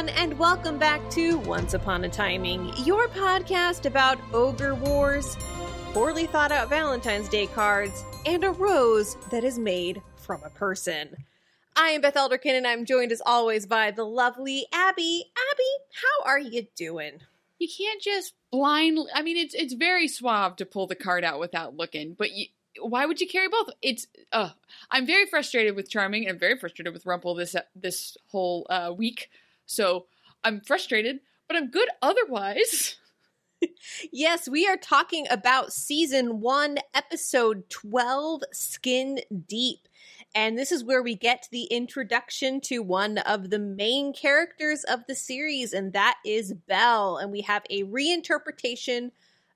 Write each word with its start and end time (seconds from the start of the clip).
Everyone, 0.00 0.22
and 0.22 0.38
welcome 0.38 0.78
back 0.78 1.10
to 1.10 1.36
Once 1.40 1.74
Upon 1.74 2.04
a 2.04 2.08
Timing, 2.08 2.72
your 2.84 3.06
podcast 3.08 3.84
about 3.84 4.18
ogre 4.32 4.74
wars, 4.74 5.36
poorly 5.92 6.24
thought 6.24 6.50
out 6.50 6.70
Valentine's 6.70 7.28
Day 7.28 7.46
cards, 7.46 8.02
and 8.24 8.42
a 8.42 8.50
rose 8.50 9.18
that 9.30 9.44
is 9.44 9.58
made 9.58 10.00
from 10.16 10.42
a 10.42 10.48
person. 10.48 11.14
I 11.76 11.88
am 11.90 12.00
Beth 12.00 12.14
Elderkin, 12.14 12.56
and 12.56 12.66
I'm 12.66 12.86
joined 12.86 13.12
as 13.12 13.20
always 13.26 13.66
by 13.66 13.90
the 13.90 14.04
lovely 14.04 14.64
Abby. 14.72 15.26
Abby, 15.52 15.70
how 15.92 16.30
are 16.30 16.38
you 16.38 16.66
doing? 16.76 17.20
you 17.58 17.68
can't 17.68 18.00
just 18.00 18.32
blind 18.50 18.98
i 19.14 19.20
mean 19.20 19.36
it's 19.36 19.52
it's 19.54 19.74
very 19.74 20.08
suave 20.08 20.56
to 20.56 20.64
pull 20.64 20.86
the 20.86 20.94
card 20.94 21.22
out 21.24 21.38
without 21.38 21.76
looking 21.76 22.14
but 22.14 22.32
you, 22.32 22.46
why 22.80 23.04
would 23.04 23.20
you 23.20 23.28
carry 23.28 23.48
both 23.48 23.68
it's 23.82 24.06
uh 24.32 24.48
i'm 24.90 25.04
very 25.04 25.26
frustrated 25.26 25.76
with 25.76 25.90
charming 25.90 26.22
and 26.22 26.30
i'm 26.32 26.38
very 26.38 26.56
frustrated 26.56 26.94
with 26.94 27.04
rumple 27.04 27.34
this 27.34 27.54
this 27.76 28.16
whole 28.28 28.66
uh 28.70 28.90
week 28.96 29.28
so 29.70 30.06
i'm 30.44 30.60
frustrated 30.60 31.20
but 31.48 31.56
i'm 31.56 31.70
good 31.70 31.88
otherwise 32.02 32.96
Yes, 34.12 34.48
we 34.48 34.66
are 34.66 34.76
talking 34.76 35.26
about 35.30 35.72
season 35.72 36.40
one, 36.40 36.78
episode 36.94 37.68
12, 37.68 38.42
Skin 38.52 39.20
Deep. 39.46 39.88
And 40.34 40.56
this 40.56 40.70
is 40.70 40.84
where 40.84 41.02
we 41.02 41.14
get 41.16 41.48
the 41.50 41.64
introduction 41.64 42.60
to 42.62 42.78
one 42.80 43.18
of 43.18 43.50
the 43.50 43.58
main 43.58 44.12
characters 44.12 44.84
of 44.84 45.00
the 45.06 45.14
series, 45.14 45.72
and 45.72 45.92
that 45.92 46.18
is 46.24 46.54
Belle. 46.68 47.16
And 47.16 47.32
we 47.32 47.40
have 47.42 47.64
a 47.68 47.82
reinterpretation 47.84 49.10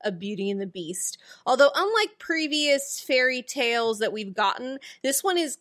of 0.05 0.19
Beauty 0.19 0.51
and 0.51 0.61
the 0.61 0.67
Beast. 0.67 1.19
Although, 1.47 1.71
unlike 1.75 2.19
previous 2.19 3.01
fairy 3.01 3.41
tales 3.41 4.01
that 4.01 4.13
we've 4.13 4.35
gotten, 4.35 4.79
this 5.03 5.23
one 5.23 5.39
is 5.39 5.59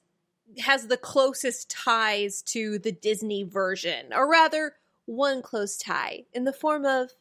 has 0.59 0.87
the 0.87 0.97
closest 0.97 1.69
ties 1.69 2.41
to 2.43 2.79
the 2.79 2.91
Disney 2.91 3.43
version, 3.43 4.13
or 4.13 4.29
rather, 4.29 4.73
one 5.05 5.41
close 5.41 5.77
tie 5.77 6.23
in 6.33 6.43
the 6.45 6.53
form 6.53 6.85
of 6.85 7.11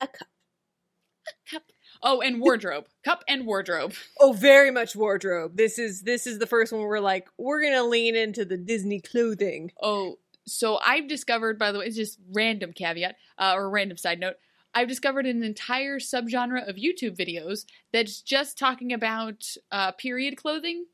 a 0.00 0.06
cup. 0.06 0.28
cup 1.50 1.62
oh 2.02 2.20
and 2.20 2.40
wardrobe 2.40 2.86
cup 3.04 3.22
and 3.28 3.46
wardrobe 3.46 3.92
Oh, 4.18 4.32
very 4.32 4.70
much 4.70 4.94
wardrobe. 4.96 5.56
This 5.56 5.78
is 5.78 6.02
this 6.02 6.26
is 6.26 6.38
the 6.38 6.46
first 6.46 6.72
one 6.72 6.80
where 6.80 6.88
we're 6.88 7.00
like, 7.00 7.28
we're 7.36 7.62
gonna 7.62 7.84
lean 7.84 8.14
into 8.16 8.44
the 8.44 8.56
Disney 8.56 9.00
clothing. 9.00 9.72
oh 9.82 10.18
so 10.46 10.78
i've 10.84 11.06
discovered 11.06 11.58
by 11.58 11.70
the 11.70 11.78
way 11.78 11.84
it's 11.86 11.96
just 11.96 12.18
random 12.32 12.72
caveat 12.72 13.14
uh, 13.38 13.52
or 13.54 13.68
random 13.68 13.96
side 13.98 14.18
note 14.18 14.36
i've 14.74 14.88
discovered 14.88 15.26
an 15.26 15.42
entire 15.42 15.98
subgenre 15.98 16.66
of 16.66 16.76
youtube 16.76 17.14
videos 17.16 17.66
that's 17.92 18.22
just 18.22 18.58
talking 18.58 18.90
about 18.92 19.54
uh, 19.70 19.92
period 19.92 20.36
clothing 20.38 20.86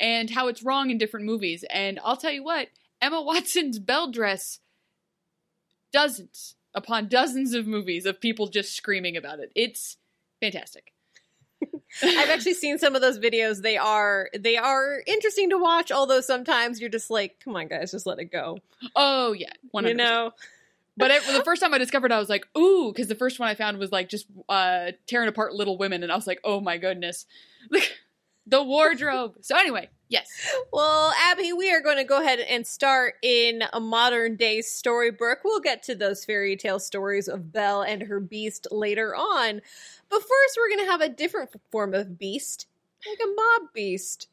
and 0.00 0.30
how 0.30 0.48
it's 0.48 0.62
wrong 0.62 0.90
in 0.90 0.98
different 0.98 1.26
movies 1.26 1.64
and 1.70 1.98
i'll 2.04 2.16
tell 2.16 2.32
you 2.32 2.42
what 2.42 2.68
emma 3.00 3.20
watson's 3.22 3.78
Belle 3.78 4.10
dress 4.10 4.60
dozens 5.92 6.54
upon 6.74 7.08
dozens 7.08 7.54
of 7.54 7.66
movies 7.66 8.06
of 8.06 8.20
people 8.20 8.46
just 8.46 8.74
screaming 8.74 9.16
about 9.16 9.38
it 9.40 9.50
it's 9.54 9.96
fantastic 10.40 10.92
I've 12.02 12.30
actually 12.30 12.54
seen 12.54 12.78
some 12.78 12.94
of 12.94 13.00
those 13.00 13.18
videos. 13.18 13.62
They 13.62 13.76
are 13.76 14.30
they 14.38 14.56
are 14.56 15.02
interesting 15.08 15.50
to 15.50 15.58
watch, 15.58 15.90
although 15.90 16.20
sometimes 16.20 16.80
you're 16.80 16.88
just 16.88 17.10
like, 17.10 17.40
come 17.42 17.56
on 17.56 17.66
guys, 17.66 17.90
just 17.90 18.06
let 18.06 18.20
it 18.20 18.30
go. 18.30 18.58
oh 18.94 19.32
yeah 19.32 19.50
100%. 19.74 19.88
You 19.88 19.94
know? 19.94 20.32
But 20.98 21.12
it, 21.12 21.22
the 21.32 21.44
first 21.44 21.62
time 21.62 21.72
I 21.72 21.78
discovered, 21.78 22.10
I 22.10 22.18
was 22.18 22.28
like, 22.28 22.48
"Ooh!" 22.58 22.92
Because 22.92 23.06
the 23.06 23.14
first 23.14 23.38
one 23.38 23.48
I 23.48 23.54
found 23.54 23.78
was 23.78 23.92
like 23.92 24.08
just 24.08 24.26
uh, 24.48 24.90
tearing 25.06 25.28
apart 25.28 25.54
Little 25.54 25.78
Women, 25.78 26.02
and 26.02 26.10
I 26.10 26.16
was 26.16 26.26
like, 26.26 26.40
"Oh 26.42 26.60
my 26.60 26.76
goodness!" 26.76 27.24
the 28.48 28.62
wardrobe. 28.62 29.34
So 29.42 29.56
anyway, 29.56 29.88
yes, 30.08 30.28
Well, 30.72 31.12
Abby, 31.24 31.52
we 31.52 31.70
are 31.70 31.80
going 31.82 31.98
to 31.98 32.04
go 32.04 32.20
ahead 32.20 32.40
and 32.40 32.66
start 32.66 33.14
in 33.22 33.62
a 33.72 33.80
modern 33.80 34.36
day 34.36 34.62
storybook. 34.62 35.40
We'll 35.44 35.60
get 35.60 35.82
to 35.84 35.94
those 35.94 36.24
fairy 36.24 36.56
tale 36.56 36.78
stories 36.80 37.28
of 37.28 37.52
Belle 37.52 37.82
and 37.82 38.02
her 38.02 38.20
beast 38.20 38.66
later 38.70 39.14
on. 39.14 39.60
But 40.08 40.20
first, 40.20 40.56
we're 40.58 40.74
going 40.74 40.86
to 40.86 40.90
have 40.92 41.00
a 41.02 41.08
different 41.08 41.50
form 41.70 41.92
of 41.94 42.18
beast, 42.18 42.66
like 43.06 43.18
a 43.22 43.28
mob 43.28 43.72
beast. 43.74 44.28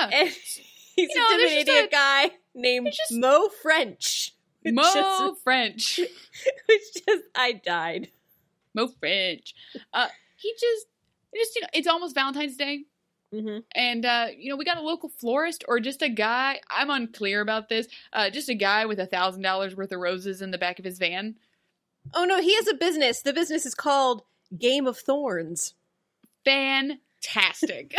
yeah. 0.00 0.10
And 0.20 0.28
he's 1.08 1.14
know, 1.14 1.24
a 1.26 1.36
there's 1.36 1.52
intimidating 1.52 1.86
a- 1.86 1.90
guy 1.90 2.30
named 2.54 2.86
just- 2.86 3.12
Mo 3.12 3.48
French. 3.62 4.32
Mo 4.64 4.82
just- 4.82 5.42
French, 5.44 5.98
which 6.68 6.82
just 7.06 7.22
I 7.34 7.52
died. 7.52 8.08
Mo 8.74 8.88
French. 8.98 9.54
Uh, 9.92 10.08
he 10.36 10.52
just, 10.52 10.86
just 11.34 11.54
you 11.54 11.62
know, 11.62 11.68
it's 11.72 11.86
almost 11.86 12.14
Valentine's 12.14 12.56
Day, 12.56 12.84
Mm-hmm. 13.34 13.58
and 13.74 14.06
uh, 14.06 14.28
you 14.36 14.48
know, 14.50 14.56
we 14.56 14.64
got 14.64 14.76
a 14.78 14.82
local 14.82 15.08
florist 15.08 15.64
or 15.66 15.80
just 15.80 16.00
a 16.00 16.08
guy. 16.08 16.60
I'm 16.70 16.90
unclear 16.90 17.40
about 17.40 17.68
this. 17.68 17.88
Uh, 18.12 18.30
just 18.30 18.48
a 18.48 18.54
guy 18.54 18.86
with 18.86 19.00
a 19.00 19.06
thousand 19.06 19.42
dollars 19.42 19.74
worth 19.74 19.92
of 19.92 19.98
roses 19.98 20.40
in 20.42 20.52
the 20.52 20.58
back 20.58 20.78
of 20.78 20.84
his 20.84 20.98
van. 20.98 21.34
Oh 22.14 22.24
no, 22.24 22.40
he 22.40 22.54
has 22.54 22.68
a 22.68 22.74
business. 22.74 23.22
The 23.22 23.32
business 23.32 23.66
is 23.66 23.74
called 23.74 24.22
Game 24.56 24.86
of 24.86 24.96
Thorns. 24.96 25.74
Fantastic. 26.44 27.96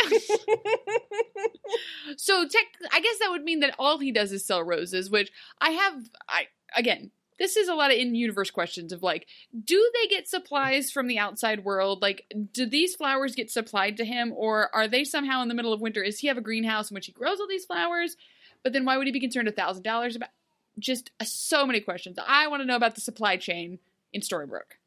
so 2.16 2.48
tech, 2.48 2.64
I 2.90 3.00
guess 3.00 3.18
that 3.20 3.30
would 3.30 3.44
mean 3.44 3.60
that 3.60 3.74
all 3.78 3.98
he 3.98 4.12
does 4.12 4.32
is 4.32 4.46
sell 4.46 4.62
roses, 4.62 5.10
which 5.10 5.30
I 5.60 5.70
have. 5.70 6.08
I 6.28 6.46
again, 6.74 7.10
this 7.38 7.56
is 7.56 7.68
a 7.68 7.74
lot 7.74 7.90
of 7.90 7.96
in-universe 7.96 8.50
questions 8.50 8.92
of 8.92 9.02
like, 9.02 9.26
do 9.64 9.90
they 9.94 10.08
get 10.08 10.28
supplies 10.28 10.90
from 10.90 11.06
the 11.06 11.18
outside 11.18 11.64
world? 11.64 12.02
Like, 12.02 12.24
do 12.52 12.66
these 12.66 12.94
flowers 12.94 13.34
get 13.34 13.50
supplied 13.50 13.96
to 13.98 14.04
him, 14.04 14.32
or 14.36 14.74
are 14.74 14.88
they 14.88 15.04
somehow 15.04 15.42
in 15.42 15.48
the 15.48 15.54
middle 15.54 15.72
of 15.72 15.80
winter? 15.80 16.02
Is 16.02 16.18
he 16.18 16.28
have 16.28 16.38
a 16.38 16.42
greenhouse 16.42 16.90
in 16.90 16.94
which 16.94 17.06
he 17.06 17.12
grows 17.12 17.40
all 17.40 17.48
these 17.48 17.64
flowers? 17.64 18.16
But 18.62 18.72
then 18.72 18.84
why 18.84 18.96
would 18.96 19.06
he 19.06 19.12
be 19.12 19.20
concerned 19.20 19.48
a 19.48 19.52
thousand 19.52 19.82
dollars 19.84 20.16
about? 20.16 20.30
Just 20.78 21.10
uh, 21.18 21.24
so 21.24 21.66
many 21.66 21.80
questions. 21.80 22.18
I 22.24 22.46
want 22.46 22.62
to 22.62 22.66
know 22.66 22.76
about 22.76 22.94
the 22.94 23.00
supply 23.00 23.36
chain 23.36 23.80
in 24.12 24.20
Storybrooke. 24.20 24.78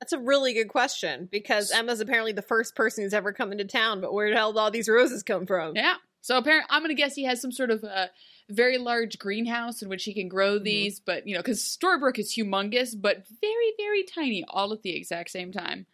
That's 0.00 0.12
a 0.12 0.18
really 0.18 0.52
good 0.52 0.68
question 0.68 1.28
because 1.32 1.72
Emma's 1.72 2.00
apparently 2.00 2.32
the 2.32 2.42
first 2.42 2.76
person 2.76 3.02
who's 3.02 3.14
ever 3.14 3.32
come 3.32 3.50
into 3.50 3.64
town. 3.64 4.00
But 4.00 4.12
where 4.12 4.30
the 4.30 4.36
hell 4.36 4.52
did 4.52 4.58
all 4.60 4.70
these 4.70 4.88
roses 4.88 5.22
come 5.22 5.46
from? 5.46 5.74
Yeah. 5.74 5.96
So 6.20 6.36
apparently, 6.36 6.68
I'm 6.70 6.82
gonna 6.82 6.94
guess 6.94 7.14
he 7.14 7.24
has 7.24 7.40
some 7.40 7.52
sort 7.52 7.70
of 7.70 7.82
uh, 7.82 8.06
very 8.48 8.78
large 8.78 9.18
greenhouse 9.18 9.82
in 9.82 9.88
which 9.88 10.04
he 10.04 10.14
can 10.14 10.28
grow 10.28 10.54
mm-hmm. 10.54 10.64
these. 10.64 11.00
But 11.00 11.26
you 11.26 11.34
know, 11.34 11.40
because 11.40 11.60
Storybrooke 11.60 12.18
is 12.18 12.34
humongous, 12.34 12.94
but 13.00 13.24
very, 13.40 13.72
very 13.78 14.02
tiny, 14.02 14.44
all 14.48 14.72
at 14.72 14.82
the 14.82 14.96
exact 14.96 15.30
same 15.30 15.52
time. 15.52 15.86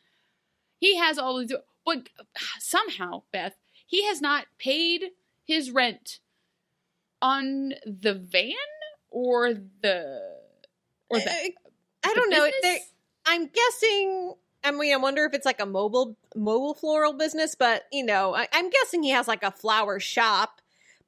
He 0.79 0.97
has 0.97 1.19
all 1.19 1.39
of 1.39 1.49
the, 1.49 1.63
but 1.87 2.09
somehow, 2.59 3.23
Beth, 3.33 3.55
he 3.87 4.05
has 4.07 4.21
not 4.21 4.47
paid 4.59 5.11
his 5.45 5.71
rent 5.71 6.19
on 7.21 7.75
the 7.87 8.15
van 8.15 8.55
or 9.11 9.55
the 9.55 10.21
or 11.09 11.19
the. 11.19 11.31
Eh, 11.31 11.51
I, 12.05 12.11
I 12.11 12.15
don't 12.15 12.31
know. 12.31 12.49
I'm 13.27 13.49
guessing. 13.49 14.35
I 14.65 14.71
mean, 14.71 14.95
I 14.95 14.97
wonder 14.97 15.25
if 15.25 15.35
it's 15.35 15.47
like 15.47 15.61
a 15.61 15.67
mobile 15.67 16.17
mobile 16.35 16.75
floral 16.75 17.13
business, 17.13 17.55
but 17.55 17.85
you 17.93 18.05
know, 18.05 18.35
I, 18.35 18.49
I'm 18.53 18.71
guessing 18.71 19.03
he 19.03 19.11
has 19.11 19.29
like 19.29 19.43
a 19.43 19.51
flower 19.51 20.01
shop, 20.01 20.62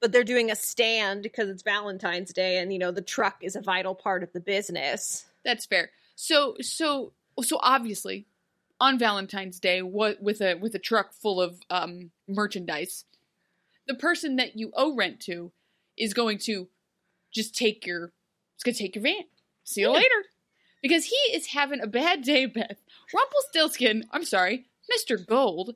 but 0.04 0.12
they're 0.12 0.22
doing 0.22 0.50
a 0.50 0.54
stand 0.54 1.22
because 1.22 1.48
it's 1.48 1.62
Valentine's 1.62 2.30
Day, 2.30 2.58
and 2.58 2.70
you 2.70 2.78
know, 2.78 2.90
the 2.90 3.00
truck 3.00 3.38
is 3.40 3.56
a 3.56 3.62
vital 3.62 3.94
part 3.94 4.22
of 4.22 4.30
the 4.34 4.40
business. 4.40 5.24
That's 5.46 5.64
fair. 5.64 5.92
So 6.14 6.56
so 6.60 7.14
so 7.40 7.58
obviously 7.62 8.26
on 8.78 8.98
Valentine's 8.98 9.58
Day 9.58 9.80
what 9.80 10.22
with 10.22 10.42
a 10.42 10.56
with 10.56 10.74
a 10.74 10.78
truck 10.78 11.14
full 11.14 11.40
of 11.40 11.58
um 11.70 12.10
merchandise 12.28 13.06
the 13.86 13.94
person 13.94 14.36
that 14.36 14.58
you 14.58 14.72
owe 14.74 14.94
rent 14.94 15.20
to 15.20 15.52
is 15.96 16.12
going 16.12 16.36
to 16.40 16.68
just 17.32 17.56
take 17.56 17.86
your 17.86 18.12
it's 18.56 18.62
going 18.62 18.74
to 18.74 18.82
take 18.82 18.96
your 18.96 19.04
van. 19.04 19.24
See 19.64 19.80
you 19.80 19.90
later. 19.90 20.24
Because 20.82 21.06
he 21.06 21.16
is 21.34 21.46
having 21.46 21.80
a 21.80 21.86
bad 21.86 22.20
day, 22.20 22.44
Beth. 22.44 22.76
Rumpelstiltskin, 23.14 24.04
I'm 24.12 24.26
sorry, 24.26 24.66
Mr. 24.92 25.26
Gold, 25.26 25.74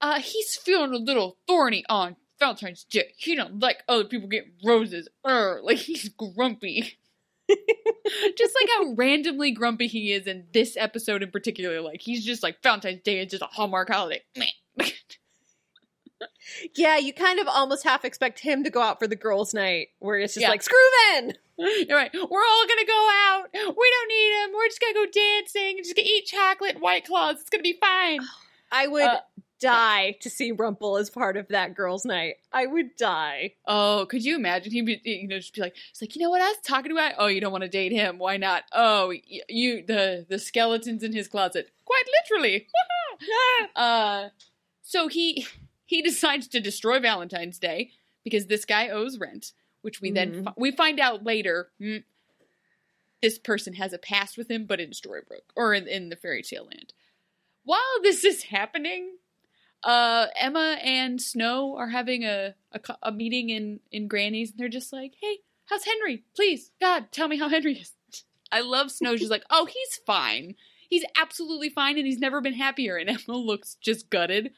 uh, 0.00 0.18
he's 0.18 0.56
feeling 0.56 0.92
a 0.92 0.98
little 0.98 1.36
thorny 1.46 1.84
on 1.88 2.16
Valentine's 2.38 2.84
Day. 2.84 3.12
He 3.16 3.34
don't 3.34 3.60
like 3.60 3.82
other 3.88 4.04
people 4.04 4.28
getting 4.28 4.52
roses. 4.64 5.08
Urgh, 5.24 5.62
like 5.64 5.78
he's 5.78 6.08
grumpy. 6.10 6.98
just 7.48 8.54
like 8.60 8.68
how 8.76 8.94
randomly 8.94 9.52
grumpy 9.52 9.86
he 9.86 10.12
is 10.12 10.26
in 10.26 10.46
this 10.52 10.76
episode 10.76 11.22
in 11.22 11.30
particular. 11.30 11.80
Like 11.80 12.00
he's 12.02 12.24
just 12.24 12.42
like 12.42 12.62
Valentine's 12.62 13.02
Day 13.02 13.20
is 13.20 13.30
just 13.30 13.42
a 13.42 13.46
Hallmark 13.46 13.88
holiday. 13.90 14.22
Yeah, 16.76 16.96
you 16.96 17.12
kind 17.12 17.40
of 17.40 17.48
almost 17.48 17.82
half 17.84 18.04
expect 18.04 18.38
him 18.38 18.62
to 18.64 18.70
go 18.70 18.80
out 18.80 18.98
for 19.00 19.06
the 19.08 19.16
girls' 19.16 19.52
night, 19.52 19.88
where 19.98 20.16
it's 20.16 20.34
just 20.34 20.42
Yeah. 20.42 20.50
like, 20.50 20.62
screw 20.62 20.78
then. 21.10 21.32
You're 21.58 21.96
right. 21.96 22.10
We're 22.14 22.20
all 22.44 22.66
gonna 22.68 22.86
go 22.86 23.10
out. 23.26 23.48
We 23.52 23.60
don't 23.90 24.08
need 24.08 24.42
him. 24.44 24.50
We're 24.54 24.66
just 24.68 24.80
gonna 24.80 24.94
go 24.94 25.06
dancing. 25.06 25.78
Just 25.78 25.96
gonna 25.96 26.08
eat 26.08 26.26
chocolate 26.26 26.74
and 26.74 26.80
white 26.82 27.04
claws. 27.04 27.40
It's 27.40 27.50
gonna 27.50 27.62
be 27.62 27.76
fine. 27.80 28.20
I 28.72 28.86
would 28.86 29.02
Uh, 29.02 29.20
die 29.58 30.16
to 30.20 30.28
see 30.30 30.52
Rumple 30.52 30.96
as 30.96 31.10
part 31.10 31.36
of 31.36 31.48
that 31.48 31.74
girls' 31.74 32.04
night. 32.04 32.36
I 32.52 32.66
would 32.66 32.96
die. 32.96 33.54
Oh, 33.66 34.06
could 34.08 34.24
you 34.24 34.36
imagine? 34.36 34.72
He'd 34.72 34.86
be, 34.86 35.00
you 35.04 35.28
know, 35.28 35.38
just 35.38 35.54
be 35.54 35.60
like, 35.60 35.76
it's 35.90 36.00
like, 36.02 36.14
you 36.14 36.22
know 36.22 36.30
what 36.30 36.42
I 36.42 36.48
was 36.48 36.58
talking 36.62 36.92
about? 36.92 37.14
Oh, 37.18 37.26
you 37.26 37.40
don't 37.40 37.52
want 37.52 37.62
to 37.62 37.68
date 37.68 37.92
him? 37.92 38.18
Why 38.18 38.36
not? 38.36 38.64
Oh, 38.72 39.12
you, 39.48 39.84
the 39.86 40.26
the 40.28 40.38
skeletons 40.38 41.02
in 41.02 41.12
his 41.12 41.28
closet, 41.28 41.70
quite 41.84 42.04
literally. 42.22 42.66
uh, 43.76 44.28
so 44.82 45.08
he 45.08 45.46
he 45.86 46.02
decides 46.02 46.48
to 46.48 46.60
destroy 46.60 46.98
Valentine's 47.00 47.58
Day 47.58 47.90
because 48.24 48.46
this 48.46 48.64
guy 48.64 48.88
owes 48.88 49.18
rent, 49.18 49.52
which 49.82 50.00
we 50.00 50.10
then 50.10 50.32
Mhm. 50.32 50.44
fi- 50.44 50.54
we 50.56 50.70
find 50.72 51.00
out 51.00 51.24
later. 51.24 51.70
mm, 51.80 52.02
this 53.22 53.38
person 53.38 53.74
has 53.74 53.92
a 53.92 53.98
past 53.98 54.36
with 54.36 54.50
him, 54.50 54.66
but 54.66 54.78
in 54.78 54.90
Storybrooke 54.90 55.48
or 55.56 55.72
in, 55.74 55.88
in 55.88 56.10
the 56.10 56.16
fairy 56.16 56.42
tale 56.42 56.66
land. 56.66 56.92
While 57.64 57.80
this 58.02 58.24
is 58.24 58.44
happening, 58.44 59.16
uh, 59.86 60.26
Emma 60.34 60.78
and 60.82 61.22
Snow 61.22 61.76
are 61.76 61.88
having 61.88 62.24
a, 62.24 62.54
a, 62.72 62.80
a 63.04 63.12
meeting 63.12 63.50
in, 63.50 63.78
in 63.92 64.08
Granny's, 64.08 64.50
and 64.50 64.58
they're 64.58 64.68
just 64.68 64.92
like, 64.92 65.14
hey, 65.22 65.38
how's 65.66 65.84
Henry? 65.84 66.24
Please, 66.34 66.72
God, 66.80 67.06
tell 67.12 67.28
me 67.28 67.38
how 67.38 67.48
Henry 67.48 67.78
is. 67.78 67.92
I 68.52 68.60
love 68.60 68.90
Snow. 68.90 69.16
She's 69.16 69.30
like, 69.30 69.44
oh, 69.48 69.66
he's 69.66 70.00
fine. 70.04 70.56
He's 70.90 71.04
absolutely 71.16 71.68
fine, 71.68 71.98
and 71.98 72.06
he's 72.06 72.18
never 72.18 72.40
been 72.40 72.54
happier. 72.54 72.96
And 72.96 73.08
Emma 73.28 73.38
looks 73.38 73.76
just 73.80 74.10
gutted. 74.10 74.50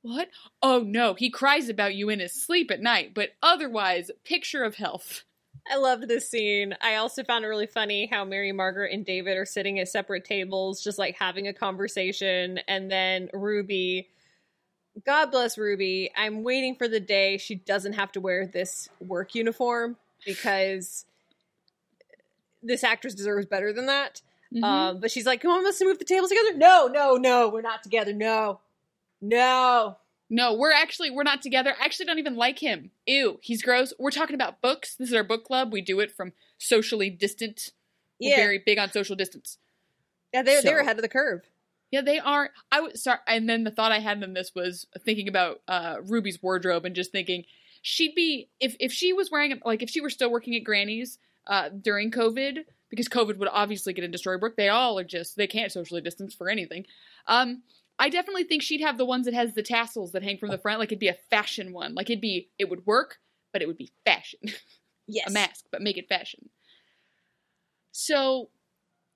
What? 0.00 0.28
Oh, 0.62 0.80
no, 0.80 1.12
he 1.12 1.28
cries 1.28 1.68
about 1.68 1.94
you 1.94 2.08
in 2.08 2.20
his 2.20 2.32
sleep 2.32 2.70
at 2.70 2.80
night, 2.80 3.12
but 3.12 3.30
otherwise, 3.42 4.10
picture 4.24 4.64
of 4.64 4.76
health. 4.76 5.24
I 5.70 5.76
loved 5.76 6.08
this 6.08 6.30
scene. 6.30 6.74
I 6.80 6.94
also 6.94 7.22
found 7.22 7.44
it 7.44 7.48
really 7.48 7.66
funny 7.66 8.06
how 8.10 8.24
Mary 8.24 8.50
Margaret 8.50 8.94
and 8.94 9.04
David 9.04 9.36
are 9.36 9.44
sitting 9.44 9.78
at 9.78 9.88
separate 9.88 10.24
tables, 10.24 10.82
just 10.82 10.98
like 10.98 11.16
having 11.18 11.48
a 11.48 11.52
conversation. 11.52 12.60
And 12.66 12.90
then 12.90 13.28
Ruby, 13.34 14.08
God 15.06 15.26
bless 15.30 15.56
Ruby, 15.56 16.10
I'm 16.16 16.42
waiting 16.42 16.74
for 16.74 16.88
the 16.88 17.00
day 17.00 17.38
she 17.38 17.54
doesn't 17.54 17.94
have 17.94 18.12
to 18.12 18.20
wear 18.20 18.46
this 18.46 18.88
work 19.00 19.34
uniform 19.34 19.96
because 20.26 21.06
this 22.62 22.84
actress 22.84 23.14
deserves 23.14 23.46
better 23.46 23.72
than 23.72 23.86
that. 23.86 24.20
Mhm. 24.52 24.64
Um, 24.64 25.00
but 25.00 25.10
she's 25.10 25.26
like, 25.26 25.40
"Come 25.40 25.52
on, 25.52 25.64
let's 25.64 25.80
move 25.80 25.98
the 25.98 26.04
tables 26.04 26.28
together." 26.30 26.54
No, 26.54 26.88
no, 26.88 27.14
no, 27.16 27.48
we're 27.48 27.60
not 27.62 27.82
together. 27.82 28.12
No, 28.12 28.60
no. 29.20 29.96
No, 30.32 30.54
we're 30.54 30.72
actually 30.72 31.10
we're 31.10 31.22
not 31.24 31.42
together. 31.42 31.74
I 31.80 31.84
actually 31.84 32.06
don't 32.06 32.18
even 32.18 32.36
like 32.36 32.58
him. 32.60 32.90
Ew, 33.06 33.38
he's 33.42 33.62
gross. 33.62 33.92
We're 33.98 34.10
talking 34.12 34.34
about 34.34 34.60
books. 34.60 34.94
This 34.94 35.08
is 35.08 35.14
our 35.14 35.24
book 35.24 35.44
club. 35.44 35.72
We 35.72 35.80
do 35.80 35.98
it 36.00 36.12
from 36.12 36.32
socially 36.58 37.10
distant. 37.10 37.72
We're 38.20 38.30
Yeah, 38.30 38.36
very 38.36 38.58
big 38.58 38.78
on 38.78 38.92
social 38.92 39.16
distance. 39.16 39.58
yeah, 40.32 40.42
they're 40.42 40.62
they're 40.62 40.80
ahead 40.80 40.96
of 40.96 41.02
the 41.02 41.08
curve. 41.08 41.42
Yeah, 41.90 42.02
they 42.02 42.18
are. 42.18 42.50
I 42.70 42.80
was 42.80 43.02
sorry, 43.02 43.18
and 43.26 43.48
then 43.48 43.64
the 43.64 43.70
thought 43.70 43.92
I 43.92 43.98
had 43.98 44.22
in 44.22 44.32
this 44.32 44.52
was 44.54 44.86
thinking 45.04 45.28
about 45.28 45.60
uh, 45.66 45.96
Ruby's 46.04 46.42
wardrobe 46.42 46.84
and 46.84 46.94
just 46.94 47.12
thinking 47.12 47.44
she'd 47.82 48.14
be 48.14 48.48
if 48.60 48.76
if 48.78 48.92
she 48.92 49.12
was 49.12 49.30
wearing 49.30 49.58
like 49.64 49.82
if 49.82 49.90
she 49.90 50.00
were 50.00 50.10
still 50.10 50.30
working 50.30 50.54
at 50.54 50.64
Granny's 50.64 51.18
uh, 51.46 51.68
during 51.68 52.10
COVID 52.10 52.58
because 52.90 53.08
COVID 53.08 53.38
would 53.38 53.48
obviously 53.50 53.92
get 53.92 54.04
into 54.04 54.18
Storybrooke. 54.18 54.56
They 54.56 54.68
all 54.68 54.98
are 54.98 55.04
just 55.04 55.36
they 55.36 55.46
can't 55.46 55.72
socially 55.72 56.00
distance 56.00 56.34
for 56.34 56.48
anything. 56.48 56.86
Um, 57.26 57.62
I 57.98 58.08
definitely 58.08 58.44
think 58.44 58.62
she'd 58.62 58.80
have 58.80 58.96
the 58.96 59.04
ones 59.04 59.26
that 59.26 59.34
has 59.34 59.54
the 59.54 59.62
tassels 59.62 60.12
that 60.12 60.22
hang 60.22 60.38
from 60.38 60.50
the 60.50 60.58
front. 60.58 60.78
Like 60.78 60.88
it'd 60.88 60.98
be 60.98 61.08
a 61.08 61.16
fashion 61.30 61.72
one. 61.72 61.94
Like 61.94 62.08
it'd 62.08 62.20
be 62.20 62.50
it 62.58 62.70
would 62.70 62.86
work, 62.86 63.18
but 63.52 63.62
it 63.62 63.66
would 63.66 63.78
be 63.78 63.92
fashion. 64.04 64.40
Yes, 65.12 65.28
a 65.28 65.32
mask, 65.32 65.64
but 65.72 65.82
make 65.82 65.98
it 65.98 66.08
fashion. 66.08 66.50
So, 67.90 68.50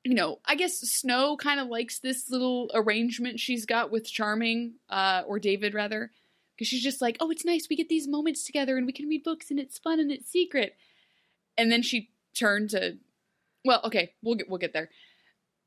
you 0.04 0.14
know, 0.14 0.38
I 0.44 0.54
guess 0.54 0.78
Snow 0.80 1.36
kind 1.36 1.58
of 1.58 1.68
likes 1.68 1.98
this 1.98 2.30
little 2.30 2.70
arrangement 2.74 3.40
she's 3.40 3.64
got 3.64 3.90
with 3.90 4.06
Charming, 4.06 4.74
uh, 4.90 5.22
or 5.26 5.38
David 5.38 5.72
rather, 5.74 6.10
because 6.54 6.68
she's 6.68 6.82
just 6.82 7.00
like, 7.00 7.16
oh, 7.20 7.30
it's 7.30 7.44
nice. 7.44 7.66
We 7.68 7.76
get 7.76 7.88
these 7.88 8.06
moments 8.06 8.44
together 8.44 8.76
and 8.76 8.86
we 8.86 8.92
can 8.92 9.08
read 9.08 9.24
books 9.24 9.50
and 9.50 9.58
it's 9.58 9.78
fun 9.78 10.00
and 10.00 10.12
it's 10.12 10.30
secret. 10.30 10.76
And 11.56 11.72
then 11.72 11.82
she 11.82 12.10
turned 12.34 12.70
to, 12.70 12.98
well, 13.64 13.80
okay, 13.84 14.12
we'll 14.22 14.34
get 14.34 14.48
we'll 14.48 14.58
get 14.58 14.72
there. 14.72 14.90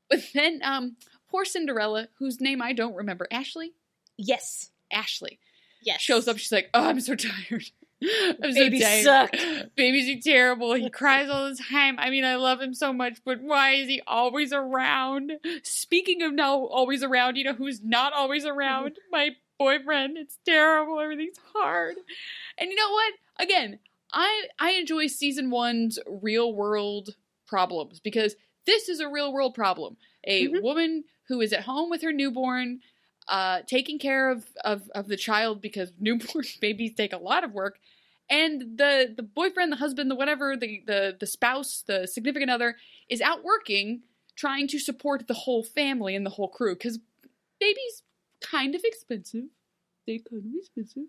But 0.09 0.23
then, 0.33 0.61
um, 0.63 0.95
poor 1.29 1.43
Cinderella, 1.43 2.07
whose 2.17 2.39
name 2.39 2.61
I 2.61 2.71
don't 2.71 2.95
remember, 2.95 3.27
Ashley, 3.29 3.73
yes, 4.15 4.69
Ashley 4.89 5.37
yes. 5.81 6.01
shows 6.01 6.27
up. 6.27 6.37
She's 6.37 6.51
like, 6.51 6.69
"Oh, 6.73 6.87
I'm 6.87 6.99
so 6.99 7.15
tired. 7.49 7.65
I'm 8.43 8.53
Babies 8.53 8.85
so 8.85 9.01
suck." 9.03 9.31
Babies 9.75 10.17
are 10.17 10.21
terrible. 10.21 10.73
He 10.73 10.89
cries 10.89 11.29
all 11.29 11.49
the 11.49 11.55
time. 11.55 11.95
I 11.99 12.09
mean, 12.09 12.25
I 12.25 12.35
love 12.35 12.61
him 12.61 12.73
so 12.73 12.93
much, 12.93 13.19
but 13.25 13.41
why 13.41 13.71
is 13.71 13.87
he 13.87 14.01
always 14.07 14.53
around? 14.53 15.33
Speaking 15.63 16.21
of 16.21 16.33
now 16.33 16.65
always 16.65 17.03
around, 17.03 17.35
you 17.37 17.43
know 17.43 17.53
who's 17.53 17.81
not 17.83 18.13
always 18.13 18.45
around? 18.45 18.97
My 19.11 19.31
boyfriend. 19.59 20.17
It's 20.17 20.37
terrible. 20.45 20.99
Everything's 20.99 21.39
hard. 21.53 21.95
And 22.57 22.69
you 22.69 22.75
know 22.75 22.91
what? 22.91 23.13
Again, 23.39 23.79
I 24.13 24.47
I 24.59 24.71
enjoy 24.71 25.07
season 25.07 25.49
one's 25.49 25.99
real 26.07 26.53
world 26.53 27.09
problems 27.47 27.99
because 27.99 28.35
this 28.65 28.89
is 28.89 28.99
a 28.99 29.07
real 29.09 29.33
world 29.33 29.55
problem. 29.55 29.97
A 30.25 30.47
Mhm. 30.47 30.61
woman 30.61 31.03
who 31.29 31.41
is 31.41 31.53
at 31.53 31.61
home 31.63 31.89
with 31.89 32.01
her 32.01 32.11
newborn 32.11 32.81
uh, 33.27 33.61
taking 33.67 33.99
care 33.99 34.29
of, 34.29 34.45
of 34.63 34.89
of 34.95 35.07
the 35.07 35.17
child 35.17 35.61
because 35.61 35.91
newborn 35.99 36.45
babies 36.61 36.93
take 36.95 37.13
a 37.13 37.17
lot 37.17 37.43
of 37.43 37.51
work, 37.51 37.79
and 38.29 38.77
the 38.77 39.13
the 39.15 39.23
boyfriend, 39.23 39.71
the 39.71 39.77
husband, 39.77 40.09
the 40.09 40.15
whatever, 40.15 40.55
the 40.55 40.83
the 40.85 41.15
the 41.19 41.27
spouse, 41.27 41.83
the 41.85 42.07
significant 42.07 42.51
other 42.51 42.77
is 43.09 43.21
out 43.21 43.43
working, 43.43 44.01
trying 44.35 44.67
to 44.67 44.79
support 44.79 45.27
the 45.27 45.33
whole 45.33 45.63
family 45.63 46.15
and 46.15 46.25
the 46.25 46.31
whole 46.31 46.49
crew 46.49 46.75
because 46.75 46.99
babies 47.59 48.03
kind 48.41 48.75
of 48.75 48.81
expensive. 48.83 49.45
They 50.05 50.19
kind 50.19 50.45
of 50.45 50.51
expensive. 50.55 51.03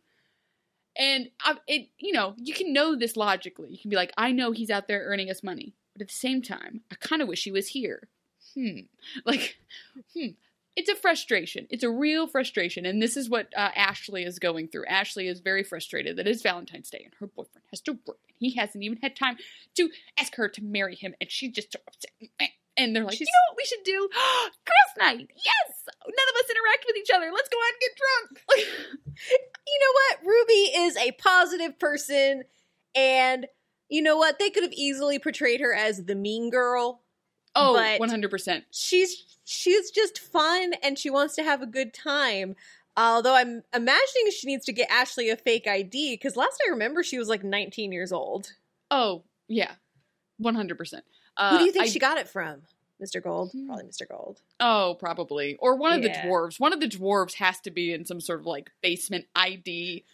And 0.96 1.30
uh, 1.46 1.54
it, 1.68 1.90
you 1.98 2.12
know, 2.12 2.34
you 2.36 2.52
can 2.52 2.72
know 2.72 2.96
this 2.96 3.16
logically. 3.16 3.70
You 3.70 3.78
can 3.78 3.90
be 3.90 3.96
like, 3.96 4.12
I 4.16 4.32
know 4.32 4.50
he's 4.50 4.70
out 4.70 4.88
there 4.88 5.04
earning 5.04 5.30
us 5.30 5.44
money, 5.44 5.74
but 5.94 6.02
at 6.02 6.08
the 6.08 6.14
same 6.14 6.42
time, 6.42 6.80
I 6.90 6.96
kind 6.96 7.22
of 7.22 7.28
wish 7.28 7.44
he 7.44 7.52
was 7.52 7.68
here. 7.68 8.08
Hmm. 8.54 8.80
Like, 9.25 9.58
hmm 10.16 10.30
it's 10.78 10.88
a 10.88 10.94
frustration. 10.94 11.66
It's 11.70 11.82
a 11.82 11.90
real 11.90 12.28
frustration. 12.28 12.87
And 12.87 13.02
this 13.02 13.16
is 13.16 13.28
what 13.28 13.52
uh, 13.56 13.70
Ashley 13.75 14.23
is 14.23 14.38
going 14.38 14.68
through. 14.68 14.87
Ashley 14.87 15.26
is 15.26 15.40
very 15.40 15.64
frustrated 15.64 16.16
that 16.16 16.28
it's 16.28 16.40
Valentine's 16.40 16.88
Day 16.88 17.02
and 17.04 17.12
her 17.18 17.26
boyfriend 17.26 17.64
has 17.73 17.80
to 17.80 17.94
work. 18.06 18.18
And 18.28 18.37
he 18.38 18.54
hasn't 18.54 18.85
even 18.85 18.99
had 19.02 19.16
time 19.16 19.38
to 19.75 19.90
ask 20.16 20.37
her 20.37 20.49
to 20.49 20.62
marry 20.62 20.94
him. 20.94 21.16
And 21.20 21.28
she's 21.28 21.50
just 21.52 21.73
so 21.73 21.80
upset. 21.88 22.12
And 22.76 22.94
they're 22.94 23.02
like, 23.02 23.14
She's- 23.18 23.26
you 23.26 23.32
know 23.32 23.52
what 23.52 23.56
we 23.56 23.64
should 23.64 23.82
do? 23.85 24.08
Girls' 24.64 24.99
night. 25.00 25.30
Yes. 25.35 25.85
None 26.06 26.28
of 26.30 26.37
us 26.44 26.49
interact 26.49 26.85
with 26.87 26.97
each 26.97 27.11
other. 27.12 27.30
Let's 27.35 27.49
go 27.49 27.58
out 27.58 27.73
and 27.73 27.80
get 27.80 27.99
drunk. 27.99 29.08
you 29.66 29.78
know 29.80 29.92
what? 29.94 30.30
Ruby 30.32 30.87
is 30.87 30.97
a 30.97 31.11
positive 31.20 31.78
person, 31.80 32.44
and 32.94 33.47
you 33.88 34.00
know 34.00 34.16
what? 34.16 34.38
They 34.38 34.50
could 34.50 34.62
have 34.62 34.73
easily 34.73 35.18
portrayed 35.18 35.61
her 35.61 35.75
as 35.75 36.04
the 36.04 36.14
mean 36.14 36.50
girl. 36.50 37.02
oh, 37.56 37.75
But- 37.75 38.00
100%. 38.08 38.62
She's 38.70 39.25
she's 39.49 39.90
just 39.90 40.19
fun, 40.19 40.75
and 40.83 40.99
she 40.99 41.11
wants 41.11 41.35
to 41.37 41.43
have 41.43 41.62
a 41.62 41.67
good 41.67 41.95
time. 41.95 42.55
Although 42.97 43.35
I'm 43.35 43.62
imagining 43.73 44.31
she 44.33 44.47
needs 44.49 44.64
to 44.67 44.73
get 44.73 44.90
Ashley 44.90 45.31
a 45.31 45.37
fake 45.37 45.67
ID 45.67 46.14
because 46.14 46.37
last 46.37 46.61
I 46.67 46.71
remember 46.71 47.02
she 47.02 47.17
was 47.19 47.28
like 47.28 47.45
19 47.45 47.93
years 47.93 48.12
old. 48.12 48.52
Oh, 48.90 49.23
yeah. 49.47 49.73
100%. 50.43 51.02
Uh, 51.37 51.50
Who 51.52 51.59
do 51.59 51.64
you 51.64 51.73
think 51.73 51.85
I- 51.85 51.88
she 51.88 51.99
got 51.99 52.19
it 52.19 52.28
from? 52.28 52.62
Mr. 53.00 53.23
Gold, 53.23 53.52
Hmm. 53.52 53.67
probably 53.69 53.85
Mr. 53.85 54.09
Gold. 54.09 54.40
Oh, 54.59 54.97
probably. 54.99 55.55
Or 55.61 55.76
one 55.76 55.93
of 55.93 56.02
the 56.02 56.09
dwarves. 56.09 56.59
One 56.59 56.73
of 56.73 56.81
the 56.81 56.88
dwarves 56.88 57.35
has 57.35 57.61
to 57.61 57.71
be 57.71 57.93
in 57.93 58.05
some 58.05 58.21
sort 58.21 58.40
of 58.40 58.47
like 58.47 58.73
basement 58.83 59.26
ID 59.37 60.05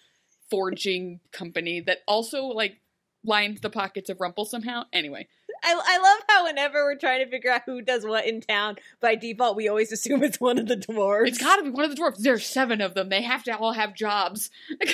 forging 0.51 1.21
company 1.33 1.81
that 1.81 2.01
also 2.07 2.45
like 2.45 2.81
lined 3.25 3.59
the 3.63 3.71
pockets 3.71 4.11
of 4.11 4.21
Rumple 4.21 4.45
somehow. 4.45 4.85
Anyway, 4.93 5.29
I, 5.65 5.73
I 5.73 5.99
love 5.99 6.23
how 6.29 6.45
whenever 6.45 6.85
we're 6.85 6.99
trying 6.99 7.25
to 7.25 7.31
figure 7.31 7.51
out 7.51 7.63
who 7.65 7.81
does 7.81 8.05
what 8.05 8.27
in 8.27 8.43
town, 8.43 8.77
by 9.01 9.15
default 9.15 9.57
we 9.57 9.69
always 9.69 9.93
assume 9.93 10.23
it's 10.23 10.41
one 10.41 10.59
of 10.59 10.69
the 10.69 10.77
dwarves. 10.77 11.29
it's 11.29 11.39
got 11.39 11.57
to 11.57 11.63
be 11.63 11.71
one 11.71 11.85
of 11.85 11.97
the 11.97 12.01
dwarves. 12.01 12.19
There's 12.19 12.47
seven 12.47 12.81
of 12.81 12.95
them. 12.95 13.09
They 13.09 13.23
have 13.23 13.45
to 13.45 13.57
all 13.57 13.73
have 13.73 13.95
jobs. 13.95 14.51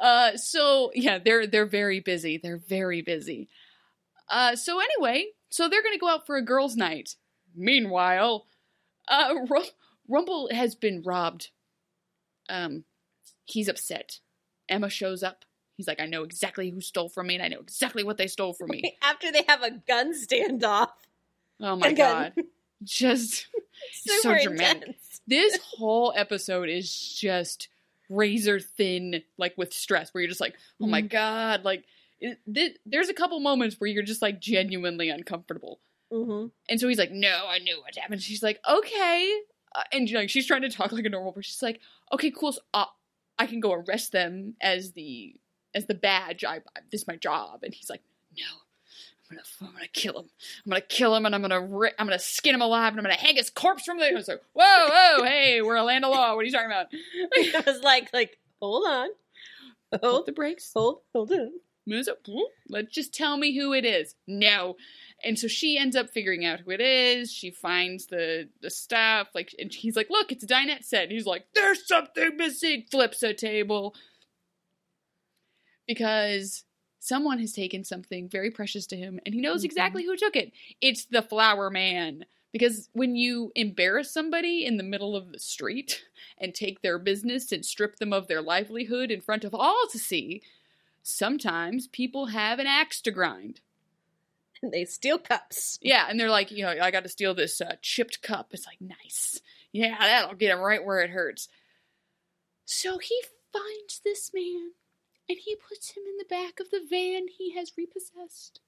uh, 0.00 0.36
so 0.36 0.90
yeah, 0.94 1.18
they're 1.18 1.46
they're 1.46 1.66
very 1.66 2.00
busy. 2.00 2.36
They're 2.36 2.58
very 2.58 3.00
busy. 3.00 3.48
Uh, 4.28 4.56
so 4.56 4.78
anyway, 4.78 5.28
so 5.48 5.68
they're 5.68 5.82
gonna 5.82 5.98
go 5.98 6.08
out 6.08 6.26
for 6.26 6.36
a 6.36 6.44
girls' 6.44 6.76
night. 6.76 7.16
Meanwhile, 7.54 8.46
uh, 9.08 9.34
Ru- 9.48 9.62
Rumple 10.06 10.50
has 10.52 10.74
been 10.74 11.02
robbed. 11.02 11.48
Um, 12.50 12.84
he's 13.46 13.68
upset. 13.68 14.20
Emma 14.68 14.90
shows 14.90 15.22
up. 15.22 15.45
He's 15.76 15.86
like, 15.86 16.00
I 16.00 16.06
know 16.06 16.22
exactly 16.22 16.70
who 16.70 16.80
stole 16.80 17.08
from 17.08 17.26
me, 17.26 17.34
and 17.34 17.42
I 17.42 17.48
know 17.48 17.60
exactly 17.60 18.02
what 18.02 18.16
they 18.16 18.26
stole 18.26 18.54
from 18.54 18.70
me. 18.70 18.96
After 19.02 19.30
they 19.30 19.44
have 19.48 19.62
a 19.62 19.70
gun 19.70 20.14
standoff. 20.14 20.90
Oh 21.60 21.76
my 21.76 21.88
Again. 21.88 22.32
god, 22.36 22.44
just 22.82 23.46
so 23.92 24.22
dramatic. 24.22 24.82
intense. 24.82 25.20
this 25.26 25.58
whole 25.76 26.12
episode 26.16 26.68
is 26.68 27.14
just 27.14 27.68
razor 28.08 28.60
thin, 28.60 29.22
like 29.38 29.54
with 29.56 29.72
stress, 29.72 30.12
where 30.12 30.22
you're 30.22 30.28
just 30.28 30.40
like, 30.40 30.54
oh 30.80 30.86
my 30.86 31.00
god, 31.00 31.64
like. 31.64 31.84
It, 32.18 32.38
th- 32.52 32.78
there's 32.86 33.10
a 33.10 33.14
couple 33.14 33.38
moments 33.40 33.76
where 33.78 33.90
you're 33.90 34.02
just 34.02 34.22
like 34.22 34.40
genuinely 34.40 35.10
uncomfortable. 35.10 35.80
Mm-hmm. 36.10 36.46
And 36.70 36.80
so 36.80 36.88
he's 36.88 36.96
like, 36.98 37.10
"No, 37.12 37.44
I 37.46 37.58
knew 37.58 37.78
what 37.82 37.94
happened." 37.94 38.22
She's 38.22 38.42
like, 38.42 38.58
"Okay," 38.66 39.34
uh, 39.74 39.82
and 39.92 40.10
like 40.12 40.30
she's 40.30 40.46
trying 40.46 40.62
to 40.62 40.70
talk 40.70 40.92
like 40.92 41.04
a 41.04 41.10
normal 41.10 41.32
person. 41.32 41.42
She's 41.50 41.62
like, 41.62 41.80
"Okay, 42.12 42.30
cool. 42.30 42.52
So, 42.52 42.60
uh, 42.72 42.86
I 43.38 43.46
can 43.46 43.60
go 43.60 43.72
arrest 43.74 44.12
them 44.12 44.54
as 44.62 44.92
the 44.92 45.34
as 45.76 45.86
the 45.86 45.94
badge. 45.94 46.42
I, 46.44 46.56
I 46.56 46.80
this 46.90 47.02
is 47.02 47.06
my 47.06 47.14
job." 47.16 47.60
And 47.62 47.72
he's 47.72 47.88
like, 47.88 48.02
"No, 48.36 48.44
I'm 49.30 49.36
gonna 49.36 49.42
I'm 49.60 49.72
gonna 49.76 49.88
kill 49.92 50.18
him. 50.20 50.30
I'm 50.64 50.70
gonna 50.70 50.80
kill 50.80 51.14
him, 51.14 51.26
and 51.26 51.34
I'm 51.34 51.42
gonna 51.42 51.60
ri- 51.60 51.92
I'm 51.98 52.06
gonna 52.06 52.18
skin 52.18 52.54
him 52.54 52.62
alive, 52.62 52.92
and 52.92 52.98
I'm 52.98 53.04
gonna 53.04 53.14
hang 53.14 53.36
his 53.36 53.50
corpse 53.50 53.84
from 53.84 53.98
the." 53.98 54.08
I 54.08 54.12
was 54.14 54.26
like, 54.28 54.42
"Whoa, 54.54 54.88
whoa, 54.88 55.24
hey, 55.24 55.62
we're 55.62 55.76
a 55.76 55.84
land 55.84 56.04
of 56.04 56.10
law. 56.12 56.34
What 56.34 56.40
are 56.40 56.44
you 56.44 56.52
talking 56.52 56.66
about?" 56.66 56.86
I 57.36 57.62
was 57.70 57.82
like, 57.82 58.08
like, 58.12 58.38
hold 58.60 58.86
on. 58.88 59.08
Hold 59.92 60.02
Hold, 60.02 60.26
the 60.26 60.32
brakes. 60.32 60.72
hold, 60.74 61.00
hold 61.14 61.30
on. 61.32 61.52
Let's 62.68 62.92
just 62.92 63.14
tell 63.14 63.36
me 63.36 63.56
who 63.56 63.72
it 63.72 63.84
is. 63.84 64.16
No. 64.26 64.74
And 65.22 65.38
so 65.38 65.46
she 65.46 65.78
ends 65.78 65.94
up 65.94 66.10
figuring 66.10 66.44
out 66.44 66.60
who 66.60 66.72
it 66.72 66.80
is. 66.80 67.32
She 67.32 67.50
finds 67.52 68.06
the 68.06 68.48
the 68.60 68.70
stuff. 68.70 69.28
Like, 69.34 69.54
and 69.58 69.72
he's 69.72 69.94
like, 69.96 70.08
"Look, 70.10 70.32
it's 70.32 70.42
a 70.44 70.46
dinette 70.48 70.84
set." 70.84 71.04
And 71.04 71.12
he's 71.12 71.26
like, 71.26 71.46
"There's 71.54 71.86
something 71.86 72.36
missing." 72.36 72.84
Flips 72.90 73.22
a 73.22 73.32
table 73.32 73.94
because 75.86 76.64
someone 76.98 77.38
has 77.38 77.52
taken 77.52 77.84
something 77.84 78.28
very 78.28 78.50
precious 78.50 78.86
to 78.88 78.96
him, 78.96 79.20
and 79.24 79.34
he 79.34 79.40
knows 79.40 79.62
Mhm. 79.62 79.66
exactly 79.66 80.04
who 80.04 80.16
took 80.16 80.36
it. 80.36 80.52
It's 80.80 81.04
the 81.04 81.22
flower 81.22 81.70
man. 81.70 82.26
Because 82.52 82.88
when 82.92 83.16
you 83.16 83.52
embarrass 83.54 84.10
somebody 84.10 84.64
in 84.64 84.78
the 84.78 84.82
middle 84.82 85.14
of 85.14 85.30
the 85.30 85.38
street 85.38 86.04
and 86.38 86.54
take 86.54 86.80
their 86.80 86.98
business 86.98 87.52
and 87.52 87.64
strip 87.64 87.96
them 87.96 88.12
of 88.14 88.28
their 88.28 88.40
livelihood 88.40 89.10
in 89.10 89.20
front 89.20 89.44
of 89.44 89.54
all 89.54 89.86
to 89.92 89.98
see, 89.98 90.40
sometimes 91.02 91.86
people 91.88 92.26
have 92.26 92.58
an 92.58 92.66
axe 92.66 93.00
to 93.02 93.10
grind. 93.10 93.60
And 94.62 94.72
they 94.72 94.86
steal 94.86 95.18
cups. 95.18 95.78
Yeah, 95.82 96.06
and 96.08 96.18
they're 96.18 96.30
like, 96.30 96.50
you 96.50 96.62
know, 96.64 96.70
I 96.80 96.90
got 96.90 97.02
to 97.02 97.10
steal 97.10 97.34
this 97.34 97.60
uh, 97.60 97.76
chipped 97.82 98.22
cup. 98.22 98.54
It's 98.54 98.66
like, 98.66 98.80
nice. 98.80 99.40
Yeah, 99.70 99.98
that'll 99.98 100.34
get 100.34 100.50
him 100.50 100.60
right 100.60 100.82
where 100.82 101.00
it 101.00 101.10
hurts. 101.10 101.48
So 102.64 102.96
he 102.98 103.22
finds 103.52 104.00
this 104.02 104.32
man 104.32 104.70
and 105.28 105.38
he 105.44 105.56
puts 105.56 105.90
him 105.90 106.02
in 106.06 106.16
the 106.18 106.24
back 106.28 106.60
of 106.60 106.70
the 106.70 106.80
van 106.88 107.26
he 107.28 107.54
has 107.56 107.72
repossessed. 107.76 108.60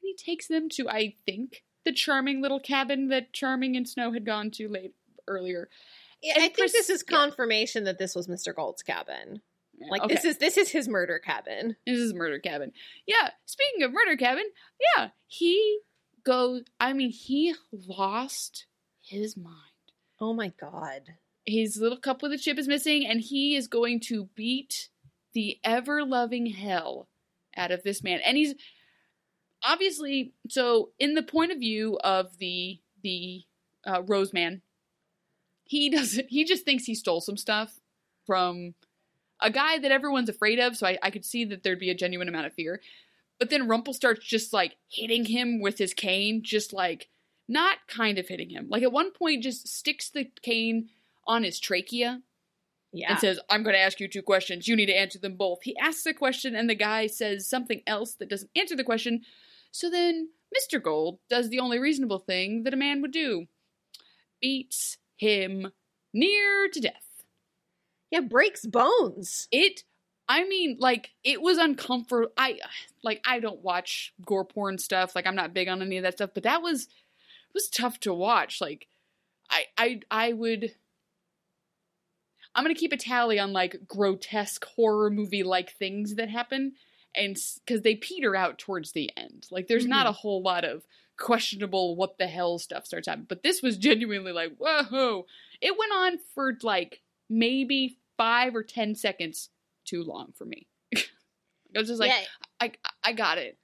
And 0.00 0.08
he 0.08 0.14
takes 0.16 0.46
them 0.48 0.68
to, 0.70 0.88
I 0.88 1.14
think, 1.26 1.64
the 1.84 1.92
charming 1.92 2.40
little 2.42 2.60
cabin 2.60 3.08
that 3.08 3.32
Charming 3.32 3.76
and 3.76 3.88
Snow 3.88 4.12
had 4.12 4.24
gone 4.26 4.50
to 4.52 4.68
late 4.68 4.94
earlier. 5.26 5.68
Yeah, 6.22 6.34
And 6.34 6.42
I 6.44 6.48
think 6.48 6.72
this 6.72 6.90
is 6.90 7.04
yeah. 7.08 7.16
confirmation 7.16 7.84
that 7.84 7.98
this 7.98 8.14
was 8.14 8.26
Mr. 8.28 8.54
Gold's 8.54 8.82
cabin. 8.82 9.40
Like 9.90 10.02
Okay. 10.02 10.14
this 10.14 10.24
is 10.24 10.38
this 10.38 10.56
is 10.56 10.70
his 10.70 10.88
murder 10.88 11.20
cabin. 11.20 11.76
This 11.86 11.98
is 11.98 12.12
murder 12.12 12.40
cabin. 12.40 12.72
Yeah, 13.06 13.30
speaking 13.44 13.84
of 13.84 13.92
murder 13.92 14.16
cabin, 14.16 14.44
yeah, 14.96 15.10
he 15.28 15.78
goes. 16.24 16.62
I 16.80 16.92
mean, 16.92 17.10
he 17.10 17.54
lost 17.72 18.66
his 19.00 19.36
mind. 19.36 19.54
Oh 20.20 20.34
my 20.34 20.52
god. 20.60 21.02
His 21.46 21.76
little 21.76 21.98
cup 21.98 22.22
with 22.22 22.32
a 22.32 22.38
chip 22.38 22.58
is 22.58 22.66
missing, 22.66 23.06
and 23.06 23.20
he 23.20 23.54
is 23.54 23.68
going 23.68 24.00
to 24.08 24.28
beat 24.34 24.88
the 25.38 25.56
ever 25.62 26.04
loving 26.04 26.46
hell 26.46 27.06
out 27.56 27.70
of 27.70 27.84
this 27.84 28.02
man. 28.02 28.18
And 28.24 28.36
he's 28.36 28.56
obviously 29.62 30.32
so 30.48 30.90
in 30.98 31.14
the 31.14 31.22
point 31.22 31.52
of 31.52 31.60
view 31.60 31.96
of 32.02 32.38
the 32.38 32.80
the 33.04 33.44
uh, 33.86 34.02
Rose 34.02 34.32
Man. 34.32 34.62
He 35.62 35.90
doesn't. 35.90 36.26
He 36.28 36.44
just 36.44 36.64
thinks 36.64 36.86
he 36.86 36.96
stole 36.96 37.20
some 37.20 37.36
stuff 37.36 37.78
from 38.26 38.74
a 39.40 39.48
guy 39.48 39.78
that 39.78 39.92
everyone's 39.92 40.28
afraid 40.28 40.58
of. 40.58 40.76
So 40.76 40.88
I, 40.88 40.98
I 41.04 41.10
could 41.10 41.24
see 41.24 41.44
that 41.44 41.62
there'd 41.62 41.78
be 41.78 41.90
a 41.90 41.94
genuine 41.94 42.28
amount 42.28 42.46
of 42.46 42.54
fear. 42.54 42.80
But 43.38 43.50
then 43.50 43.68
Rumple 43.68 43.94
starts 43.94 44.26
just 44.26 44.52
like 44.52 44.74
hitting 44.88 45.24
him 45.26 45.60
with 45.60 45.78
his 45.78 45.94
cane, 45.94 46.42
just 46.42 46.72
like 46.72 47.10
not 47.46 47.78
kind 47.86 48.18
of 48.18 48.26
hitting 48.26 48.50
him. 48.50 48.66
Like 48.68 48.82
at 48.82 48.90
one 48.90 49.12
point, 49.12 49.44
just 49.44 49.68
sticks 49.68 50.10
the 50.10 50.28
cane 50.42 50.88
on 51.28 51.44
his 51.44 51.60
trachea 51.60 52.22
Yeah. 52.92 53.10
and 53.10 53.18
says, 53.18 53.38
I'm 53.50 53.62
going 53.62 53.74
to 53.74 53.80
ask 53.80 54.00
you 54.00 54.08
two 54.08 54.22
questions. 54.22 54.66
You 54.66 54.74
need 54.74 54.86
to 54.86 54.98
answer 54.98 55.18
them 55.18 55.36
both. 55.36 55.58
He 55.62 55.76
asks 55.76 56.06
a 56.06 56.14
question, 56.14 56.54
and 56.54 56.70
the 56.70 56.74
guy 56.74 57.06
says 57.06 57.48
something 57.48 57.82
else 57.86 58.14
that 58.14 58.30
doesn't 58.30 58.50
answer 58.56 58.74
the 58.76 58.84
question. 58.84 59.22
So 59.70 59.90
then 59.90 60.30
Mr. 60.56 60.82
Gold 60.82 61.18
does 61.28 61.50
the 61.50 61.60
only 61.60 61.78
reasonable 61.78 62.18
thing 62.18 62.62
that 62.62 62.72
a 62.72 62.78
man 62.78 63.02
would 63.02 63.10
do 63.12 63.46
beats 64.40 64.96
him 65.16 65.72
near 66.14 66.68
to 66.72 66.80
death. 66.80 67.04
yeah, 68.10 68.20
breaks 68.20 68.64
bones. 68.64 69.48
It, 69.52 69.82
I 70.28 70.44
mean, 70.44 70.78
like, 70.80 71.10
it 71.24 71.42
was 71.42 71.58
uncomfortable. 71.58 72.32
I, 72.38 72.58
like, 73.02 73.22
I 73.26 73.40
don't 73.40 73.62
watch 73.62 74.14
gore 74.24 74.44
porn 74.46 74.78
stuff. 74.78 75.14
Like, 75.14 75.26
I'm 75.26 75.36
not 75.36 75.52
big 75.52 75.68
on 75.68 75.82
any 75.82 75.98
of 75.98 76.04
that 76.04 76.14
stuff, 76.14 76.30
but 76.32 76.44
that 76.44 76.62
was, 76.62 76.88
was 77.52 77.68
tough 77.68 78.00
to 78.00 78.14
watch. 78.14 78.60
Like, 78.60 78.86
I, 79.50 79.64
I, 79.76 80.00
I 80.10 80.32
would. 80.32 80.74
I'm 82.58 82.64
gonna 82.64 82.74
keep 82.74 82.92
a 82.92 82.96
tally 82.96 83.38
on 83.38 83.52
like 83.52 83.86
grotesque 83.86 84.64
horror 84.64 85.10
movie 85.10 85.44
like 85.44 85.70
things 85.74 86.16
that 86.16 86.28
happen, 86.28 86.72
and 87.14 87.38
because 87.64 87.82
they 87.82 87.94
peter 87.94 88.34
out 88.34 88.58
towards 88.58 88.90
the 88.90 89.12
end. 89.16 89.46
Like, 89.52 89.68
there's 89.68 89.86
not 89.86 90.06
mm-hmm. 90.06 90.10
a 90.10 90.12
whole 90.12 90.42
lot 90.42 90.64
of 90.64 90.82
questionable 91.16 91.94
what 91.94 92.18
the 92.18 92.26
hell 92.26 92.58
stuff 92.58 92.84
starts 92.84 93.06
happening. 93.06 93.26
But 93.28 93.44
this 93.44 93.62
was 93.62 93.76
genuinely 93.78 94.32
like, 94.32 94.56
whoa! 94.58 95.26
It 95.60 95.78
went 95.78 95.92
on 95.92 96.18
for 96.34 96.54
like 96.64 97.00
maybe 97.30 97.96
five 98.16 98.56
or 98.56 98.64
ten 98.64 98.96
seconds 98.96 99.50
too 99.84 100.02
long 100.02 100.32
for 100.34 100.44
me. 100.44 100.66
I 100.96 101.78
was 101.78 101.86
just 101.86 102.00
like, 102.00 102.10
yeah, 102.10 102.24
I, 102.58 102.72
I 103.04 103.12
got 103.12 103.38
it. 103.38 103.56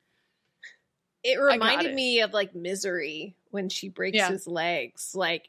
it 1.24 1.40
reminded 1.40 1.90
it. 1.90 1.94
me 1.96 2.20
of 2.20 2.32
like 2.32 2.54
Misery 2.54 3.34
when 3.50 3.68
she 3.68 3.88
breaks 3.88 4.18
Yeah. 4.18 4.30
his 4.30 4.46
legs, 4.46 5.16
like, 5.16 5.48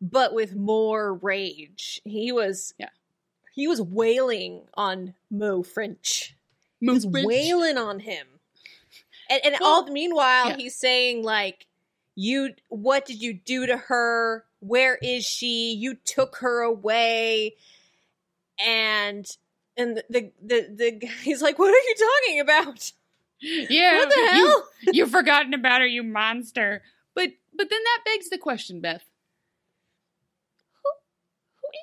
but 0.00 0.34
with 0.34 0.54
more 0.54 1.14
rage. 1.14 2.00
He 2.04 2.32
was, 2.32 2.74
Yeah. 2.78 2.88
he 3.54 3.66
was 3.68 3.80
wailing 3.80 4.62
on 4.74 5.14
Mo 5.30 5.62
French. 5.62 6.34
He 6.80 6.88
was 6.90 7.06
bitch. 7.06 7.24
wailing 7.24 7.78
on 7.78 8.00
him, 8.00 8.26
and, 9.30 9.40
and 9.44 9.56
Well, 9.60 9.68
all 9.86 9.86
meanwhile 9.90 10.50
yeah. 10.50 10.56
he's 10.56 10.76
saying 10.76 11.22
like, 11.24 11.66
"You, 12.14 12.50
what 12.68 13.06
did 13.06 13.22
you 13.22 13.32
do 13.32 13.66
to 13.66 13.76
her? 13.78 14.44
Where 14.60 14.96
is 15.02 15.24
she? 15.24 15.72
You 15.72 15.94
took 15.94 16.36
her 16.36 16.60
away." 16.60 17.54
And 18.64 19.26
and 19.76 20.02
the 20.08 20.30
the 20.42 20.68
the 20.74 20.90
guy's 20.92 21.42
like, 21.42 21.58
"What 21.58 21.68
are 21.70 21.72
you 21.88 21.94
talking 21.98 22.40
about? 22.40 22.92
Yeah, 23.40 23.98
What 23.98 24.08
the 24.10 24.16
you- 24.20 24.26
hell?" 24.48 24.68
You've 24.92 25.10
forgotten 25.10 25.54
about 25.54 25.80
her, 25.80 25.86
you 25.86 26.02
monster. 26.02 26.82
But 27.14 27.30
but 27.54 27.70
then 27.70 27.80
that 27.82 28.02
begs 28.04 28.28
the 28.30 28.38
question, 28.38 28.80
Beth. 28.80 29.04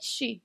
Is 0.01 0.07
she? 0.07 0.41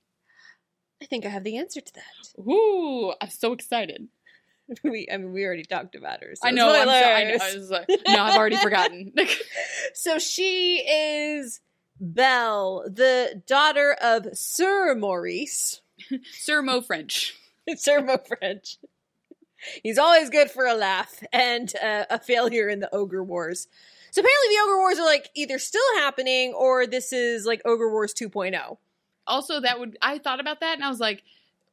I 1.01 1.05
think 1.05 1.25
I 1.25 1.29
have 1.29 1.43
the 1.43 1.57
answer 1.57 1.81
to 1.81 1.93
that. 1.93 2.41
Ooh, 2.41 3.13
I'm 3.21 3.29
so 3.29 3.53
excited. 3.53 4.07
We, 4.83 5.07
I 5.11 5.17
mean, 5.17 5.33
we 5.33 5.45
already 5.45 5.63
talked 5.63 5.95
about 5.95 6.21
her. 6.23 6.35
So 6.35 6.47
I 6.47 6.51
know, 6.51 6.69
I'm 6.71 6.87
so, 6.87 6.93
I 6.93 7.23
know. 7.23 7.37
I 7.43 7.55
was 7.55 7.71
like, 7.71 7.87
no, 8.07 8.21
I've 8.21 8.37
already 8.37 8.57
forgotten. 8.57 9.13
So 9.95 10.19
she 10.19 10.77
is 10.77 11.59
Belle, 11.99 12.83
the 12.87 13.41
daughter 13.47 13.97
of 13.99 14.27
Sir 14.33 14.93
Maurice, 14.93 15.81
Sir 16.33 16.61
Mo 16.61 16.81
French. 16.81 17.35
Sir 17.75 18.01
Mo 18.01 18.17
French. 18.17 18.77
He's 19.83 19.97
always 19.97 20.29
good 20.29 20.49
for 20.49 20.65
a 20.65 20.75
laugh 20.75 21.21
and 21.33 21.73
uh, 21.83 22.05
a 22.09 22.19
failure 22.19 22.69
in 22.69 22.79
the 22.79 22.93
Ogre 22.93 23.23
Wars. 23.23 23.67
So 24.11 24.21
apparently, 24.21 24.55
the 24.55 24.61
Ogre 24.63 24.77
Wars 24.77 24.99
are 24.99 25.05
like 25.05 25.29
either 25.35 25.59
still 25.59 25.95
happening 25.97 26.53
or 26.53 26.87
this 26.87 27.11
is 27.11 27.45
like 27.45 27.61
Ogre 27.65 27.89
Wars 27.89 28.13
oh. 28.21 28.29
2.0. 28.29 28.77
Also, 29.29 29.61
that 29.61 29.79
would 29.79 29.97
I 30.01 30.17
thought 30.17 30.39
about 30.39 30.59
that 30.59 30.75
and 30.75 30.83
I 30.83 30.89
was 30.89 30.99
like, 30.99 31.23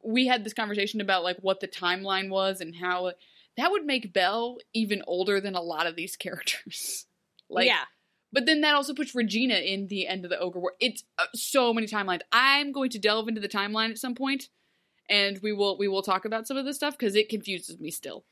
we 0.03 0.27
had 0.27 0.45
this 0.45 0.55
conversation 0.55 1.01
about 1.01 1.25
like 1.25 1.39
what 1.41 1.61
the 1.61 1.69
timeline 1.69 2.29
was 2.29 2.61
and 2.61 2.75
how 2.75 3.13
that 3.57 3.71
would 3.71 3.85
make 3.85 4.13
Belle 4.13 4.59
even 4.73 5.03
older 5.07 5.41
than 5.41 5.55
a 5.55 5.61
lot 5.61 5.87
of 5.87 5.97
these 5.97 6.17
characters. 6.17 7.07
like 7.49 7.67
yeah, 7.67 7.85
But 8.33 8.47
then 8.47 8.61
that 8.61 8.75
also 8.75 8.95
puts 8.95 9.15
Regina 9.15 9.57
in 9.57 9.89
the 9.89 10.07
end 10.07 10.25
of 10.25 10.31
the 10.31 10.39
Ogre 10.39 10.61
War. 10.61 10.73
It's 10.81 11.03
uh, 11.19 11.27
so 11.35 11.73
many 11.73 11.87
timelines. 11.87 12.21
I'm 12.31 12.73
going 12.73 12.91
to 12.91 12.99
delve 12.99 13.29
into 13.29 13.41
the 13.41 13.49
timeline 13.49 13.91
at 13.91 13.99
some 13.99 14.15
point, 14.15 14.49
and 15.09 15.41
we 15.43 15.53
will 15.53 15.77
we 15.79 15.89
will 15.89 16.03
talk 16.03 16.25
about 16.25 16.47
some 16.47 16.57
of 16.57 16.65
this 16.65 16.77
stuff 16.77 16.97
because 16.97 17.17
it 17.17 17.29
confuses 17.29 17.81
me 17.81 17.91
still. 17.91 18.25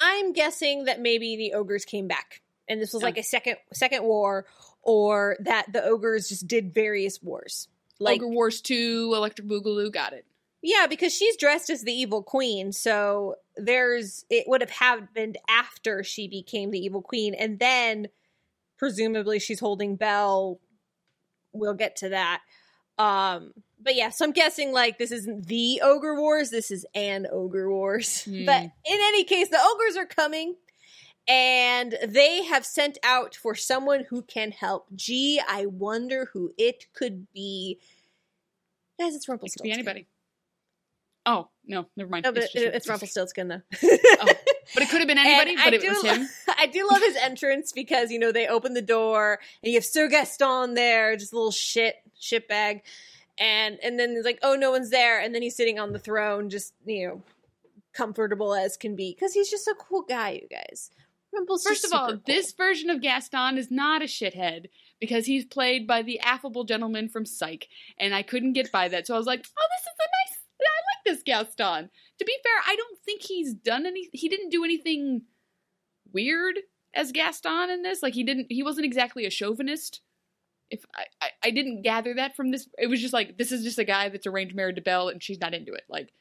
I'm 0.00 0.32
guessing 0.32 0.84
that 0.84 1.00
maybe 1.00 1.36
the 1.36 1.52
ogres 1.52 1.84
came 1.84 2.08
back 2.08 2.40
and 2.70 2.80
this 2.80 2.94
was 2.94 3.02
like 3.02 3.18
a 3.18 3.22
second 3.22 3.56
second 3.74 4.04
war, 4.04 4.46
or 4.82 5.36
that 5.40 5.66
the 5.72 5.84
ogres 5.84 6.28
just 6.28 6.46
did 6.46 6.72
various 6.72 7.20
wars. 7.20 7.68
Like 8.00 8.22
Ogre 8.22 8.28
Wars 8.28 8.60
Two, 8.60 9.12
Electric 9.14 9.46
Boogaloo, 9.46 9.92
got 9.92 10.12
it. 10.12 10.26
Yeah, 10.62 10.86
because 10.88 11.14
she's 11.14 11.36
dressed 11.36 11.70
as 11.70 11.82
the 11.82 11.92
evil 11.92 12.22
queen, 12.22 12.72
so 12.72 13.36
there's 13.56 14.24
it 14.28 14.44
would 14.46 14.60
have 14.60 14.70
happened 14.70 15.38
after 15.48 16.02
she 16.02 16.28
became 16.28 16.70
the 16.70 16.78
evil 16.78 17.02
queen, 17.02 17.34
and 17.34 17.58
then 17.58 18.08
presumably 18.76 19.38
she's 19.38 19.60
holding 19.60 19.96
Belle. 19.96 20.60
We'll 21.52 21.74
get 21.74 21.96
to 21.96 22.10
that. 22.10 22.42
Um, 22.98 23.52
but 23.82 23.94
yeah, 23.94 24.10
so 24.10 24.26
I'm 24.26 24.32
guessing 24.32 24.72
like 24.72 24.98
this 24.98 25.10
isn't 25.10 25.46
the 25.46 25.80
Ogre 25.82 26.14
Wars, 26.14 26.50
this 26.50 26.70
is 26.70 26.84
an 26.94 27.26
Ogre 27.30 27.70
Wars. 27.70 28.24
Hmm. 28.30 28.44
But 28.44 28.62
in 28.62 28.70
any 28.84 29.24
case, 29.24 29.48
the 29.48 29.58
ogres 29.58 29.96
are 29.96 30.06
coming 30.06 30.56
and 31.28 31.96
they 32.06 32.44
have 32.44 32.64
sent 32.66 32.98
out 33.02 33.34
for 33.34 33.54
someone 33.54 34.04
who 34.10 34.22
can 34.22 34.50
help. 34.52 34.86
Gee, 34.94 35.40
I 35.48 35.66
wonder 35.66 36.30
who 36.32 36.52
it 36.58 36.86
could 36.92 37.32
be. 37.32 37.78
Guys, 38.98 39.14
it's 39.14 39.24
It 39.24 39.26
could 39.26 39.32
Rumpelstiltskin. 39.32 39.68
be 39.68 39.72
anybody. 39.72 40.06
Oh 41.26 41.48
no, 41.66 41.86
never 41.96 42.08
mind. 42.10 42.24
No, 42.24 42.32
but 42.32 42.44
It's 42.44 42.52
just- 42.52 42.64
it's 42.74 42.88
Rumpelstiltskin 42.88 43.48
though. 43.48 43.60
Oh, 43.82 44.26
but 44.74 44.82
it 44.82 44.88
could 44.88 45.00
have 45.00 45.08
been 45.08 45.18
anybody. 45.18 45.50
And 45.52 45.58
but 45.62 45.72
I 45.72 45.76
it 45.76 45.80
do, 45.82 45.88
was 45.90 46.02
him. 46.02 46.28
I 46.58 46.66
do 46.66 46.88
love 46.90 47.02
his 47.02 47.16
entrance 47.16 47.72
because 47.72 48.10
you 48.10 48.18
know 48.18 48.32
they 48.32 48.46
open 48.46 48.72
the 48.74 48.82
door 48.82 49.38
and 49.62 49.70
you 49.72 49.76
have 49.76 49.84
Sir 49.84 50.08
Gaston 50.08 50.74
there, 50.74 51.16
just 51.16 51.32
a 51.32 51.36
little 51.36 51.50
shit 51.52 51.96
shit 52.18 52.48
bag, 52.48 52.82
and 53.38 53.78
and 53.82 53.98
then 53.98 54.12
it's 54.16 54.24
like 54.24 54.38
oh 54.42 54.54
no 54.56 54.70
one's 54.70 54.90
there, 54.90 55.20
and 55.20 55.34
then 55.34 55.42
he's 55.42 55.56
sitting 55.56 55.78
on 55.78 55.92
the 55.92 55.98
throne, 55.98 56.48
just 56.50 56.72
you 56.86 57.06
know 57.06 57.22
comfortable 57.92 58.54
as 58.54 58.76
can 58.76 58.94
be 58.96 59.12
because 59.12 59.34
he's 59.34 59.50
just 59.50 59.66
a 59.68 59.74
cool 59.78 60.02
guy, 60.02 60.30
you 60.42 60.48
guys. 60.48 60.90
First 61.62 61.84
of 61.84 61.92
all, 61.92 62.08
cool. 62.08 62.20
this 62.26 62.52
version 62.52 62.90
of 62.90 63.00
Gaston 63.00 63.56
is 63.56 63.70
not 63.70 64.02
a 64.02 64.06
shithead 64.06 64.66
because 65.00 65.26
he's 65.26 65.44
played 65.44 65.86
by 65.86 66.02
the 66.02 66.18
affable 66.20 66.64
gentleman 66.64 67.08
from 67.08 67.24
Psych, 67.24 67.68
and 67.98 68.14
I 68.14 68.22
couldn't 68.22 68.54
get 68.54 68.72
by 68.72 68.88
that. 68.88 69.06
So 69.06 69.14
I 69.14 69.18
was 69.18 69.26
like, 69.26 69.40
"Oh, 69.40 69.66
this 69.70 69.82
is 69.82 69.98
a 69.98 70.08
nice. 70.30 70.38
I 70.60 70.64
like 70.64 71.16
this 71.16 71.22
Gaston." 71.22 71.90
To 72.18 72.24
be 72.24 72.36
fair, 72.42 72.62
I 72.66 72.76
don't 72.76 72.98
think 73.04 73.22
he's 73.22 73.54
done 73.54 73.86
any. 73.86 74.08
He 74.12 74.28
didn't 74.28 74.50
do 74.50 74.64
anything 74.64 75.22
weird 76.12 76.58
as 76.94 77.12
Gaston 77.12 77.70
in 77.70 77.82
this. 77.82 78.02
Like 78.02 78.14
he 78.14 78.24
didn't. 78.24 78.46
He 78.50 78.62
wasn't 78.62 78.86
exactly 78.86 79.24
a 79.24 79.30
chauvinist. 79.30 80.00
If 80.68 80.84
I, 80.94 81.04
I, 81.20 81.28
I 81.44 81.50
didn't 81.50 81.82
gather 81.82 82.14
that 82.14 82.36
from 82.36 82.50
this, 82.50 82.68
it 82.78 82.86
was 82.86 83.00
just 83.00 83.14
like 83.14 83.38
this 83.38 83.52
is 83.52 83.64
just 83.64 83.78
a 83.78 83.84
guy 83.84 84.08
that's 84.08 84.26
arranged 84.26 84.54
married 84.54 84.76
to 84.76 84.82
Belle, 84.82 85.08
and 85.08 85.22
she's 85.22 85.40
not 85.40 85.54
into 85.54 85.72
it. 85.72 85.84
Like 85.88 86.12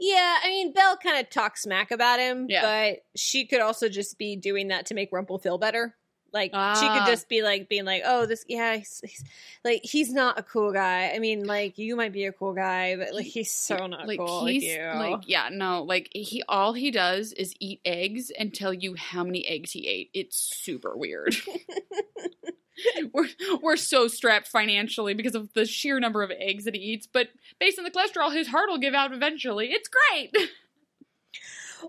Yeah, 0.00 0.38
I 0.42 0.48
mean, 0.48 0.72
Belle 0.72 0.96
kind 0.96 1.18
of 1.18 1.30
talks 1.30 1.62
smack 1.62 1.90
about 1.90 2.18
him, 2.20 2.46
Yeah. 2.48 2.62
but 2.62 3.04
she 3.16 3.46
could 3.46 3.60
also 3.60 3.88
just 3.88 4.18
be 4.18 4.36
doing 4.36 4.68
that 4.68 4.86
to 4.86 4.94
make 4.94 5.12
Rumple 5.12 5.38
feel 5.38 5.58
better. 5.58 5.94
Like 6.32 6.50
she 6.50 6.56
Ah. 6.56 6.98
could 7.04 7.10
just 7.12 7.28
be 7.28 7.42
like 7.42 7.68
being 7.68 7.84
like, 7.84 8.02
"Oh, 8.04 8.26
this 8.26 8.44
yeah, 8.48 8.74
he's, 8.78 9.00
he's 9.04 9.22
like 9.64 9.82
he's 9.84 10.12
not 10.12 10.36
a 10.36 10.42
cool 10.42 10.72
guy. 10.72 11.12
I 11.14 11.20
mean, 11.20 11.44
like 11.44 11.78
you 11.78 11.94
might 11.94 12.12
be 12.12 12.24
a 12.24 12.32
cool 12.32 12.54
guy, 12.54 12.96
but 12.96 13.14
like 13.14 13.24
he's 13.26 13.52
so 13.52 13.86
not 13.86 14.08
like 14.08 14.18
cool 14.18 14.44
he's 14.46 14.64
like 14.64 14.72
you." 14.78 14.98
like 14.98 15.20
yeah 15.28 15.48
no 15.52 15.84
like 15.84 16.08
he 16.12 16.42
all 16.48 16.72
he 16.72 16.90
does 16.90 17.32
is 17.34 17.54
eat 17.60 17.80
eggs 17.84 18.32
and 18.36 18.52
tell 18.52 18.74
you 18.74 18.96
how 18.96 19.22
many 19.22 19.46
eggs 19.46 19.70
he 19.70 19.86
ate 19.86 20.10
it's 20.12 20.36
super 20.36 20.96
weird 20.96 21.36
we're 23.12 23.28
we're 23.62 23.76
so 23.76 24.08
strapped 24.08 24.48
financially 24.48 25.14
because 25.14 25.34
of 25.34 25.52
the 25.54 25.66
sheer 25.66 26.00
number 26.00 26.22
of 26.22 26.30
eggs 26.38 26.64
that 26.64 26.74
he 26.74 26.80
eats 26.80 27.06
but 27.06 27.28
based 27.58 27.78
on 27.78 27.84
the 27.84 27.90
cholesterol 27.90 28.34
his 28.34 28.48
heart 28.48 28.68
will 28.68 28.78
give 28.78 28.94
out 28.94 29.12
eventually 29.12 29.68
it's 29.68 29.88
great 29.88 30.36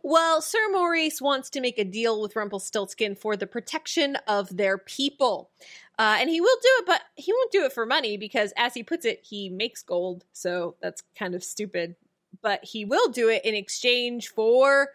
Well, 0.03 0.41
Sir 0.41 0.59
Maurice 0.71 1.21
wants 1.21 1.49
to 1.51 1.61
make 1.61 1.79
a 1.79 1.83
deal 1.83 2.21
with 2.21 2.35
Rumpelstiltskin 2.35 3.15
for 3.15 3.37
the 3.37 3.47
protection 3.47 4.17
of 4.27 4.55
their 4.55 4.77
people. 4.77 5.51
Uh, 5.97 6.17
and 6.19 6.29
he 6.29 6.41
will 6.41 6.57
do 6.61 6.69
it, 6.79 6.85
but 6.85 7.01
he 7.15 7.31
won't 7.31 7.51
do 7.51 7.63
it 7.63 7.73
for 7.73 7.85
money 7.85 8.17
because, 8.17 8.51
as 8.57 8.73
he 8.73 8.83
puts 8.83 9.05
it, 9.05 9.21
he 9.23 9.49
makes 9.49 9.81
gold. 9.81 10.25
So 10.33 10.75
that's 10.81 11.03
kind 11.17 11.35
of 11.35 11.43
stupid. 11.43 11.95
But 12.41 12.63
he 12.63 12.83
will 12.83 13.09
do 13.09 13.29
it 13.29 13.45
in 13.45 13.55
exchange 13.55 14.29
for 14.29 14.89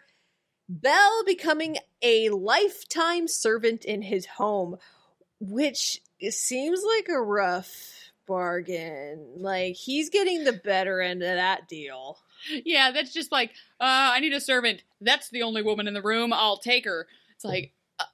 Belle 0.69 1.23
becoming 1.25 1.77
a 2.01 2.29
lifetime 2.29 3.27
servant 3.27 3.83
in 3.83 4.03
his 4.03 4.25
home, 4.25 4.77
which 5.41 5.99
seems 6.29 6.81
like 6.85 7.09
a 7.09 7.19
rough 7.21 7.69
bargain. 8.27 9.25
Like, 9.37 9.75
he's 9.75 10.09
getting 10.09 10.43
the 10.45 10.53
better 10.53 11.01
end 11.01 11.21
of 11.23 11.35
that 11.35 11.67
deal. 11.67 12.17
yeah 12.65 12.89
that's 12.91 13.13
just 13.13 13.31
like 13.31 13.51
uh 13.79 14.09
i 14.15 14.19
need 14.19 14.33
a 14.33 14.41
servant 14.41 14.81
that's 14.99 15.29
the 15.29 15.43
only 15.43 15.61
woman 15.61 15.87
in 15.87 15.93
the 15.93 16.01
room 16.01 16.33
i'll 16.33 16.57
take 16.57 16.85
her 16.85 17.05
it's 17.35 17.45
like 17.45 17.71
uh, 17.99 18.05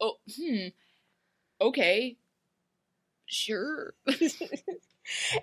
oh 0.00 0.18
hmm 0.36 0.68
okay 1.60 2.16
sure 3.26 3.94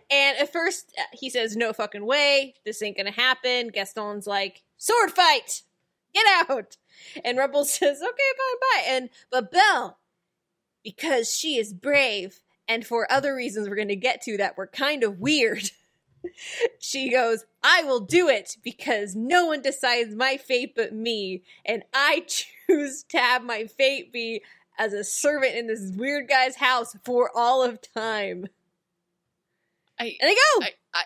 And 0.09 0.37
at 0.37 0.51
first, 0.53 0.91
uh, 0.97 1.01
he 1.11 1.29
says, 1.29 1.55
No 1.57 1.73
fucking 1.73 2.05
way. 2.05 2.55
This 2.65 2.81
ain't 2.81 2.95
gonna 2.95 3.11
happen. 3.11 3.67
Gaston's 3.69 4.25
like, 4.25 4.63
Sword 4.77 5.11
fight! 5.11 5.63
Get 6.13 6.25
out! 6.49 6.77
And 7.25 7.37
Rumple 7.37 7.65
says, 7.65 8.01
Okay, 8.01 8.07
fine, 8.07 8.59
bye. 8.61 8.83
And, 8.87 9.09
but 9.29 9.51
Belle, 9.51 9.97
because 10.83 11.33
she 11.35 11.57
is 11.57 11.73
brave, 11.73 12.39
and 12.67 12.85
for 12.85 13.11
other 13.11 13.35
reasons 13.35 13.69
we're 13.69 13.75
gonna 13.75 13.95
get 13.95 14.21
to 14.23 14.37
that 14.37 14.57
were 14.57 14.67
kind 14.67 15.03
of 15.03 15.19
weird, 15.19 15.71
she 16.79 17.09
goes, 17.09 17.45
I 17.63 17.83
will 17.83 18.01
do 18.01 18.27
it 18.27 18.57
because 18.63 19.15
no 19.15 19.45
one 19.45 19.61
decides 19.61 20.15
my 20.15 20.37
fate 20.37 20.73
but 20.75 20.93
me. 20.93 21.43
And 21.65 21.83
I 21.93 22.25
choose 22.67 23.03
to 23.09 23.17
have 23.17 23.43
my 23.43 23.65
fate 23.65 24.11
be 24.11 24.41
as 24.77 24.93
a 24.93 25.03
servant 25.03 25.55
in 25.55 25.67
this 25.67 25.91
weird 25.95 26.29
guy's 26.29 26.55
house 26.55 26.95
for 27.03 27.29
all 27.35 27.63
of 27.63 27.79
time. 27.81 28.47
I, 29.99 30.15
And 30.21 30.29
they 30.29 30.35
go! 30.35 30.65
I, 30.65 30.69
I, 30.93 31.03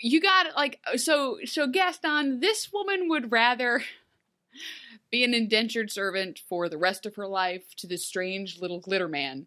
you 0.00 0.20
got 0.20 0.46
it. 0.46 0.52
Like 0.56 0.80
so. 0.96 1.38
So 1.44 1.68
Gaston, 1.68 2.40
this 2.40 2.72
woman 2.72 3.08
would 3.08 3.30
rather 3.30 3.82
be 5.10 5.24
an 5.24 5.34
indentured 5.34 5.90
servant 5.90 6.40
for 6.48 6.68
the 6.68 6.78
rest 6.78 7.04
of 7.06 7.16
her 7.16 7.26
life 7.26 7.74
to 7.76 7.86
this 7.86 8.06
strange 8.06 8.60
little 8.60 8.80
glitter 8.80 9.08
man 9.08 9.46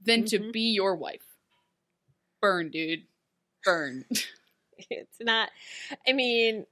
than 0.00 0.24
to 0.26 0.38
Mhm. 0.38 0.52
be 0.52 0.60
your 0.72 0.94
wife. 0.96 1.36
Burn, 2.40 2.70
dude. 2.70 3.06
Burn. 3.64 4.04
It's 4.90 5.18
not. 5.20 5.48
I 6.08 6.12
mean, 6.12 6.66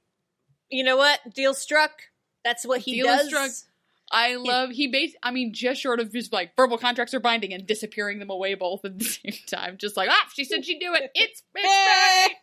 you 0.69 0.83
know 0.83 0.97
what? 0.97 1.33
Deal 1.33 1.53
struck. 1.53 1.91
That's 2.43 2.65
what 2.65 2.81
he 2.81 2.95
Deal 2.95 3.05
does. 3.05 3.27
struck. 3.27 3.51
I 4.11 4.35
love 4.35 4.71
he 4.71 4.87
base. 4.87 5.15
I 5.23 5.31
mean, 5.31 5.53
just 5.53 5.79
short 5.79 6.01
of 6.01 6.11
just 6.11 6.33
like 6.33 6.53
verbal 6.57 6.77
contracts 6.77 7.13
are 7.13 7.21
binding 7.21 7.53
and 7.53 7.65
disappearing 7.65 8.19
them 8.19 8.29
away 8.29 8.55
both 8.55 8.83
at 8.83 8.99
the 8.99 9.05
same 9.21 9.33
time. 9.47 9.77
Just 9.77 9.95
like 9.95 10.09
ah, 10.11 10.27
she 10.33 10.43
said 10.43 10.65
she'd 10.65 10.79
do 10.79 10.93
it. 10.93 11.09
It's 11.15 11.41
it's! 11.55 12.35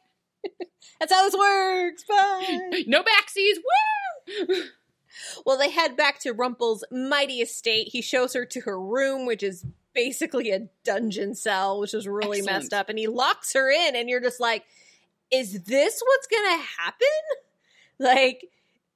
That's 1.00 1.12
how 1.12 1.24
this 1.24 1.34
works. 1.36 2.04
Bye. 2.04 2.84
No 2.86 3.02
backsies. 3.02 3.56
Woo! 4.48 4.64
Well, 5.44 5.58
they 5.58 5.70
head 5.70 5.96
back 5.96 6.18
to 6.20 6.32
Rumple's 6.32 6.84
mighty 6.90 7.40
estate. 7.40 7.88
He 7.88 8.02
shows 8.02 8.34
her 8.34 8.44
to 8.46 8.60
her 8.62 8.80
room, 8.80 9.26
which 9.26 9.42
is 9.42 9.64
basically 9.94 10.50
a 10.50 10.68
dungeon 10.84 11.34
cell, 11.34 11.80
which 11.80 11.94
is 11.94 12.06
really 12.06 12.38
Excellent. 12.38 12.62
messed 12.62 12.72
up. 12.72 12.88
And 12.88 12.98
he 12.98 13.06
locks 13.08 13.52
her 13.54 13.70
in, 13.70 13.96
and 13.96 14.08
you're 14.08 14.20
just 14.20 14.40
like, 14.40 14.64
"Is 15.30 15.62
this 15.64 16.00
what's 16.04 16.26
gonna 16.26 16.62
happen?" 16.78 17.08
Like, 18.00 18.44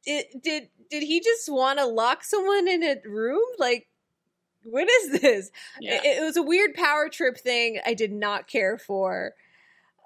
did 0.05 0.27
did 0.41 0.69
did 0.89 1.03
he 1.03 1.19
just 1.21 1.51
want 1.51 1.81
to 1.81 1.87
lock 1.87 2.23
someone 2.23 2.69
in 2.69 2.85
a 2.85 2.97
room? 3.05 3.43
Like, 3.59 3.89
what 4.63 4.89
is 4.89 5.21
this? 5.21 5.51
Yeah. 5.81 6.01
It, 6.05 6.19
it 6.19 6.23
was 6.23 6.37
a 6.37 6.43
weird 6.43 6.75
power 6.75 7.09
trip 7.09 7.37
thing 7.37 7.81
I 7.85 7.95
did 7.95 8.13
not 8.13 8.47
care 8.47 8.79
for. 8.79 9.35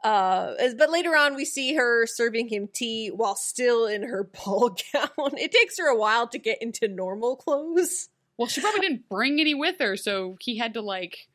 Uh, 0.06 0.54
but 0.78 0.88
later 0.88 1.16
on, 1.16 1.34
we 1.34 1.44
see 1.44 1.74
her 1.74 2.06
serving 2.06 2.46
him 2.46 2.68
tea 2.72 3.08
while 3.08 3.34
still 3.34 3.86
in 3.86 4.04
her 4.04 4.22
ball 4.44 4.68
gown. 4.92 5.36
It 5.36 5.50
takes 5.50 5.76
her 5.78 5.88
a 5.88 5.96
while 5.96 6.28
to 6.28 6.38
get 6.38 6.62
into 6.62 6.86
normal 6.86 7.34
clothes. 7.34 8.08
Well, 8.38 8.46
she 8.46 8.60
probably 8.60 8.82
didn't 8.82 9.08
bring 9.08 9.40
any 9.40 9.54
with 9.54 9.80
her, 9.80 9.96
so 9.96 10.36
he 10.40 10.58
had 10.58 10.74
to 10.74 10.80
like 10.80 11.26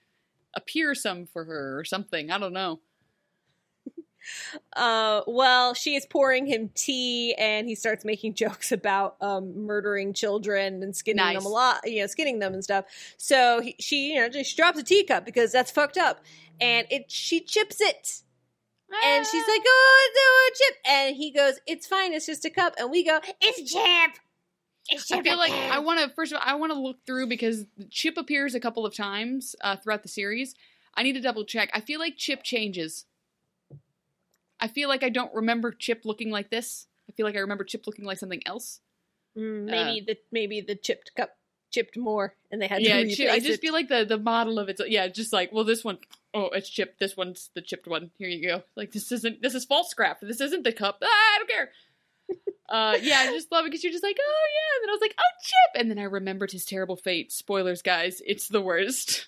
appear 0.55 0.95
some 0.95 1.25
for 1.25 1.43
her 1.43 1.77
or 1.79 1.83
something. 1.83 2.31
I 2.31 2.37
don't 2.37 2.53
know. 2.53 2.79
Uh, 4.73 5.21
well, 5.27 5.73
she 5.73 5.95
is 5.95 6.05
pouring 6.05 6.45
him 6.45 6.69
tea, 6.73 7.33
and 7.37 7.67
he 7.67 7.75
starts 7.75 8.05
making 8.05 8.33
jokes 8.35 8.71
about 8.71 9.17
um, 9.19 9.65
murdering 9.65 10.13
children 10.13 10.81
and 10.81 10.95
skinning 10.95 11.17
Nice. 11.17 11.37
them 11.37 11.45
a 11.45 11.49
lot, 11.49 11.81
you 11.83 11.99
know, 11.99 12.07
skinning 12.07 12.39
them 12.39 12.53
and 12.53 12.63
stuff. 12.63 12.85
So 13.17 13.59
he, 13.59 13.75
she, 13.79 14.13
you 14.13 14.21
know, 14.21 14.29
just 14.29 14.55
drops 14.55 14.79
a 14.79 14.83
teacup 14.83 15.25
because 15.25 15.51
that's 15.51 15.71
fucked 15.71 15.97
up, 15.97 16.21
and 16.61 16.87
it 16.89 17.11
she 17.11 17.41
chips 17.41 17.81
it. 17.81 18.21
And 19.03 19.25
she's 19.25 19.47
like, 19.47 19.61
"Oh, 19.65 20.09
no, 20.15 20.55
chip," 20.55 20.77
and 20.87 21.15
he 21.15 21.31
goes, 21.31 21.59
"It's 21.65 21.87
fine. 21.87 22.13
It's 22.13 22.25
just 22.25 22.45
a 22.45 22.49
cup." 22.49 22.75
And 22.77 22.91
we 22.91 23.03
go, 23.03 23.19
"It's 23.41 23.71
chip." 23.71 24.17
It's 24.89 25.11
I 25.11 25.21
feel 25.21 25.37
like. 25.37 25.51
I 25.53 25.79
want 25.79 25.99
to 25.99 26.09
first 26.09 26.31
of 26.31 26.37
all 26.37 26.43
I 26.45 26.55
want 26.55 26.73
to 26.73 26.79
look 26.79 27.05
through 27.05 27.27
because 27.27 27.65
Chip 27.89 28.17
appears 28.17 28.55
a 28.55 28.59
couple 28.59 28.85
of 28.85 28.95
times 28.95 29.55
uh, 29.61 29.75
throughout 29.77 30.03
the 30.03 30.09
series. 30.09 30.55
I 30.95 31.03
need 31.03 31.13
to 31.13 31.21
double 31.21 31.45
check. 31.45 31.69
I 31.73 31.79
feel 31.79 31.99
like 31.99 32.17
Chip 32.17 32.43
changes. 32.43 33.05
I 34.59 34.67
feel 34.67 34.89
like 34.89 35.03
I 35.03 35.09
don't 35.09 35.33
remember 35.33 35.71
Chip 35.71 36.01
looking 36.03 36.29
like 36.29 36.49
this. 36.49 36.87
I 37.09 37.13
feel 37.13 37.25
like 37.25 37.35
I 37.35 37.39
remember 37.39 37.63
Chip 37.63 37.87
looking 37.87 38.05
like 38.05 38.17
something 38.17 38.41
else. 38.45 38.81
Mm, 39.37 39.65
maybe 39.65 40.03
the 40.05 40.17
maybe 40.31 40.61
the 40.61 40.75
chipped 40.75 41.11
cup 41.15 41.37
chipped 41.71 41.97
more, 41.97 42.35
and 42.51 42.61
they 42.61 42.67
had 42.67 42.79
Uh, 42.79 42.85
yeah, 42.85 43.03
to 43.03 43.15
Chip, 43.15 43.31
I 43.31 43.39
just 43.39 43.51
it. 43.51 43.61
feel 43.61 43.73
like 43.73 43.87
the 43.87 44.03
the 44.03 44.17
model 44.17 44.59
of 44.59 44.67
it's 44.67 44.81
yeah, 44.87 45.07
just 45.07 45.31
like 45.31 45.53
well, 45.53 45.63
this 45.63 45.83
one 45.83 45.99
oh 46.33 46.49
it's 46.49 46.69
chipped. 46.69 46.99
This 46.99 47.17
one's 47.17 47.49
the 47.53 47.61
chipped 47.61 47.87
one. 47.87 48.11
Here 48.17 48.29
you 48.29 48.47
go. 48.47 48.63
Like 48.75 48.91
this 48.91 49.11
isn't 49.11 49.41
this 49.41 49.55
is 49.55 49.65
false 49.65 49.89
scrap. 49.89 50.19
This 50.21 50.41
isn't 50.41 50.63
the 50.63 50.71
cup. 50.71 50.99
Ah, 51.03 51.07
I 51.07 51.37
don't 51.37 51.49
care. 51.49 51.71
Uh, 52.69 52.97
yeah, 53.01 53.17
I 53.19 53.25
just 53.33 53.51
love 53.51 53.65
it 53.65 53.67
because 53.69 53.83
you're 53.83 53.91
just 53.91 54.01
like, 54.01 54.15
oh 54.17 54.47
yeah. 54.53 54.77
And 54.77 54.83
then 54.83 54.89
I 54.91 54.93
was 54.93 55.01
like, 55.01 55.15
oh 55.19 55.43
Chip, 55.43 55.81
and 55.81 55.91
then 55.91 55.99
I 55.99 56.03
remembered 56.03 56.53
his 56.53 56.63
terrible 56.63 56.95
fate. 56.95 57.29
Spoilers, 57.29 57.81
guys, 57.81 58.21
it's 58.25 58.47
the 58.47 58.61
worst. 58.61 59.27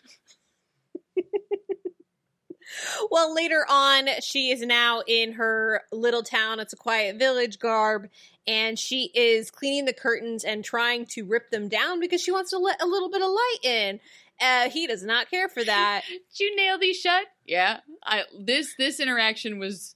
well, 3.11 3.35
later 3.35 3.65
on, 3.69 4.07
she 4.21 4.51
is 4.51 4.61
now 4.61 5.01
in 5.05 5.33
her 5.33 5.81
little 5.91 6.23
town. 6.23 6.59
It's 6.59 6.71
a 6.71 6.77
quiet 6.77 7.17
village 7.17 7.59
garb, 7.59 8.07
and 8.47 8.77
she 8.77 9.11
is 9.13 9.51
cleaning 9.51 9.85
the 9.85 9.93
curtains 9.93 10.43
and 10.43 10.63
trying 10.63 11.05
to 11.07 11.25
rip 11.25 11.49
them 11.49 11.67
down 11.67 11.99
because 11.99 12.21
she 12.21 12.31
wants 12.31 12.51
to 12.51 12.57
let 12.57 12.81
a 12.81 12.87
little 12.87 13.09
bit 13.09 13.21
of 13.21 13.29
light 13.29 13.57
in. 13.63 13.99
Uh, 14.41 14.69
he 14.69 14.87
does 14.87 15.03
not 15.03 15.29
care 15.29 15.47
for 15.47 15.63
that. 15.63 16.03
Did 16.09 16.39
you 16.39 16.55
nail 16.55 16.77
these 16.77 16.97
shut? 16.97 17.25
Yeah. 17.45 17.79
I 18.03 18.23
this 18.37 18.75
this 18.77 18.99
interaction 18.99 19.59
was 19.59 19.95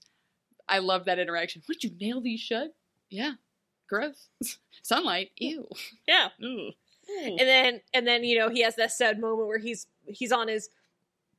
I 0.68 0.78
love 0.78 1.06
that 1.06 1.18
interaction. 1.18 1.62
Would 1.68 1.82
you 1.82 1.90
nail 2.00 2.20
these 2.20 2.40
shut? 2.40 2.74
Yeah. 3.10 3.32
Gross. 3.88 4.28
Sunlight. 4.82 5.30
Ew. 5.36 5.68
Yeah. 6.06 6.28
Ugh. 6.42 6.74
And 7.10 7.38
then 7.40 7.80
and 7.94 8.06
then 8.06 8.24
you 8.24 8.38
know 8.38 8.50
he 8.50 8.62
has 8.62 8.76
that 8.76 8.92
sad 8.92 9.18
moment 9.18 9.48
where 9.48 9.58
he's 9.58 9.86
he's 10.06 10.32
on 10.32 10.48
his 10.48 10.68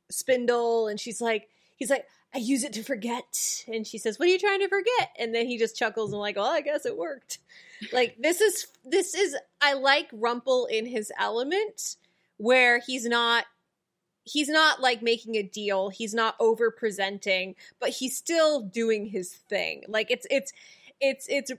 spindle 0.09 0.87
and 0.87 0.99
she's 0.99 1.21
like 1.21 1.47
he's 1.75 1.89
like 1.89 2.05
I 2.33 2.39
use 2.39 2.63
it 2.63 2.73
to 2.73 2.83
forget 2.83 3.63
and 3.67 3.85
she 3.85 3.99
says 3.99 4.17
what 4.17 4.27
are 4.27 4.31
you 4.31 4.39
trying 4.39 4.59
to 4.61 4.67
forget 4.67 5.11
and 5.19 5.33
then 5.33 5.45
he 5.45 5.59
just 5.59 5.77
chuckles 5.77 6.11
and 6.11 6.19
like 6.19 6.37
well 6.37 6.51
I 6.51 6.61
guess 6.61 6.87
it 6.87 6.97
worked 6.97 7.37
like 7.93 8.17
this 8.19 8.41
is 8.41 8.67
this 8.83 9.13
is 9.13 9.35
I 9.61 9.73
like 9.73 10.09
Rumple 10.11 10.65
in 10.65 10.87
his 10.87 11.11
element 11.19 11.97
where 12.39 12.79
he's 12.79 13.05
not 13.05 13.45
he's 14.23 14.49
not 14.49 14.81
like 14.81 15.01
making 15.01 15.35
a 15.35 15.43
deal 15.43 15.89
he's 15.89 16.13
not 16.13 16.35
over 16.39 16.71
presenting 16.71 17.53
but 17.79 17.89
he's 17.89 18.15
still 18.17 18.61
doing 18.61 19.05
his 19.05 19.33
thing 19.33 19.83
like 19.87 20.09
it's 20.09 20.25
it's 20.31 20.53
it's 21.01 21.27
it's 21.29 21.51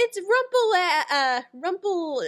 it's 0.00 0.18
rumple 0.18 0.72
uh, 0.76 1.14
uh 1.14 1.42
rumple 1.54 2.22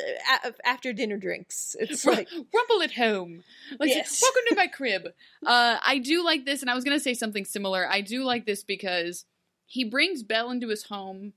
uh, 0.45 0.51
after 0.65 0.93
dinner 0.93 1.17
drinks 1.17 1.77
it's 1.79 2.05
like 2.05 2.29
Rumple 2.55 2.83
at 2.83 2.93
home. 2.93 3.43
Like, 3.79 3.91
Yes. 3.91 4.21
welcome 4.23 4.43
to 4.49 4.57
my 4.57 4.67
crib. 4.67 5.07
Uh, 5.45 5.79
I 5.85 5.99
do 5.99 6.25
like 6.25 6.45
this, 6.45 6.63
and 6.63 6.71
I 6.71 6.75
was 6.75 6.85
gonna 6.85 7.01
say 7.01 7.15
something 7.15 7.45
similar. 7.45 7.89
I 7.89 8.01
do 8.01 8.25
like 8.25 8.47
this 8.47 8.63
because 8.65 9.25
he 9.67 9.85
brings 9.85 10.23
Belle 10.23 10.51
into 10.51 10.69
his 10.69 10.85
home, 10.85 11.33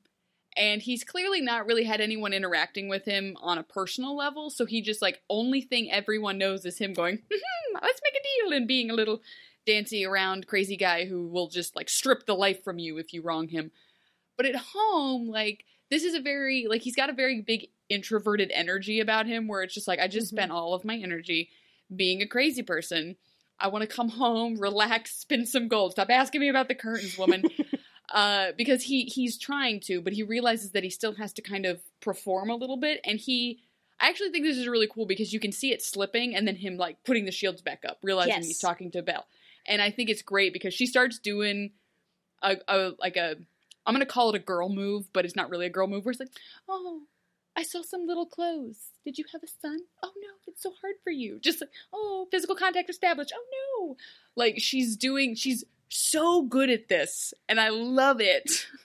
and 0.56 0.82
he's 0.82 1.04
clearly 1.04 1.42
not 1.42 1.66
really 1.66 1.84
had 1.84 2.02
anyone 2.02 2.34
interacting 2.34 2.88
with 2.90 3.06
him 3.06 3.36
on 3.42 3.58
a 3.58 3.64
personal 3.64 4.16
level. 4.16 4.50
So 4.50 4.66
he 4.66 4.82
just 4.82 5.02
like 5.02 5.22
only 5.30 5.62
thing 5.62 5.92
everyone 5.92 6.38
knows 6.38 6.66
is 6.66 6.78
him 6.78 6.94
going, 6.94 7.20
"Hmm, 7.32 7.78
"Let's 7.82 8.02
make 8.04 8.16
a 8.16 8.48
deal," 8.50 8.58
and 8.58 8.68
being 8.68 8.90
a 8.90 8.94
little 8.96 9.22
dancy 9.66 10.06
around 10.06 10.48
crazy 10.48 10.76
guy 10.78 11.06
who 11.06 11.28
will 11.28 11.48
just 11.48 11.76
like 11.76 11.90
strip 11.90 12.26
the 12.26 12.36
life 12.36 12.64
from 12.64 12.80
you 12.80 12.98
if 12.98 13.14
you 13.14 13.22
wrong 13.22 13.48
him. 13.48 13.72
But 14.38 14.46
at 14.46 14.56
home, 14.56 15.28
like 15.28 15.66
this 15.90 16.04
is 16.04 16.16
a 16.16 16.22
very 16.22 16.68
like 16.70 16.82
he's 16.82 16.96
got 16.96 17.10
a 17.10 17.14
very 17.14 17.42
big 17.42 17.68
introverted 17.90 18.52
energy 18.54 19.00
about 19.00 19.28
him 19.28 19.48
where 19.48 19.62
it's 19.62 19.74
just 19.74 19.88
like 19.88 20.00
I 20.00 20.08
just 20.08 20.28
Mhm. 20.28 20.36
spent 20.38 20.52
all 20.52 20.74
of 20.74 20.86
my 20.86 20.98
energy 20.98 21.50
being 21.96 22.22
a 22.22 22.28
crazy 22.28 22.64
person. 22.64 23.16
I 23.60 23.68
want 23.68 23.88
to 23.88 23.96
come 23.96 24.10
home, 24.10 24.60
relax, 24.60 25.16
spin 25.16 25.46
some 25.46 25.68
gold. 25.68 25.92
Stop 25.92 26.10
asking 26.10 26.42
me 26.42 26.50
about 26.50 26.68
the 26.68 26.76
curtains, 26.76 27.18
woman. 27.18 27.44
uh, 28.14 28.52
because 28.58 28.84
he 28.84 29.04
he's 29.06 29.38
trying 29.38 29.82
to, 29.82 30.00
but 30.02 30.14
he 30.14 30.24
realizes 30.24 30.72
that 30.72 30.84
he 30.84 30.90
still 30.90 31.16
has 31.16 31.34
to 31.34 31.42
kind 31.42 31.66
of 31.66 31.82
perform 32.00 32.50
a 32.50 32.56
little 32.56 32.78
bit, 32.78 33.02
and 33.04 33.20
he. 33.20 33.60
I 34.00 34.10
actually 34.10 34.32
think 34.32 34.44
this 34.44 34.58
is 34.58 34.68
really 34.68 34.88
cool 34.94 35.06
because 35.06 35.32
you 35.32 35.40
can 35.40 35.52
see 35.54 35.72
it 35.72 35.82
slipping 35.82 36.36
and 36.36 36.46
then 36.46 36.56
him 36.58 36.76
like 36.78 36.98
putting 37.06 37.24
the 37.26 37.32
shields 37.32 37.62
back 37.62 37.84
up, 37.88 38.00
realizing 38.04 38.34
Yes. 38.34 38.48
he's 38.48 38.60
talking 38.60 38.92
to 38.92 39.02
Belle. 39.02 39.26
And 39.66 39.82
I 39.82 39.92
think 39.92 40.10
it's 40.10 40.22
great 40.22 40.52
because 40.52 40.74
she 40.74 40.88
starts 40.88 41.20
doing 41.20 41.72
a, 42.42 42.58
a 42.68 42.92
like 43.00 43.16
a 43.16 43.36
I'm 43.86 43.94
gonna 43.94 44.06
call 44.06 44.30
it 44.30 44.36
a 44.36 44.40
girl 44.40 44.68
move, 44.68 45.08
but 45.14 45.24
it's 45.26 45.36
not 45.38 45.50
really 45.50 45.68
a 45.68 45.70
girl 45.70 45.88
move. 45.88 46.04
Where 46.04 46.12
it's 46.12 46.20
like, 46.20 46.32
oh, 46.68 47.04
I 47.56 47.64
saw 47.64 47.82
some 47.82 48.06
little 48.08 48.26
clothes. 48.26 48.92
Did 49.06 49.18
you 49.18 49.26
have 49.32 49.44
a 49.44 49.48
son? 49.48 49.80
Oh 50.02 50.12
no, 50.22 50.30
it's 50.48 50.64
so 50.64 50.74
hard 50.82 50.96
for 51.04 51.12
you. 51.12 51.40
Just 51.40 51.62
like, 51.62 51.70
oh, 51.94 52.28
physical 52.30 52.56
contact 52.56 52.90
established. 52.90 53.32
Oh 53.34 53.46
no, 53.88 53.98
like 54.36 54.56
she's 54.58 54.98
doing. 54.98 55.36
She's 55.36 55.64
so 55.90 56.44
good 56.44 56.70
at 56.70 56.88
this, 56.88 57.34
and 57.48 57.60
I 57.60 57.70
love 57.70 58.20
it. 58.20 58.68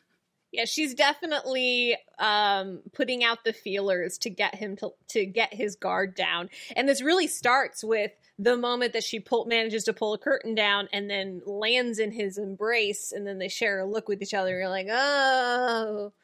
Yeah, 0.51 0.65
she's 0.65 0.95
definitely 0.95 1.95
um, 2.19 2.81
putting 2.95 3.23
out 3.23 3.45
the 3.45 3.53
feelers 3.53 4.17
to 4.19 4.31
get 4.31 4.55
him 4.55 4.77
to 4.77 4.93
to 5.09 5.27
get 5.27 5.53
his 5.53 5.77
guard 5.77 6.15
down. 6.15 6.49
And 6.75 6.89
this 6.89 7.03
really 7.03 7.27
starts 7.27 7.85
with 7.85 8.13
the 8.39 8.57
moment 8.57 8.95
that 8.95 9.05
she 9.05 9.21
pull, 9.21 9.45
manages 9.45 9.85
to 9.85 9.93
pull 9.93 10.15
a 10.15 10.19
curtain 10.19 10.55
down 10.55 10.89
and 10.91 11.11
then 11.11 11.43
lands 11.45 11.99
in 11.99 12.13
his 12.13 12.39
embrace, 12.39 13.13
and 13.13 13.27
then 13.27 13.39
they 13.39 13.49
share 13.49 13.79
a 13.81 13.85
look 13.85 14.09
with 14.09 14.23
each 14.23 14.33
other. 14.33 14.59
You're 14.59 14.71
like, 14.71 14.87
oh, 14.91 16.15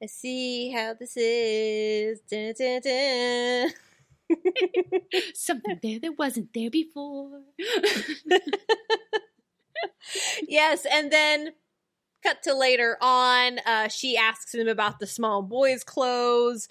I 0.00 0.06
see 0.06 0.70
how 0.70 0.94
this 0.94 1.16
is. 1.16 2.20
Dun, 2.30 2.54
dun, 2.56 2.80
dun. 2.80 3.70
Something 5.34 5.80
there 5.82 5.98
that 5.98 6.18
wasn't 6.18 6.54
there 6.54 6.70
before. 6.70 7.40
yes, 10.46 10.86
and 10.90 11.10
then 11.10 11.52
cut 12.22 12.42
to 12.44 12.54
later 12.54 12.96
on, 13.00 13.58
uh, 13.66 13.88
she 13.88 14.16
asks 14.16 14.54
him 14.54 14.68
about 14.68 14.98
the 14.98 15.06
small 15.06 15.42
boy's 15.42 15.84
clothes, 15.84 16.68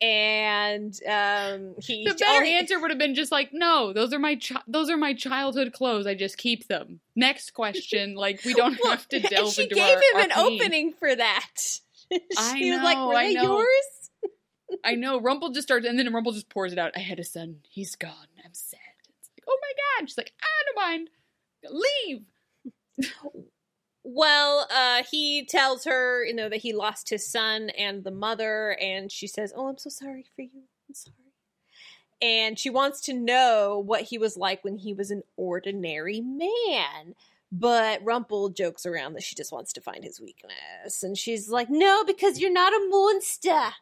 and 0.00 0.98
um, 1.08 1.74
he 1.80 2.04
the 2.04 2.14
better 2.14 2.24
oh, 2.26 2.44
he- 2.44 2.52
answer 2.54 2.78
would 2.80 2.90
have 2.90 2.98
been 2.98 3.14
just 3.14 3.32
like, 3.32 3.50
no, 3.52 3.92
those 3.92 4.12
are 4.12 4.18
my 4.18 4.36
chi- 4.36 4.62
those 4.68 4.90
are 4.90 4.96
my 4.96 5.14
childhood 5.14 5.72
clothes. 5.72 6.06
I 6.06 6.14
just 6.14 6.36
keep 6.38 6.68
them. 6.68 7.00
Next 7.14 7.52
question. 7.54 8.14
Like 8.16 8.44
we 8.44 8.54
don't 8.54 8.78
Well, 8.82 8.92
have 8.92 9.08
to 9.08 9.20
delve 9.20 9.52
she 9.54 9.62
into 9.64 9.74
She 9.74 9.80
gave 9.80 9.96
our, 9.96 10.02
him 10.02 10.16
our 10.16 10.20
an 10.22 10.30
pain. 10.30 10.60
opening 10.60 10.92
for 10.92 11.14
that. 11.14 11.50
she 12.10 12.20
I 12.38 12.76
was 12.76 12.82
like, 12.82 12.96
know, 12.98 13.08
"Were 13.08 13.14
I 13.14 13.26
they 13.28 13.34
know. 13.34 13.58
yours?" 13.58 14.10
I 14.84 14.94
know. 14.96 15.20
Rumple 15.20 15.50
just 15.50 15.68
starts, 15.68 15.86
and 15.86 15.98
then 15.98 16.12
Rumple 16.12 16.32
just 16.32 16.48
pours 16.48 16.72
it 16.72 16.78
out. 16.78 16.92
I 16.96 16.98
had 17.00 17.18
a 17.20 17.24
son. 17.24 17.58
He's 17.68 17.94
gone. 17.94 18.10
I'm 18.44 18.52
sad. 18.52 18.80
It's 19.20 19.30
like, 19.36 19.44
oh 19.48 19.58
my 19.62 19.72
god. 20.00 20.08
She's 20.08 20.18
like, 20.18 20.32
I 20.42 20.46
don't 20.66 20.90
mind. 20.90 21.10
Leave. 22.08 22.24
Well, 24.08 24.68
uh, 24.72 25.02
he 25.10 25.44
tells 25.44 25.84
her, 25.84 26.24
you 26.24 26.32
know, 26.32 26.48
that 26.48 26.58
he 26.58 26.72
lost 26.72 27.10
his 27.10 27.28
son 27.28 27.70
and 27.70 28.04
the 28.04 28.12
mother, 28.12 28.76
and 28.80 29.10
she 29.10 29.26
says, 29.26 29.52
"Oh, 29.56 29.66
I'm 29.68 29.78
so 29.78 29.90
sorry 29.90 30.24
for 30.36 30.42
you. 30.42 30.62
I'm 30.88 30.94
sorry." 30.94 31.14
And 32.22 32.58
she 32.58 32.70
wants 32.70 33.00
to 33.02 33.12
know 33.12 33.82
what 33.84 34.02
he 34.02 34.16
was 34.16 34.36
like 34.36 34.62
when 34.64 34.78
he 34.78 34.94
was 34.94 35.10
an 35.10 35.22
ordinary 35.36 36.20
man. 36.20 37.14
But 37.50 38.00
Rumple 38.04 38.50
jokes 38.50 38.86
around 38.86 39.14
that 39.14 39.22
she 39.24 39.34
just 39.34 39.52
wants 39.52 39.72
to 39.74 39.80
find 39.80 40.04
his 40.04 40.20
weakness, 40.20 41.02
and 41.02 41.18
she's 41.18 41.48
like, 41.48 41.68
"No, 41.68 42.04
because 42.04 42.38
you're 42.40 42.52
not 42.52 42.72
a 42.72 42.86
monster. 42.88 43.74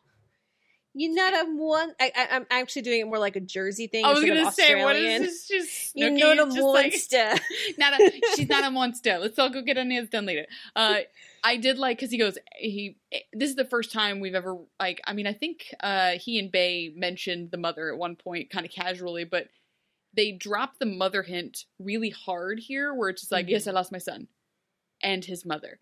You're 0.94 1.14
not 1.14 1.34
a 1.34 1.50
mon." 1.50 1.92
I, 2.00 2.12
I, 2.14 2.28
I'm 2.36 2.46
actually 2.50 2.82
doing 2.82 3.00
it 3.00 3.06
more 3.06 3.18
like 3.18 3.36
a 3.36 3.40
Jersey 3.40 3.86
thing. 3.88 4.04
I 4.04 4.12
was 4.12 4.24
gonna 4.24 4.50
say, 4.52 4.82
what 4.82 4.96
is 4.96 5.20
this? 5.20 5.48
Just 5.48 5.92
You're 5.96 6.10
not 6.10 6.38
a 6.38 6.44
just 6.46 6.58
like- 6.60 6.92
monster. 6.92 7.34
not 7.78 8.00
a 8.00 8.20
she's 8.36 8.48
not 8.48 8.64
a 8.64 8.70
monster. 8.70 9.18
Let's 9.18 9.38
all 9.38 9.50
go 9.50 9.60
get 9.62 9.76
our 9.78 9.84
nails 9.84 10.08
done 10.08 10.26
later. 10.26 10.46
Uh, 10.76 11.00
I 11.42 11.56
did 11.58 11.78
like 11.78 11.98
because 11.98 12.10
he 12.10 12.18
goes 12.18 12.38
he. 12.56 12.96
This 13.32 13.50
is 13.50 13.56
the 13.56 13.64
first 13.64 13.92
time 13.92 14.20
we've 14.20 14.34
ever 14.34 14.56
like. 14.80 15.00
I 15.04 15.12
mean, 15.12 15.26
I 15.26 15.32
think 15.34 15.74
uh, 15.80 16.12
he 16.12 16.38
and 16.38 16.50
Bae 16.52 16.90
mentioned 16.94 17.50
the 17.50 17.58
mother 17.58 17.92
at 17.92 17.98
one 17.98 18.16
point, 18.16 18.50
kind 18.50 18.64
of 18.64 18.72
casually, 18.72 19.24
but 19.24 19.48
they 20.14 20.30
dropped 20.30 20.78
the 20.78 20.86
mother 20.86 21.22
hint 21.22 21.64
really 21.80 22.10
hard 22.10 22.60
here, 22.60 22.94
where 22.94 23.08
it's 23.10 23.22
just 23.22 23.32
like, 23.32 23.46
Mhm. 23.46 23.50
yes, 23.50 23.66
I 23.66 23.72
lost 23.72 23.90
my 23.92 23.98
son 23.98 24.28
and 25.02 25.24
his 25.24 25.44
mother, 25.44 25.80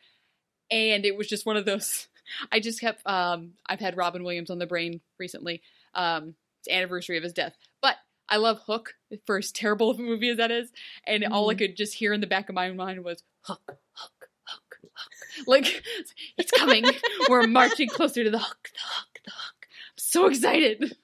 and 0.71 1.05
it 1.05 1.17
was 1.17 1.29
just 1.29 1.45
one 1.47 1.57
of 1.59 1.65
those. 1.67 2.09
I 2.51 2.61
just 2.61 2.81
kept. 2.81 3.07
Um, 3.07 3.53
I've 3.67 3.81
had 3.81 3.97
Robin 3.97 4.25
Williams 4.25 4.51
on 4.51 4.59
the 4.59 4.67
brain 4.67 5.01
recently. 5.19 5.63
Um, 5.95 6.35
it's 6.61 6.69
anniversary 6.69 7.17
of 7.17 7.23
his 7.23 7.33
death, 7.33 7.57
but 7.81 7.97
I 8.29 8.37
love 8.37 8.61
Hook 8.67 8.95
for 9.27 9.39
as 9.39 9.53
terrible 9.53 9.91
of 9.91 9.99
a 9.99 10.03
movie 10.03 10.31
as 10.31 10.39
that 10.39 10.51
is, 10.51 10.71
and 11.07 11.25
all 11.25 11.51
I 11.51 11.55
could 11.55 11.77
just 11.77 11.95
hear 11.95 12.13
in 12.13 12.21
the 12.21 12.27
back 12.27 12.49
of 12.49 12.55
my 12.55 12.71
mind 12.71 13.05
was 13.05 13.23
Hook, 13.43 13.61
Hook, 13.95 14.29
Hook, 14.45 14.79
Hook. 14.93 15.47
Like 15.47 15.83
it's 16.39 16.51
coming. 16.51 16.85
We're 17.29 17.47
marching 17.47 17.89
closer 17.89 18.25
to 18.25 18.31
the 18.31 18.39
Hook, 18.39 18.71
the 18.73 18.81
Hook, 18.81 19.21
the 19.25 19.31
Hook. 19.31 19.67
I'm 19.69 19.99
so 19.99 20.27
excited. 20.27 20.97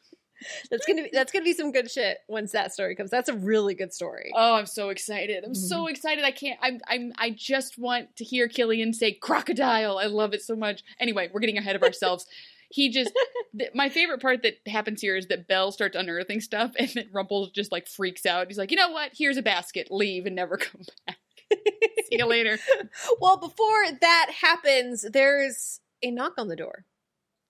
That's 0.70 0.87
gonna 0.87 1.03
be 1.03 1.11
that's 1.12 1.33
gonna 1.33 1.44
be 1.44 1.53
some 1.53 1.72
good 1.72 1.90
shit 1.90 2.18
once 2.29 2.53
that 2.53 2.72
story 2.72 2.94
comes. 2.94 3.11
That's 3.11 3.29
a 3.29 3.35
really 3.35 3.74
good 3.74 3.92
story. 3.92 4.31
Oh, 4.35 4.55
I'm 4.55 4.66
so 4.66 4.90
excited. 4.90 5.44
I'm 5.44 5.55
so 5.55 5.81
mm-hmm. 5.81 5.88
excited. 5.88 6.24
I 6.24 6.31
can't. 6.31 6.59
I'm. 6.62 6.81
I'm. 6.87 7.12
I 7.18 7.31
just 7.31 7.79
want 7.79 8.16
to 8.16 8.24
hear 8.24 8.48
Killian 8.48 8.92
say 8.92 9.12
crocodile. 9.12 9.98
I 9.98 10.07
love 10.07 10.35
it 10.35 10.42
so 10.42 10.55
much. 10.55 10.83
Anyway, 11.01 11.29
we're 11.33 11.40
getting 11.40 11.59
ahead 11.59 11.77
of 11.77 11.83
ourselves. 11.83 12.27
He 12.70 12.90
just. 12.90 13.11
Th- 13.59 13.70
my 13.74 13.88
favorite 13.88 14.20
part 14.20 14.42
that 14.42 14.57
happens 14.66 15.01
here 15.01 15.16
is 15.16 15.29
that 15.29 15.48
Belle 15.48 15.72
starts 15.72 15.96
unearthing 15.96 16.42
stuff, 16.42 16.72
and 16.79 16.90
then 16.90 17.09
Rumple 17.11 17.48
just 17.55 17.72
like 17.72 17.88
freaks 17.88 18.27
out. 18.27 18.48
He's 18.48 18.59
like, 18.59 18.70
you 18.70 18.77
know 18.77 18.90
what? 18.90 19.12
Here's 19.16 19.38
a 19.38 19.42
basket. 19.42 19.88
Leave 19.90 20.27
and 20.27 20.37
never 20.37 20.57
come 20.59 20.83
back. 21.07 21.16
See 21.51 22.18
you 22.18 22.27
later. 22.27 22.59
well, 23.22 23.38
before 23.38 23.85
that 24.03 24.31
happens, 24.42 25.07
there's 25.11 25.81
a 26.03 26.11
knock 26.11 26.35
on 26.37 26.48
the 26.48 26.57
door, 26.57 26.85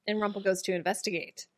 and 0.07 0.21
Rumple 0.21 0.41
goes 0.41 0.63
to 0.63 0.73
investigate. 0.73 1.49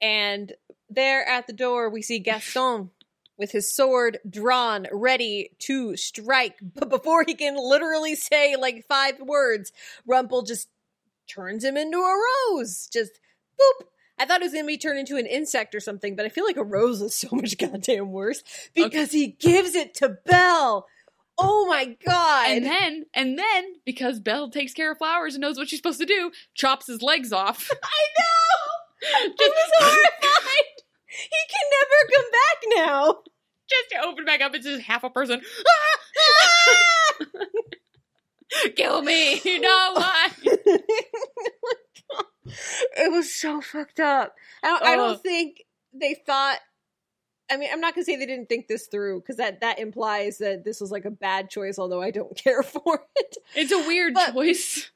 And 0.00 0.52
there 0.90 1.26
at 1.26 1.46
the 1.46 1.52
door, 1.52 1.90
we 1.90 2.02
see 2.02 2.18
Gaston 2.18 2.90
with 3.36 3.52
his 3.52 3.72
sword 3.72 4.18
drawn, 4.28 4.86
ready 4.92 5.50
to 5.60 5.96
strike. 5.96 6.58
But 6.60 6.90
before 6.90 7.24
he 7.26 7.34
can 7.34 7.56
literally 7.56 8.14
say 8.16 8.56
like 8.56 8.86
five 8.88 9.20
words, 9.20 9.72
Rumple 10.06 10.42
just 10.42 10.68
turns 11.28 11.64
him 11.64 11.76
into 11.76 11.98
a 11.98 12.14
rose. 12.52 12.88
Just 12.92 13.20
boop. 13.60 13.86
I 14.18 14.26
thought 14.26 14.40
it 14.40 14.44
was 14.44 14.52
going 14.52 14.64
to 14.64 14.68
be 14.68 14.78
turned 14.78 14.98
into 14.98 15.16
an 15.16 15.26
insect 15.26 15.74
or 15.76 15.80
something, 15.80 16.16
but 16.16 16.26
I 16.26 16.28
feel 16.28 16.44
like 16.44 16.56
a 16.56 16.64
rose 16.64 17.00
is 17.00 17.14
so 17.14 17.28
much 17.32 17.56
goddamn 17.58 18.10
worse 18.10 18.42
because 18.74 19.12
he 19.12 19.28
gives 19.28 19.76
it 19.76 19.94
to 19.94 20.08
Belle. 20.26 20.86
Oh 21.40 21.66
my 21.68 21.96
god! 22.04 22.50
And 22.50 22.64
then, 22.64 23.04
and 23.14 23.38
then, 23.38 23.74
because 23.86 24.18
Belle 24.18 24.50
takes 24.50 24.74
care 24.74 24.90
of 24.90 24.98
flowers 24.98 25.36
and 25.36 25.40
knows 25.40 25.56
what 25.56 25.68
she's 25.68 25.78
supposed 25.78 26.00
to 26.00 26.06
do, 26.06 26.32
chops 26.54 26.88
his 26.88 27.00
legs 27.00 27.32
off. 27.32 27.70
I 27.84 28.04
know. 28.18 28.67
Just 29.02 29.72
horrified. 29.78 30.76
he 31.08 31.40
can 31.50 31.66
never 31.78 31.98
come 32.14 32.30
back 32.32 32.58
now. 32.76 33.00
Just 33.68 33.90
to 33.90 34.08
open 34.08 34.24
back 34.24 34.40
up, 34.40 34.54
it's 34.54 34.64
just 34.66 34.82
half 34.82 35.04
a 35.04 35.10
person. 35.10 35.40
Kill 38.76 39.02
me! 39.02 39.40
You 39.44 39.60
know 39.60 39.90
why? 39.94 40.28
it 42.96 43.12
was 43.12 43.34
so 43.34 43.60
fucked 43.60 44.00
up. 44.00 44.34
I 44.62 44.68
don't, 44.68 44.82
I 44.82 44.96
don't 44.96 45.22
think 45.22 45.64
they 45.92 46.14
thought. 46.26 46.58
I 47.50 47.56
mean, 47.58 47.68
I'm 47.72 47.80
not 47.80 47.94
gonna 47.94 48.04
say 48.06 48.16
they 48.16 48.24
didn't 48.26 48.48
think 48.48 48.66
this 48.66 48.86
through 48.90 49.20
because 49.20 49.36
that 49.36 49.60
that 49.60 49.78
implies 49.78 50.38
that 50.38 50.64
this 50.64 50.80
was 50.80 50.90
like 50.90 51.04
a 51.04 51.10
bad 51.10 51.50
choice. 51.50 51.78
Although 51.78 52.00
I 52.00 52.10
don't 52.10 52.34
care 52.42 52.62
for 52.62 53.02
it, 53.16 53.36
It's 53.54 53.72
a 53.72 53.78
weird 53.86 54.14
But- 54.14 54.32
choice. 54.32 54.90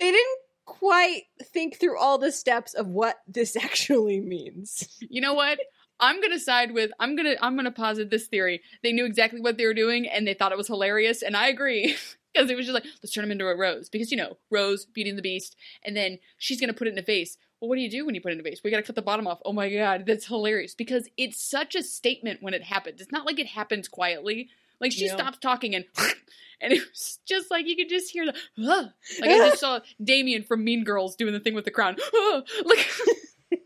they 0.00 0.10
didn't 0.10 0.38
quite 0.66 1.22
think 1.42 1.78
through 1.78 1.98
all 1.98 2.18
the 2.18 2.32
steps 2.32 2.74
of 2.74 2.88
what 2.88 3.20
this 3.26 3.56
actually 3.62 4.20
means. 4.20 4.86
You 5.00 5.20
know 5.20 5.34
what? 5.34 5.58
I'm 5.98 6.20
gonna 6.20 6.38
side 6.38 6.72
with. 6.72 6.90
I'm 7.00 7.16
gonna. 7.16 7.36
I'm 7.40 7.56
gonna 7.56 7.70
posit 7.70 8.10
this 8.10 8.26
theory. 8.26 8.60
They 8.82 8.92
knew 8.92 9.06
exactly 9.06 9.40
what 9.40 9.56
they 9.56 9.64
were 9.64 9.72
doing, 9.72 10.06
and 10.06 10.26
they 10.26 10.34
thought 10.34 10.52
it 10.52 10.58
was 10.58 10.66
hilarious, 10.66 11.22
and 11.22 11.36
I 11.36 11.48
agree. 11.48 11.96
Because 12.34 12.50
it 12.50 12.56
was 12.58 12.66
just 12.66 12.74
like, 12.74 12.84
let's 13.02 13.14
turn 13.14 13.24
him 13.24 13.30
into 13.30 13.46
a 13.46 13.56
rose. 13.56 13.88
Because 13.88 14.10
you 14.10 14.16
know, 14.18 14.36
Rose 14.50 14.84
beating 14.84 15.16
the 15.16 15.22
beast, 15.22 15.56
and 15.82 15.96
then 15.96 16.18
she's 16.36 16.60
gonna 16.60 16.74
put 16.74 16.86
it 16.86 16.92
in 16.92 16.98
a 16.98 17.02
vase. 17.02 17.38
Well, 17.58 17.70
what 17.70 17.76
do 17.76 17.80
you 17.80 17.90
do 17.90 18.04
when 18.04 18.14
you 18.14 18.20
put 18.20 18.30
it 18.30 18.34
in 18.34 18.40
a 18.40 18.42
vase? 18.42 18.60
We 18.62 18.70
gotta 18.70 18.82
cut 18.82 18.94
the 18.94 19.00
bottom 19.00 19.26
off. 19.26 19.40
Oh 19.46 19.54
my 19.54 19.72
god, 19.72 20.04
that's 20.04 20.26
hilarious. 20.26 20.74
Because 20.74 21.08
it's 21.16 21.40
such 21.40 21.74
a 21.74 21.82
statement 21.82 22.42
when 22.42 22.52
it 22.52 22.64
happens. 22.64 23.00
It's 23.00 23.10
not 23.10 23.24
like 23.24 23.38
it 23.38 23.46
happens 23.46 23.88
quietly. 23.88 24.50
Like 24.80 24.92
she 24.92 25.06
Yeah. 25.06 25.14
stops 25.14 25.38
talking 25.38 25.74
and 25.74 25.84
and 26.60 26.72
it 26.72 26.82
was 26.88 27.18
just 27.26 27.50
like 27.50 27.66
you 27.66 27.76
could 27.76 27.88
just 27.88 28.10
hear 28.10 28.26
the 28.26 28.34
like 29.20 29.30
I 29.30 29.38
just 29.38 29.60
saw 29.60 29.80
Damian 30.02 30.42
from 30.42 30.64
Mean 30.64 30.84
Girls 30.84 31.16
doing 31.16 31.32
the 31.32 31.40
thing 31.40 31.54
with 31.54 31.64
the 31.64 31.70
crown. 31.70 31.96
Like 32.64 32.86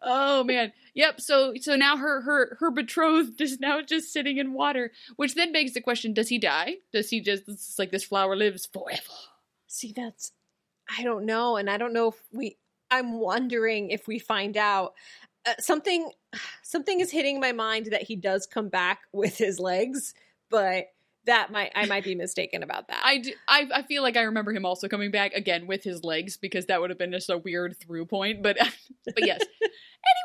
Oh 0.01 0.43
man. 0.43 0.71
Yep, 0.93 1.19
so 1.21 1.53
so 1.59 1.75
now 1.75 1.97
her 1.97 2.21
her 2.21 2.55
her 2.59 2.71
betrothed 2.71 3.41
is 3.41 3.59
now 3.59 3.81
just 3.81 4.13
sitting 4.13 4.37
in 4.37 4.53
water, 4.53 4.91
which 5.15 5.35
then 5.35 5.51
begs 5.51 5.73
the 5.73 5.81
question, 5.81 6.13
does 6.13 6.29
he 6.29 6.37
die? 6.37 6.75
Does 6.93 7.09
he 7.09 7.19
just 7.19 7.43
it's 7.47 7.77
like 7.79 7.91
this 7.91 8.03
flower 8.03 8.35
lives 8.35 8.65
forever? 8.65 9.01
See, 9.67 9.91
that's 9.95 10.31
I 10.97 11.03
don't 11.03 11.25
know, 11.25 11.57
and 11.57 11.69
I 11.69 11.77
don't 11.77 11.93
know 11.93 12.09
if 12.09 12.15
we. 12.31 12.57
I'm 12.91 13.19
wondering 13.19 13.89
if 13.89 14.07
we 14.07 14.19
find 14.19 14.55
out 14.55 14.93
uh, 15.45 15.53
something. 15.59 16.11
Something 16.63 17.01
is 17.01 17.11
hitting 17.11 17.39
my 17.39 17.51
mind 17.51 17.87
that 17.91 18.01
he 18.01 18.15
does 18.15 18.47
come 18.47 18.67
back 18.67 19.01
with 19.11 19.37
his 19.37 19.59
legs, 19.59 20.15
but 20.49 20.87
that 21.25 21.51
might 21.51 21.71
I 21.75 21.85
might 21.85 22.03
be 22.03 22.15
mistaken 22.23 22.63
about 22.63 22.87
that. 22.87 23.01
I 23.03 23.19
do. 23.19 23.31
I 23.47 23.83
feel 23.83 24.03
like 24.03 24.17
I 24.17 24.23
remember 24.23 24.51
him 24.51 24.65
also 24.65 24.87
coming 24.87 25.11
back 25.11 25.33
again 25.33 25.67
with 25.67 25.83
his 25.83 26.03
legs 26.03 26.37
because 26.37 26.65
that 26.67 26.81
would 26.81 26.89
have 26.89 26.99
been 26.99 27.11
just 27.11 27.29
a 27.29 27.37
weird 27.37 27.77
through 27.79 28.05
point, 28.05 28.43
but 28.43 28.57
but 29.05 29.25
yes. 29.25 29.41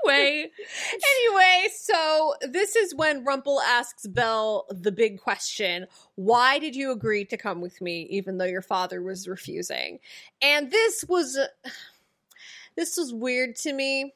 anyway, 0.07 0.51
anyway, 0.93 1.69
so 1.75 2.35
this 2.51 2.77
is 2.77 2.95
when 2.95 3.25
Rumple 3.25 3.61
asks 3.61 4.07
Belle 4.07 4.67
the 4.71 4.93
big 4.93 5.21
question 5.21 5.87
Why 6.17 6.59
did 6.59 6.75
you 6.75 6.91
agree 6.91 7.25
to 7.27 7.37
come 7.37 7.61
with 7.61 7.81
me 7.81 8.07
even 8.11 8.39
though 8.39 8.45
your 8.45 8.63
father 8.63 9.03
was 9.03 9.29
refusing? 9.29 10.01
And 10.43 10.71
this 10.71 11.05
was. 11.09 11.39
This 12.77 12.97
was 12.97 13.13
weird 13.13 13.57
to 13.57 13.73
me. 13.73 14.15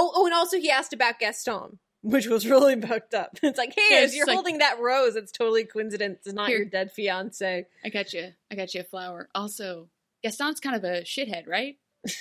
Oh, 0.00 0.12
oh, 0.14 0.26
and 0.26 0.34
also 0.34 0.58
he 0.58 0.70
asked 0.70 0.92
about 0.92 1.18
Gaston, 1.18 1.78
which 2.02 2.26
was 2.28 2.46
really 2.46 2.80
fucked 2.80 3.14
up. 3.14 3.38
It's 3.42 3.58
like, 3.58 3.74
hey, 3.76 3.88
Yeah, 3.90 3.98
as 4.02 4.14
you're 4.14 4.26
like- 4.26 4.34
holding 4.34 4.58
that 4.58 4.78
rose, 4.80 5.16
it's 5.16 5.32
totally 5.32 5.64
coincidence. 5.64 6.20
It's 6.24 6.34
not 6.34 6.48
Here. 6.48 6.58
your 6.58 6.66
dead 6.66 6.92
fiance. 6.92 7.66
I 7.84 7.88
got 7.88 8.12
you. 8.12 8.32
I 8.50 8.54
got 8.54 8.72
you 8.74 8.80
a 8.82 8.84
flower. 8.84 9.28
Also, 9.34 9.88
Gaston's 10.22 10.60
kind 10.60 10.76
of 10.76 10.84
a 10.84 11.02
shithead, 11.02 11.48
right? 11.48 11.76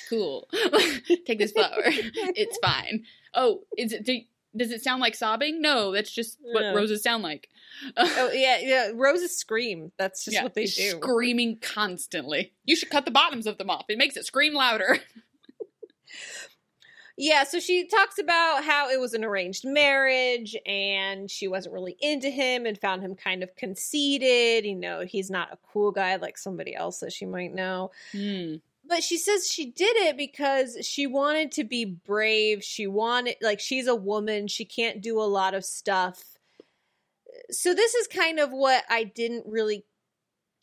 Cool. 0.09 0.47
Take 1.27 1.37
this 1.37 1.51
flower. 1.51 1.81
it's 1.85 2.57
fine. 2.63 3.03
Oh, 3.35 3.61
is 3.77 3.93
it? 3.93 4.03
Do, 4.05 4.17
does 4.55 4.71
it 4.71 4.83
sound 4.83 5.01
like 5.01 5.13
sobbing? 5.13 5.61
No, 5.61 5.91
that's 5.91 6.11
just 6.11 6.37
what 6.41 6.61
No. 6.61 6.73
roses 6.75 7.03
sound 7.03 7.21
like. 7.21 7.47
Oh 7.95 8.31
yeah, 8.33 8.57
yeah. 8.59 8.91
Roses 8.95 9.37
scream. 9.37 9.91
That's 9.99 10.25
just 10.25 10.41
what 10.41 10.55
they 10.55 10.65
do. 10.65 10.89
Screaming 10.91 11.59
constantly. 11.61 12.53
You 12.65 12.75
should 12.75 12.89
cut 12.89 13.05
the 13.05 13.11
bottoms 13.11 13.45
of 13.45 13.59
them 13.59 13.69
off. 13.69 13.85
It 13.87 13.99
makes 13.99 14.17
it 14.17 14.25
scream 14.25 14.55
louder. 14.55 14.97
Yeah, 17.19 17.45
so 17.45 17.59
she 17.59 17.87
talks 17.87 18.19
about 18.19 18.63
how 18.63 18.91
it 18.91 18.99
was 18.99 19.15
an 19.15 19.23
arranged 19.23 19.65
marriage 19.65 20.55
and 20.67 21.31
she 21.31 21.47
wasn't 21.47 21.73
really 21.73 21.97
into 21.99 22.29
him 22.29 22.67
and 22.67 22.79
found 22.79 23.01
him 23.01 23.15
kind 23.15 23.41
of 23.41 23.55
conceited. 23.55 24.65
You 24.65 24.75
know, 24.75 25.01
he's 25.01 25.31
not 25.31 25.51
a 25.51 25.57
cool 25.73 25.91
guy 25.91 26.17
like 26.17 26.37
somebody 26.37 26.75
else 26.75 26.99
that 26.99 27.11
she 27.11 27.25
might 27.25 27.55
know. 27.55 27.89
Hmm. 28.11 28.57
But 28.87 29.01
she 29.03 29.17
says 29.17 29.49
she 29.51 29.65
did 29.65 29.97
it 29.97 30.15
because 30.15 30.77
she 30.81 31.07
wanted 31.07 31.51
to 31.53 31.63
be 31.63 31.85
brave. 31.85 32.63
She 32.63 32.85
wanted, 32.85 33.37
like, 33.41 33.59
she's 33.59 33.87
a 33.87 33.95
woman. 33.95 34.47
She 34.47 34.63
can't 34.63 35.01
do 35.01 35.19
a 35.19 35.25
lot 35.25 35.55
of 35.55 35.65
stuff. 35.65 36.23
So 37.49 37.73
this 37.73 37.95
is 37.95 38.07
kind 38.07 38.39
of 38.39 38.51
what 38.51 38.83
I 38.89 39.03
didn't 39.03 39.45
really 39.47 39.85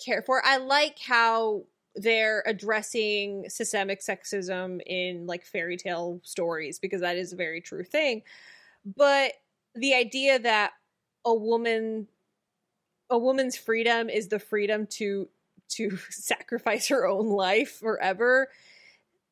care 0.02 0.22
for. 0.22 0.40
I 0.44 0.58
like 0.58 0.98
how 1.00 1.64
they're 1.96 2.42
addressing 2.46 3.48
systemic 3.48 4.00
sexism 4.00 4.80
in 4.86 5.26
like 5.26 5.44
fairy 5.44 5.76
tale 5.76 6.20
stories 6.22 6.78
because 6.78 7.00
that 7.00 7.16
is 7.16 7.32
a 7.32 7.36
very 7.36 7.60
true 7.60 7.84
thing. 7.84 8.22
But 8.96 9.32
the 9.74 9.94
idea 9.94 10.38
that 10.38 10.72
a 11.24 11.34
woman 11.34 12.08
a 13.10 13.18
woman's 13.18 13.56
freedom 13.56 14.08
is 14.08 14.28
the 14.28 14.38
freedom 14.38 14.86
to 14.86 15.28
to 15.70 15.96
sacrifice 16.10 16.88
her 16.88 17.06
own 17.06 17.26
life 17.28 17.78
forever 17.78 18.48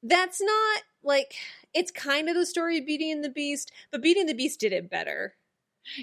that's 0.03 0.41
not 0.41 0.83
like 1.05 1.35
it's 1.75 1.91
kind 1.91 2.29
of 2.29 2.35
the 2.35 2.47
story 2.47 2.79
of 2.79 2.87
Beauty 2.87 3.11
and 3.11 3.25
the 3.25 3.31
Beast, 3.31 3.73
but 3.91 4.03
Beauty 4.03 4.21
and 4.21 4.29
the 4.29 4.35
Beast 4.35 4.61
did 4.61 4.73
it 4.73 4.91
better. 4.91 5.35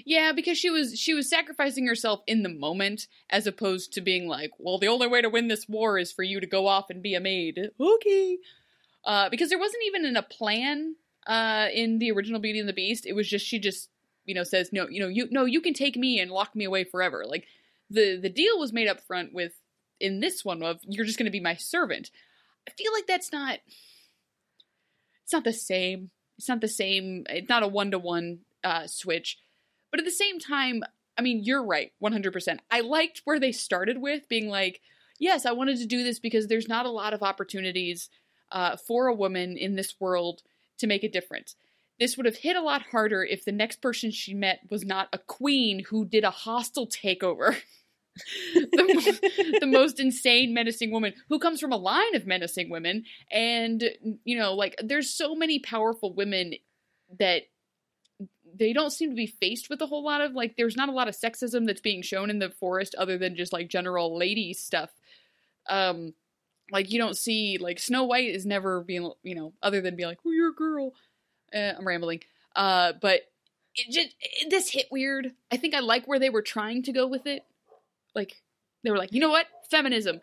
Yeah, 0.04 0.32
because 0.32 0.58
she 0.58 0.70
was 0.70 0.98
she 0.98 1.14
was 1.14 1.28
sacrificing 1.28 1.86
herself 1.86 2.20
in 2.26 2.42
the 2.42 2.48
moment, 2.48 3.06
as 3.30 3.46
opposed 3.46 3.92
to 3.94 4.00
being 4.00 4.28
like, 4.28 4.50
"Well, 4.58 4.78
the 4.78 4.88
only 4.88 5.06
way 5.06 5.22
to 5.22 5.30
win 5.30 5.48
this 5.48 5.68
war 5.68 5.98
is 5.98 6.12
for 6.12 6.22
you 6.22 6.40
to 6.40 6.46
go 6.46 6.66
off 6.66 6.90
and 6.90 7.02
be 7.02 7.14
a 7.14 7.20
maid." 7.20 7.70
Okay, 7.80 8.38
uh, 9.04 9.30
because 9.30 9.48
there 9.48 9.58
wasn't 9.58 9.84
even 9.86 10.04
in 10.04 10.16
a 10.16 10.22
plan 10.22 10.96
uh, 11.26 11.68
in 11.72 11.98
the 11.98 12.10
original 12.10 12.40
Beauty 12.40 12.60
and 12.60 12.68
the 12.68 12.74
Beast. 12.74 13.06
It 13.06 13.14
was 13.14 13.28
just 13.28 13.46
she 13.46 13.58
just 13.58 13.88
you 14.26 14.34
know 14.34 14.44
says, 14.44 14.70
"No, 14.72 14.86
you 14.88 15.00
know, 15.00 15.08
you 15.08 15.28
no, 15.30 15.44
you 15.44 15.60
can 15.60 15.74
take 15.74 15.96
me 15.96 16.20
and 16.20 16.30
lock 16.30 16.54
me 16.54 16.64
away 16.64 16.84
forever." 16.84 17.24
Like 17.26 17.46
the 17.88 18.16
the 18.16 18.30
deal 18.30 18.58
was 18.58 18.72
made 18.72 18.88
up 18.88 19.00
front 19.00 19.32
with 19.32 19.52
in 19.98 20.20
this 20.20 20.44
one 20.44 20.62
of 20.62 20.80
you're 20.82 21.06
just 21.06 21.18
going 21.18 21.26
to 21.26 21.32
be 21.32 21.40
my 21.40 21.54
servant. 21.54 22.10
I 22.68 22.72
feel 22.72 22.92
like 22.92 23.06
that's 23.06 23.32
not 23.32 23.58
it's 25.24 25.32
not 25.32 25.44
the 25.44 25.52
same. 25.52 26.10
It's 26.36 26.48
not 26.48 26.60
the 26.60 26.68
same. 26.68 27.24
It's 27.28 27.48
not 27.48 27.62
a 27.62 27.68
one 27.68 27.90
to 27.92 27.98
one 27.98 28.40
switch. 28.86 29.38
But 29.90 30.00
at 30.00 30.06
the 30.06 30.10
same 30.10 30.38
time, 30.38 30.82
I 31.18 31.22
mean, 31.22 31.42
you're 31.44 31.64
right, 31.64 31.92
100%. 32.02 32.58
I 32.70 32.80
liked 32.80 33.22
where 33.24 33.40
they 33.40 33.52
started 33.52 34.00
with 34.00 34.28
being 34.28 34.48
like, 34.48 34.80
yes, 35.18 35.44
I 35.46 35.52
wanted 35.52 35.78
to 35.78 35.86
do 35.86 36.02
this 36.02 36.18
because 36.18 36.46
there's 36.46 36.68
not 36.68 36.86
a 36.86 36.90
lot 36.90 37.12
of 37.12 37.22
opportunities 37.22 38.08
uh, 38.52 38.76
for 38.76 39.06
a 39.06 39.14
woman 39.14 39.56
in 39.56 39.76
this 39.76 39.94
world 40.00 40.42
to 40.78 40.86
make 40.86 41.04
a 41.04 41.08
difference. 41.08 41.56
This 41.98 42.16
would 42.16 42.26
have 42.26 42.36
hit 42.36 42.56
a 42.56 42.62
lot 42.62 42.82
harder 42.90 43.22
if 43.22 43.44
the 43.44 43.52
next 43.52 43.82
person 43.82 44.10
she 44.10 44.32
met 44.32 44.60
was 44.70 44.84
not 44.84 45.08
a 45.12 45.18
queen 45.18 45.84
who 45.90 46.06
did 46.06 46.24
a 46.24 46.30
hostile 46.30 46.86
takeover. 46.86 47.56
the, 48.54 49.20
mo- 49.52 49.58
the 49.60 49.66
most 49.66 50.00
insane 50.00 50.52
menacing 50.52 50.90
woman 50.90 51.14
who 51.28 51.38
comes 51.38 51.60
from 51.60 51.72
a 51.72 51.76
line 51.76 52.14
of 52.16 52.26
menacing 52.26 52.68
women 52.68 53.04
and 53.30 53.84
you 54.24 54.36
know 54.36 54.52
like 54.52 54.74
there's 54.82 55.08
so 55.08 55.34
many 55.34 55.60
powerful 55.60 56.12
women 56.12 56.54
that 57.20 57.44
they 58.56 58.72
don't 58.72 58.92
seem 58.92 59.10
to 59.10 59.16
be 59.16 59.26
faced 59.26 59.70
with 59.70 59.80
a 59.82 59.86
whole 59.86 60.04
lot 60.04 60.20
of 60.20 60.32
like 60.32 60.56
there's 60.56 60.76
not 60.76 60.88
a 60.88 60.92
lot 60.92 61.08
of 61.08 61.16
sexism 61.16 61.66
that's 61.66 61.80
being 61.80 62.02
shown 62.02 62.30
in 62.30 62.38
the 62.38 62.50
forest 62.50 62.94
other 62.96 63.18
than 63.18 63.36
just 63.36 63.52
like 63.52 63.68
general 63.68 64.16
lady 64.16 64.52
stuff. 64.52 64.90
Um 65.68 66.14
like 66.70 66.92
you 66.92 66.98
don't 66.98 67.16
see 67.16 67.58
like 67.58 67.78
snow 67.78 68.04
white 68.04 68.28
is 68.28 68.46
never 68.46 68.82
being 68.82 69.10
you 69.22 69.34
know 69.34 69.52
other 69.62 69.80
than 69.80 69.96
being 69.96 70.08
like 70.08 70.20
oh 70.26 70.30
you're 70.30 70.50
a 70.50 70.54
girl. 70.54 70.92
Uh, 71.54 71.72
i'm 71.78 71.86
rambling. 71.86 72.20
Uh 72.54 72.92
but 73.00 73.22
it 73.74 73.90
just 73.90 74.14
it, 74.20 74.50
this 74.50 74.70
hit 74.70 74.86
weird. 74.90 75.32
I 75.50 75.56
think 75.56 75.74
i 75.74 75.80
like 75.80 76.06
where 76.06 76.18
they 76.18 76.30
were 76.30 76.42
trying 76.42 76.82
to 76.84 76.92
go 76.92 77.06
with 77.06 77.26
it. 77.26 77.44
Like 78.14 78.42
they 78.82 78.90
were 78.90 78.98
like 78.98 79.12
you 79.12 79.20
know 79.20 79.30
what? 79.30 79.46
Feminism. 79.70 80.20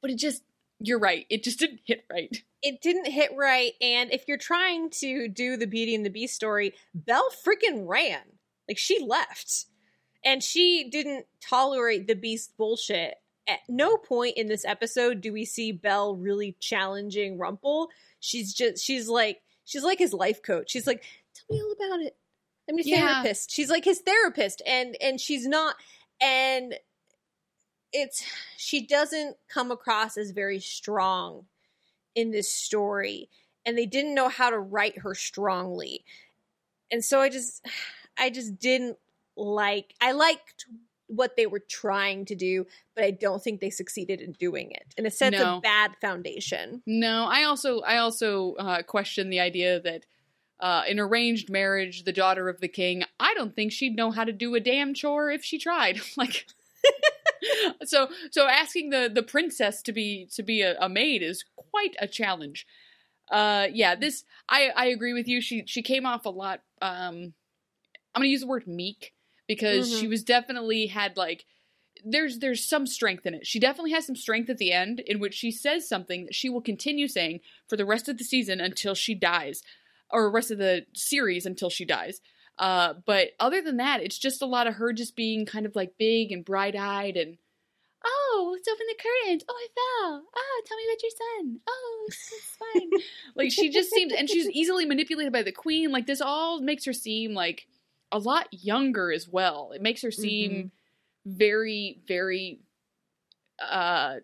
But 0.00 0.10
it 0.10 0.18
just 0.18 0.42
you're 0.80 0.98
right 0.98 1.26
it 1.30 1.42
just 1.42 1.58
didn't 1.58 1.80
hit 1.84 2.04
right 2.10 2.42
It 2.62 2.80
didn't 2.82 3.06
hit 3.06 3.30
right, 3.36 3.72
and 3.80 4.10
if 4.12 4.24
you're 4.26 4.36
trying 4.36 4.90
to 5.00 5.28
do 5.28 5.56
the 5.56 5.66
Beauty 5.68 5.94
and 5.94 6.04
the 6.04 6.10
Beast 6.10 6.34
story, 6.34 6.74
Belle 6.92 7.28
freaking 7.46 7.86
ran. 7.86 8.20
Like 8.68 8.78
she 8.78 8.98
left. 8.98 9.66
And 10.24 10.42
she 10.42 10.88
didn't 10.90 11.26
tolerate 11.40 12.08
the 12.08 12.14
beast 12.16 12.54
bullshit. 12.58 13.14
at 13.46 13.60
no 13.68 13.96
point 13.96 14.36
in 14.36 14.48
this 14.48 14.64
episode 14.64 15.20
do 15.20 15.32
we 15.32 15.44
see 15.44 15.70
Belle 15.70 16.16
really 16.16 16.56
challenging 16.58 17.38
Rumple. 17.38 17.88
She's 18.18 18.52
just 18.52 18.84
she's 18.84 19.08
like 19.08 19.40
she's 19.64 19.84
like 19.84 20.00
his 20.00 20.12
life 20.12 20.42
coach. 20.42 20.70
She's 20.72 20.86
like, 20.88 21.04
tell 21.34 21.56
me 21.56 21.62
all 21.62 21.72
about 21.72 22.00
it. 22.04 22.16
I'm 22.68 22.76
your 22.76 22.86
Yeah. 22.98 23.22
therapist. 23.22 23.52
She's 23.52 23.70
like 23.70 23.84
his 23.84 24.00
therapist, 24.00 24.60
and 24.66 24.96
and 25.00 25.20
she's 25.20 25.46
not, 25.46 25.76
and 26.20 26.74
it's 27.92 28.22
she 28.56 28.86
doesn't 28.86 29.36
come 29.48 29.70
across 29.70 30.16
as 30.16 30.30
very 30.30 30.60
strong 30.60 31.46
in 32.14 32.30
this 32.30 32.52
story, 32.52 33.28
and 33.64 33.76
they 33.76 33.86
didn't 33.86 34.14
know 34.14 34.28
how 34.28 34.50
to 34.50 34.58
write 34.58 34.98
her 34.98 35.14
strongly, 35.14 36.04
and 36.90 37.04
so 37.04 37.20
I 37.20 37.28
just 37.28 37.66
I 38.18 38.30
just 38.30 38.58
didn't 38.58 38.98
like 39.36 39.94
I 40.00 40.12
liked 40.12 40.66
what 41.06 41.36
they 41.36 41.46
were 41.46 41.62
trying 41.66 42.26
to 42.26 42.34
do, 42.34 42.66
but 42.94 43.02
I 43.02 43.10
don't 43.12 43.42
think 43.42 43.60
they 43.60 43.70
succeeded 43.70 44.20
in 44.20 44.32
doing 44.32 44.70
it. 44.72 44.94
in 44.98 45.06
a 45.06 45.10
sense 45.10 45.38
No. 45.38 45.56
a 45.56 45.60
bad 45.60 45.92
foundation. 46.02 46.82
No, 46.86 47.24
I 47.24 47.44
also 47.44 47.80
I 47.80 47.96
also 47.98 48.54
uh, 48.56 48.82
question 48.82 49.30
the 49.30 49.40
idea 49.40 49.80
that 49.80 50.04
uh, 50.60 50.82
in 50.86 50.98
arranged 50.98 51.50
marriage, 51.50 52.04
the 52.04 52.12
daughter 52.12 52.48
of 52.48 52.60
the 52.60 52.68
king, 52.68 53.04
I 53.18 53.32
don't 53.34 53.54
think 53.54 53.72
she'd 53.72 53.96
know 53.96 54.10
how 54.10 54.24
to 54.24 54.32
do 54.32 54.54
a 54.54 54.60
damn 54.60 54.92
chore 54.92 55.30
if 55.30 55.44
she 55.44 55.56
tried. 55.58 56.00
like, 56.16 56.46
so 57.84 58.08
so 58.30 58.46
asking 58.46 58.90
the 58.90 59.10
the 59.12 59.22
princess 59.22 59.82
to 59.82 59.92
be 59.92 60.28
to 60.34 60.42
be 60.42 60.62
a, 60.62 60.76
a 60.80 60.88
maid 60.88 61.22
is 61.22 61.44
quite 61.56 61.96
a 61.98 62.06
challenge. 62.06 62.66
Uh, 63.30 63.66
yeah, 63.72 63.94
this 63.94 64.24
I 64.48 64.70
I 64.74 64.86
agree 64.86 65.12
with 65.12 65.28
you. 65.28 65.40
She 65.40 65.64
she 65.66 65.82
came 65.82 66.06
off 66.06 66.24
a 66.24 66.30
lot. 66.30 66.62
Um, 66.80 67.34
I'm 68.14 68.22
gonna 68.22 68.28
use 68.28 68.40
the 68.40 68.46
word 68.46 68.66
meek 68.66 69.12
because 69.46 69.98
she 69.98 70.06
was 70.08 70.22
definitely 70.24 70.86
had 70.86 71.16
like 71.16 71.44
there's 72.04 72.38
there's 72.38 72.64
some 72.64 72.86
strength 72.86 73.26
in 73.26 73.34
it. 73.34 73.46
She 73.46 73.58
definitely 73.58 73.92
has 73.92 74.06
some 74.06 74.16
strength 74.16 74.48
at 74.50 74.58
the 74.58 74.72
end 74.72 75.00
in 75.00 75.20
which 75.20 75.34
she 75.34 75.50
says 75.50 75.88
something 75.88 76.24
that 76.24 76.34
she 76.34 76.48
will 76.48 76.60
continue 76.60 77.08
saying 77.08 77.40
for 77.68 77.76
the 77.76 77.86
rest 77.86 78.08
of 78.08 78.18
the 78.18 78.24
season 78.24 78.60
until 78.60 78.94
she 78.94 79.14
dies, 79.14 79.62
or 80.10 80.30
rest 80.30 80.50
of 80.50 80.58
the 80.58 80.86
series 80.94 81.46
until 81.46 81.70
she 81.70 81.84
dies. 81.84 82.20
Uh, 82.58 82.94
but 83.06 83.28
other 83.38 83.62
than 83.62 83.76
that, 83.76 84.02
it's 84.02 84.18
just 84.18 84.42
a 84.42 84.46
lot 84.46 84.66
of 84.66 84.74
her 84.74 84.92
just 84.92 85.14
being 85.14 85.46
kind 85.46 85.64
of 85.64 85.76
like 85.76 85.96
big 85.98 86.32
and 86.32 86.44
bright 86.44 86.74
eyed 86.74 87.16
and 87.16 87.38
oh, 88.04 88.50
let's 88.52 88.68
open 88.68 88.86
the 88.88 89.02
curtains. 89.02 89.44
Oh, 89.48 89.54
I 89.54 89.66
fell. 89.74 90.24
Oh, 90.36 90.62
tell 90.66 90.76
me 90.76 90.84
about 90.88 91.02
your 91.02 91.10
son. 91.10 91.60
Oh, 91.68 92.04
it's, 92.08 92.32
it's 92.32 92.56
fine. 92.56 92.90
like 93.36 93.52
she 93.52 93.70
just 93.70 93.90
seems, 93.90 94.12
and 94.12 94.28
she's 94.28 94.48
easily 94.50 94.84
manipulated 94.84 95.32
by 95.32 95.42
the 95.42 95.52
queen. 95.52 95.92
Like 95.92 96.06
this 96.06 96.20
all 96.20 96.60
makes 96.60 96.84
her 96.84 96.92
seem 96.92 97.34
like 97.34 97.66
a 98.12 98.18
lot 98.18 98.48
younger 98.50 99.12
as 99.12 99.28
well. 99.28 99.72
It 99.74 99.82
makes 99.82 100.02
her 100.02 100.10
seem 100.10 100.72
very, 101.26 102.00
very, 102.06 102.60
uh, 103.60 104.16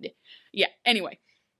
yeah. 0.52 0.68
Anyway, 0.84 1.18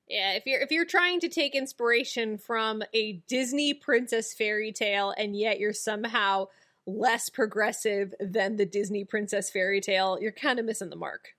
Yeah, 0.09 0.33
if 0.33 0.47
you're 0.47 0.61
if 0.61 0.71
you're 0.71 0.85
trying 0.85 1.21
to 1.21 1.29
take 1.29 1.55
inspiration 1.55 2.38
from 2.38 2.83
a 2.95 3.14
Disney 3.29 3.75
princess 3.75 4.33
fairy 4.33 4.73
tale 4.73 5.12
and 5.16 5.37
yet 5.37 5.59
you're 5.59 5.73
somehow 5.73 6.47
less 6.87 7.29
progressive 7.29 8.14
than 8.21 8.57
the 8.57 8.66
Disney 8.66 9.05
princess 9.05 9.51
fairy 9.51 9.81
tale, 9.81 10.19
you're 10.21 10.33
kind 10.33 10.61
of 10.61 10.64
missing 10.64 10.90
the 10.90 10.97
mark. 10.97 11.31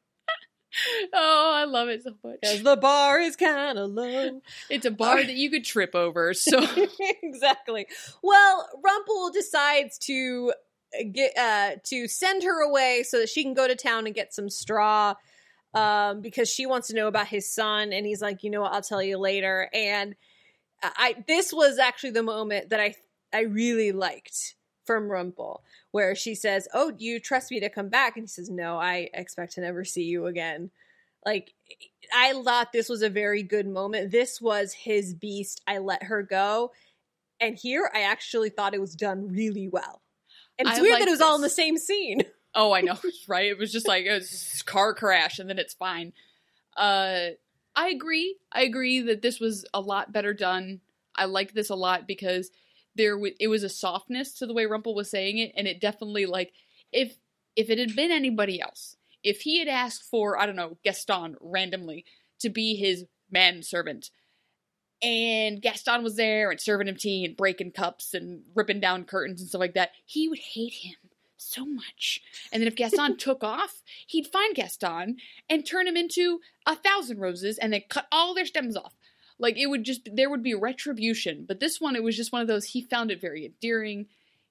oh, 1.14 1.52
I 1.56 1.64
love 1.64 1.88
it 1.88 2.04
so 2.04 2.14
much. 2.24 2.40
Because 2.42 2.64
the 2.64 2.76
bar 2.76 3.22
is 3.22 3.38
kind 3.38 3.78
of 3.78 3.92
low. 3.92 4.42
It's 4.70 4.86
a 4.86 4.92
bar 4.92 5.24
that 5.24 5.36
you 5.36 5.50
could 5.50 5.64
trip 5.64 5.96
over. 5.96 6.34
So 6.34 6.60
exactly. 7.24 7.88
Well, 8.22 8.68
Rumple 8.84 9.32
decides 9.32 9.98
to 10.00 10.54
get 11.12 11.38
uh 11.38 11.72
to 11.84 12.08
send 12.08 12.44
her 12.44 12.62
away 12.62 13.04
so 13.04 13.20
that 13.20 13.30
she 13.30 13.44
can 13.44 13.54
go 13.54 13.68
to 13.68 13.76
town 13.76 14.06
and 14.06 14.16
get 14.16 14.34
some 14.34 14.50
straw 14.50 15.14
um 15.78 16.22
because 16.22 16.50
she 16.50 16.66
wants 16.66 16.88
to 16.88 16.96
know 16.96 17.08
about 17.08 17.28
his 17.28 17.52
son 17.52 17.94
and 17.94 18.06
he's 18.06 18.22
like, 18.22 18.44
"You 18.44 18.50
know 18.50 18.62
what? 18.62 18.74
I'll 18.74 18.82
tell 18.82 19.02
you 19.02 19.18
later." 19.18 19.70
And 19.74 20.16
I 20.84 21.24
this 21.28 21.54
was 21.54 21.80
actually 21.80 22.12
the 22.12 22.24
moment 22.24 22.70
that 22.70 22.80
I 22.80 22.96
I 23.34 23.42
really 23.42 23.92
liked 23.92 24.56
from 24.86 25.10
Rumple 25.10 25.64
where 25.92 26.16
she 26.16 26.36
says, 26.36 26.68
"Oh, 26.74 26.94
you 26.98 27.20
trust 27.20 27.52
me 27.52 27.60
to 27.60 27.70
come 27.70 27.90
back?" 27.90 28.16
and 28.18 28.24
he 28.24 28.28
says, 28.28 28.50
"No, 28.50 28.78
I 28.78 29.10
expect 29.14 29.54
to 29.54 29.62
never 29.62 29.84
see 29.84 30.04
you 30.04 30.26
again." 30.28 30.72
Like 31.26 31.54
I 32.14 32.34
thought 32.44 32.72
this 32.72 32.90
was 32.90 33.02
a 33.02 33.10
very 33.10 33.44
good 33.44 33.68
moment. 33.68 34.12
This 34.12 34.42
was 34.42 34.74
his 34.74 35.14
beast. 35.14 35.62
I 35.68 35.80
let 35.80 36.04
her 36.04 36.24
go. 36.24 36.72
And 37.40 37.56
here 37.56 37.90
I 37.94 38.02
actually 38.02 38.50
thought 38.50 38.74
it 38.74 38.82
was 38.82 38.96
done 38.96 39.28
really 39.28 39.68
well. 39.68 40.02
And 40.58 40.68
it's 40.68 40.80
I 40.80 40.82
weird 40.82 40.94
like 40.94 41.02
that 41.02 41.08
it 41.10 41.12
was 41.12 41.22
all 41.22 41.36
in 41.36 41.42
the 41.42 41.50
same 41.50 41.78
scene. 41.78 42.24
Oh, 42.58 42.74
I 42.74 42.82
know, 42.82 42.98
right? 43.30 43.46
It 43.48 43.60
was 43.60 43.72
just 43.72 43.88
like 43.88 44.06
just 44.06 44.66
car 44.66 44.96
crash, 44.96 45.40
and 45.40 45.50
then 45.50 45.60
it's 45.60 45.76
fine. 45.76 46.14
Uh, 46.76 47.30
I 47.76 47.90
agree. 47.90 48.38
I 48.52 48.64
agree 48.64 49.02
that 49.02 49.22
this 49.22 49.40
was 49.40 49.66
a 49.74 49.82
lot 49.82 50.14
better 50.14 50.34
done. 50.34 50.82
I 51.16 51.26
like 51.26 51.54
this 51.54 51.70
a 51.70 51.76
lot 51.76 52.08
because 52.08 52.52
there 52.96 53.16
w- 53.16 53.36
it 53.40 53.50
was 53.50 53.64
a 53.64 53.70
softness 53.70 54.34
to 54.40 54.48
the 54.48 54.54
way 54.56 54.66
Rumple 54.66 54.96
was 54.96 55.12
saying 55.12 55.38
it, 55.38 55.54
and 55.56 55.68
it 55.68 55.82
definitely 55.82 56.26
like 56.26 56.54
if 56.92 57.18
if 57.56 57.70
it 57.70 57.80
had 57.80 57.96
been 57.96 58.12
anybody 58.12 58.62
else, 58.62 58.98
if 59.24 59.42
he 59.42 59.60
had 59.60 59.70
asked 59.70 60.04
for 60.04 60.40
I 60.40 60.48
don't 60.48 60.58
know 60.58 60.80
Gaston 60.84 61.38
randomly 61.42 62.06
to 62.40 62.50
be 62.50 62.76
his 62.76 63.06
manservant, 63.32 64.10
and 65.04 65.62
Gaston 65.62 66.04
was 66.04 66.16
there 66.16 66.52
and 66.52 66.60
serving 66.62 66.88
him 66.88 66.98
tea 66.98 67.26
and 67.26 67.38
breaking 67.38 67.72
cups 67.74 68.14
and 68.16 68.44
ripping 68.56 68.80
down 68.80 69.06
curtains 69.06 69.42
and 69.42 69.50
stuff 69.50 69.60
like 69.60 69.76
that, 69.76 69.92
he 70.06 70.28
would 70.30 70.40
hate 70.40 70.74
him 70.74 70.96
so 71.38 71.66
much. 71.66 72.22
And 72.52 72.62
then 72.62 72.68
if 72.68 72.76
Gaston 72.76 73.18
took 73.18 73.44
off, 73.44 73.82
he'd 74.08 74.28
find 74.28 74.56
Gaston 74.56 75.18
and 75.50 75.66
turn 75.66 75.88
him 75.88 75.98
into 75.98 76.42
a 76.66 76.76
thousand 76.76 77.20
roses 77.20 77.58
and 77.58 77.74
then 77.74 77.84
cut 77.90 78.08
all 78.12 78.34
their 78.34 78.46
stems 78.46 78.76
off. 78.76 78.96
Like 79.40 79.58
it 79.58 79.68
would 79.68 79.84
just 79.84 80.10
there 80.12 80.30
would 80.30 80.44
be 80.44 80.56
retribution. 80.56 81.46
But 81.48 81.60
this 81.60 81.80
one, 81.80 81.96
it 81.96 82.04
was 82.04 82.18
just 82.18 82.32
one 82.32 82.42
of 82.42 82.48
those. 82.48 82.66
He 82.66 82.82
found 82.82 83.12
it 83.12 83.22
very 83.22 83.46
endearing. 83.46 84.08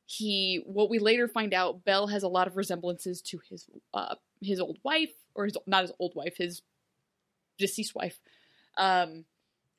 He 0.06 0.62
what 0.64 0.88
we 0.88 0.98
later 1.00 1.26
find 1.26 1.52
out, 1.52 1.84
Belle 1.84 2.06
has 2.06 2.22
a 2.22 2.28
lot 2.28 2.46
of 2.46 2.56
resemblances 2.56 3.20
to 3.22 3.40
his 3.50 3.66
uh 3.92 4.14
his 4.40 4.60
old 4.60 4.78
wife 4.84 5.12
or 5.34 5.44
his 5.44 5.56
not 5.66 5.82
his 5.82 5.92
old 5.98 6.14
wife, 6.14 6.36
his 6.36 6.62
deceased 7.58 7.94
wife. 7.94 8.20
Um, 8.76 9.24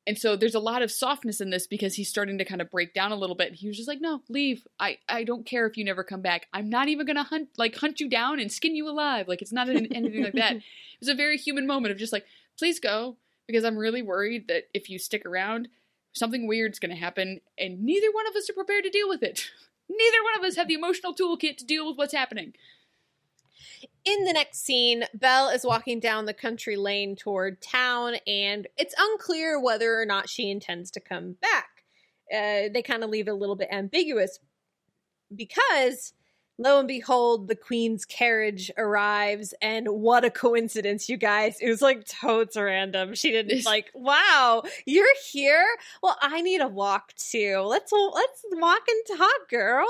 and 0.07 0.17
so 0.17 0.37
there's 0.37 0.55
a 0.55 0.59
lot 0.59 0.81
of 0.81 0.89
softness 0.89 1.41
in 1.41 1.49
this 1.49 1.67
because 1.67 1.95
he's 1.95 2.07
starting 2.07 2.37
to 2.37 2.45
kind 2.45 2.61
of 2.61 2.71
break 2.71 2.93
down 2.93 3.11
a 3.11 3.15
little 3.15 3.35
bit. 3.35 3.55
He 3.55 3.67
was 3.67 3.75
just 3.75 3.89
like, 3.89 3.99
"No, 3.99 4.21
leave. 4.29 4.65
I 4.79 4.99
I 5.09 5.25
don't 5.25 5.45
care 5.45 5.67
if 5.67 5.75
you 5.75 5.83
never 5.83 6.01
come 6.01 6.21
back. 6.21 6.47
I'm 6.53 6.69
not 6.69 6.87
even 6.87 7.05
gonna 7.05 7.23
hunt 7.23 7.49
like 7.57 7.75
hunt 7.75 7.99
you 7.99 8.09
down 8.09 8.39
and 8.39 8.49
skin 8.49 8.73
you 8.73 8.89
alive. 8.89 9.27
Like 9.27 9.41
it's 9.41 9.51
not 9.51 9.67
an, 9.67 9.85
anything 9.93 10.23
like 10.23 10.33
that. 10.33 10.55
It 10.55 10.63
was 11.01 11.09
a 11.09 11.13
very 11.13 11.37
human 11.37 11.67
moment 11.67 11.91
of 11.91 11.97
just 11.97 12.13
like, 12.13 12.25
please 12.57 12.79
go 12.79 13.17
because 13.47 13.65
I'm 13.65 13.77
really 13.77 14.01
worried 14.01 14.47
that 14.47 14.69
if 14.73 14.89
you 14.89 14.97
stick 14.97 15.25
around, 15.25 15.67
something 16.13 16.47
weird's 16.47 16.79
gonna 16.79 16.95
happen, 16.95 17.41
and 17.57 17.83
neither 17.83 18.11
one 18.13 18.27
of 18.27 18.35
us 18.35 18.49
are 18.49 18.53
prepared 18.53 18.85
to 18.85 18.89
deal 18.89 19.09
with 19.09 19.21
it. 19.21 19.51
Neither 19.89 20.21
one 20.21 20.37
of 20.37 20.43
us 20.43 20.57
have 20.57 20.67
the 20.67 20.73
emotional 20.73 21.15
toolkit 21.15 21.55
to 21.57 21.65
deal 21.65 21.87
with 21.87 21.97
what's 21.97 22.13
happening. 22.13 22.53
In 24.05 24.23
the 24.23 24.33
next 24.33 24.63
scene, 24.65 25.03
Belle 25.13 25.49
is 25.49 25.65
walking 25.65 25.99
down 25.99 26.25
the 26.25 26.33
country 26.33 26.77
lane 26.77 27.15
toward 27.15 27.61
town, 27.61 28.15
and 28.25 28.67
it's 28.77 28.95
unclear 28.97 29.59
whether 29.59 29.99
or 29.99 30.05
not 30.05 30.29
she 30.29 30.49
intends 30.49 30.91
to 30.91 30.99
come 30.99 31.35
back. 31.41 31.83
Uh, 32.33 32.69
they 32.73 32.81
kind 32.85 33.03
of 33.03 33.09
leave 33.09 33.27
it 33.27 33.31
a 33.31 33.35
little 33.35 33.55
bit 33.55 33.69
ambiguous 33.71 34.39
because, 35.35 36.13
lo 36.57 36.79
and 36.79 36.87
behold, 36.87 37.47
the 37.47 37.55
queen's 37.55 38.05
carriage 38.05 38.71
arrives, 38.77 39.53
and 39.61 39.87
what 39.89 40.23
a 40.25 40.29
coincidence, 40.29 41.09
you 41.09 41.17
guys! 41.17 41.57
It 41.61 41.69
was 41.69 41.81
like 41.81 42.05
totes 42.05 42.55
random. 42.57 43.13
She 43.13 43.31
didn't 43.31 43.65
like, 43.65 43.91
wow, 43.93 44.63
you're 44.85 45.05
here. 45.31 45.65
Well, 46.01 46.17
I 46.21 46.41
need 46.41 46.61
a 46.61 46.67
walk 46.67 47.13
too. 47.15 47.59
Let's 47.65 47.91
let's 47.91 48.43
walk 48.53 48.83
and 48.87 49.17
talk, 49.17 49.49
girl. 49.49 49.87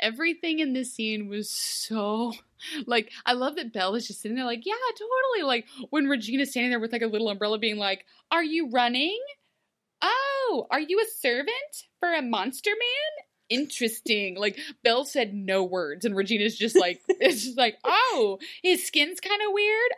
everything 0.00 0.58
in 0.60 0.72
this 0.72 0.94
scene 0.94 1.28
was 1.28 1.50
so 1.50 2.32
like 2.86 3.12
I 3.26 3.32
love 3.32 3.56
that 3.56 3.72
Belle 3.72 3.94
is 3.94 4.06
just 4.06 4.20
sitting 4.20 4.36
there 4.36 4.44
like, 4.44 4.64
yeah, 4.64 4.74
totally. 4.92 5.46
Like 5.46 5.66
when 5.90 6.08
Regina's 6.08 6.50
standing 6.50 6.70
there 6.70 6.80
with 6.80 6.92
like 6.92 7.02
a 7.02 7.06
little 7.06 7.28
umbrella 7.28 7.58
being 7.58 7.78
like, 7.78 8.04
Are 8.30 8.44
you 8.44 8.70
running? 8.70 9.18
Oh, 10.02 10.66
are 10.70 10.80
you 10.80 11.00
a 11.00 11.20
servant 11.20 11.50
for 12.00 12.12
a 12.12 12.22
monster 12.22 12.70
man? 12.70 13.24
Interesting. 13.60 14.36
Like 14.36 14.58
Belle 14.84 15.04
said 15.04 15.34
no 15.34 15.64
words, 15.64 16.04
and 16.04 16.14
Regina's 16.14 16.56
just 16.56 16.78
like 16.78 17.00
it's 17.08 17.44
just 17.44 17.58
like, 17.58 17.78
oh, 17.84 18.38
his 18.62 18.86
skin's 18.86 19.20
kind 19.20 19.40
of 19.46 19.52
weird. 19.52 19.90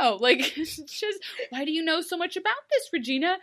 Oh, 0.00 0.18
like 0.20 0.40
just 0.54 1.24
why 1.50 1.64
do 1.64 1.72
you 1.72 1.82
know 1.82 2.00
so 2.02 2.16
much 2.16 2.36
about 2.36 2.54
this, 2.70 2.90
Regina? 2.92 3.38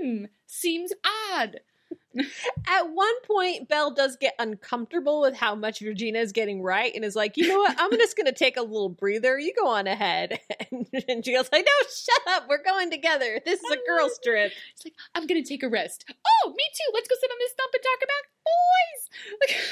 Hmm, 0.00 0.24
seems 0.46 0.92
odd. 1.32 1.60
At 2.66 2.90
one 2.92 3.20
point, 3.22 3.68
Belle 3.68 3.92
does 3.92 4.16
get 4.16 4.34
uncomfortable 4.38 5.20
with 5.20 5.36
how 5.36 5.54
much 5.54 5.80
Regina 5.80 6.18
is 6.18 6.32
getting 6.32 6.62
right 6.62 6.92
and 6.94 7.04
is 7.04 7.14
like, 7.14 7.36
you 7.36 7.46
know 7.48 7.58
what? 7.58 7.76
I'm 7.78 7.92
just 7.92 8.16
going 8.16 8.26
to 8.26 8.32
take 8.32 8.56
a 8.56 8.62
little 8.62 8.88
breather. 8.88 9.38
You 9.38 9.52
go 9.58 9.68
on 9.68 9.86
ahead. 9.86 10.40
And, 11.08 11.24
she 11.24 11.32
goes 11.32 11.48
like, 11.52 11.64
no, 11.64 11.88
shut 11.88 12.34
up. 12.34 12.48
We're 12.48 12.62
going 12.62 12.90
together. 12.90 13.40
This 13.44 13.60
is 13.60 13.70
a 13.70 13.78
girl's 13.86 14.18
trip. 14.22 14.52
It's 14.72 14.84
like, 14.84 14.94
I'm 15.14 15.26
gonna 15.26 15.42
take 15.42 15.62
a 15.62 15.68
rest. 15.68 16.04
Oh, 16.08 16.50
me 16.50 16.64
too. 16.74 16.90
Let's 16.94 17.08
go 17.08 17.16
sit 17.20 17.30
on 17.30 17.36
this 17.38 17.52
stump 17.52 17.74
and 17.74 17.82
talk 17.82 18.02
about 18.04 19.58
boys. 19.58 19.70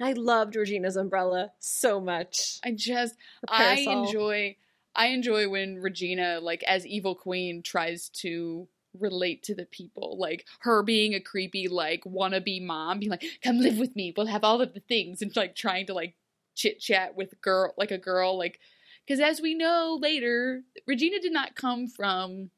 I 0.00 0.12
loved 0.12 0.56
Regina's 0.56 0.96
umbrella 0.96 1.52
so 1.58 2.00
much. 2.00 2.58
I 2.64 2.72
just, 2.72 3.14
I 3.48 3.80
enjoy, 3.80 4.56
I 4.94 5.06
enjoy 5.08 5.48
when 5.48 5.76
Regina, 5.76 6.40
like 6.40 6.62
as 6.64 6.86
evil 6.86 7.14
queen, 7.14 7.62
tries 7.62 8.08
to 8.20 8.68
relate 8.98 9.42
to 9.44 9.54
the 9.54 9.66
people. 9.66 10.16
Like 10.18 10.46
her 10.60 10.82
being 10.82 11.14
a 11.14 11.20
creepy, 11.20 11.68
like 11.68 12.04
wannabe 12.04 12.64
mom, 12.64 12.98
being 12.98 13.10
like, 13.10 13.24
"Come 13.42 13.58
live 13.58 13.78
with 13.78 13.94
me. 13.96 14.12
We'll 14.16 14.26
have 14.26 14.44
all 14.44 14.60
of 14.60 14.74
the 14.74 14.80
things," 14.80 15.22
and 15.22 15.34
like 15.36 15.54
trying 15.54 15.86
to 15.86 15.94
like 15.94 16.14
chit 16.54 16.80
chat 16.80 17.16
with 17.16 17.40
girl, 17.40 17.74
like 17.76 17.90
a 17.90 17.98
girl, 17.98 18.36
like 18.36 18.58
because 19.06 19.20
as 19.20 19.40
we 19.40 19.54
know 19.54 19.98
later, 20.00 20.62
Regina 20.86 21.18
did 21.20 21.32
not 21.32 21.54
come 21.54 21.86
from 21.88 22.50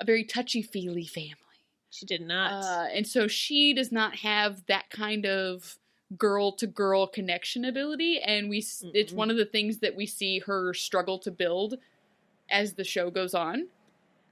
a 0.00 0.04
very 0.04 0.24
touchy 0.24 0.62
feely 0.62 1.06
family. 1.06 1.34
She 1.90 2.06
did 2.06 2.20
not. 2.20 2.52
Uh, 2.52 2.86
and 2.92 3.06
so 3.06 3.26
she 3.28 3.72
does 3.72 3.90
not 3.90 4.16
have 4.16 4.64
that 4.66 4.90
kind 4.90 5.26
of 5.26 5.78
girl 6.16 6.52
to 6.52 6.66
girl 6.66 7.06
connection 7.06 7.66
ability 7.66 8.18
and 8.20 8.48
we 8.48 8.58
s 8.60 8.82
it's 8.94 9.12
Mm-mm. 9.12 9.16
one 9.16 9.30
of 9.30 9.36
the 9.36 9.44
things 9.44 9.78
that 9.78 9.94
we 9.94 10.06
see 10.06 10.38
her 10.38 10.72
struggle 10.72 11.18
to 11.18 11.30
build 11.30 11.74
as 12.50 12.74
the 12.74 12.84
show 12.84 13.10
goes 13.10 13.34
on 13.34 13.68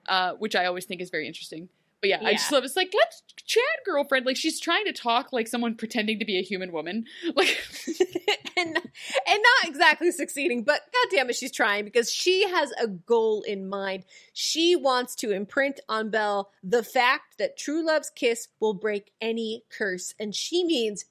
uh, 0.09 0.33
which 0.35 0.55
i 0.57 0.65
always 0.67 0.85
think 0.85 1.01
is 1.01 1.11
very 1.11 1.27
interesting 1.27 1.69
but 2.01 2.11
yeah, 2.11 2.21
i 2.23 2.33
just 2.33 2.51
Yeah. 2.51 2.57
love 2.57 2.65
it's 2.65 2.77
like 2.77 2.93
let's 2.97 3.23
chat 3.45 3.63
girlfriend 3.85 4.27
like 4.27 4.37
she's 4.37 4.61
trying 4.61 4.85
to 4.87 4.93
talk 4.93 5.33
like 5.33 5.49
someone 5.49 5.75
pretending 5.75 6.19
to 6.19 6.25
be 6.25 6.39
a 6.39 6.43
human 6.43 6.73
woman 6.73 7.05
like 7.35 7.59
and 8.57 8.77
and 8.77 9.43
not 9.43 9.69
exactly 9.69 10.11
succeeding, 10.11 10.63
but 10.65 10.81
goddamn 10.93 11.29
it, 11.31 11.37
she's 11.37 11.53
trying 11.53 11.85
because 11.85 12.11
she 12.11 12.49
has 12.49 12.73
a 12.81 12.87
goal 12.87 13.43
in 13.43 13.69
mind. 13.69 14.05
She 14.33 14.75
wants 14.75 15.15
to 15.17 15.31
imprint 15.31 15.81
on 15.89 16.11
Belle 16.11 16.51
the 16.63 16.83
fact 16.83 17.39
that 17.39 17.57
true 17.59 17.85
love's 17.87 18.11
kiss 18.11 18.49
will 18.61 18.75
break 18.75 19.13
any 19.21 19.65
curse, 19.71 20.15
and 20.19 20.35
she 20.35 20.65
means 20.65 21.05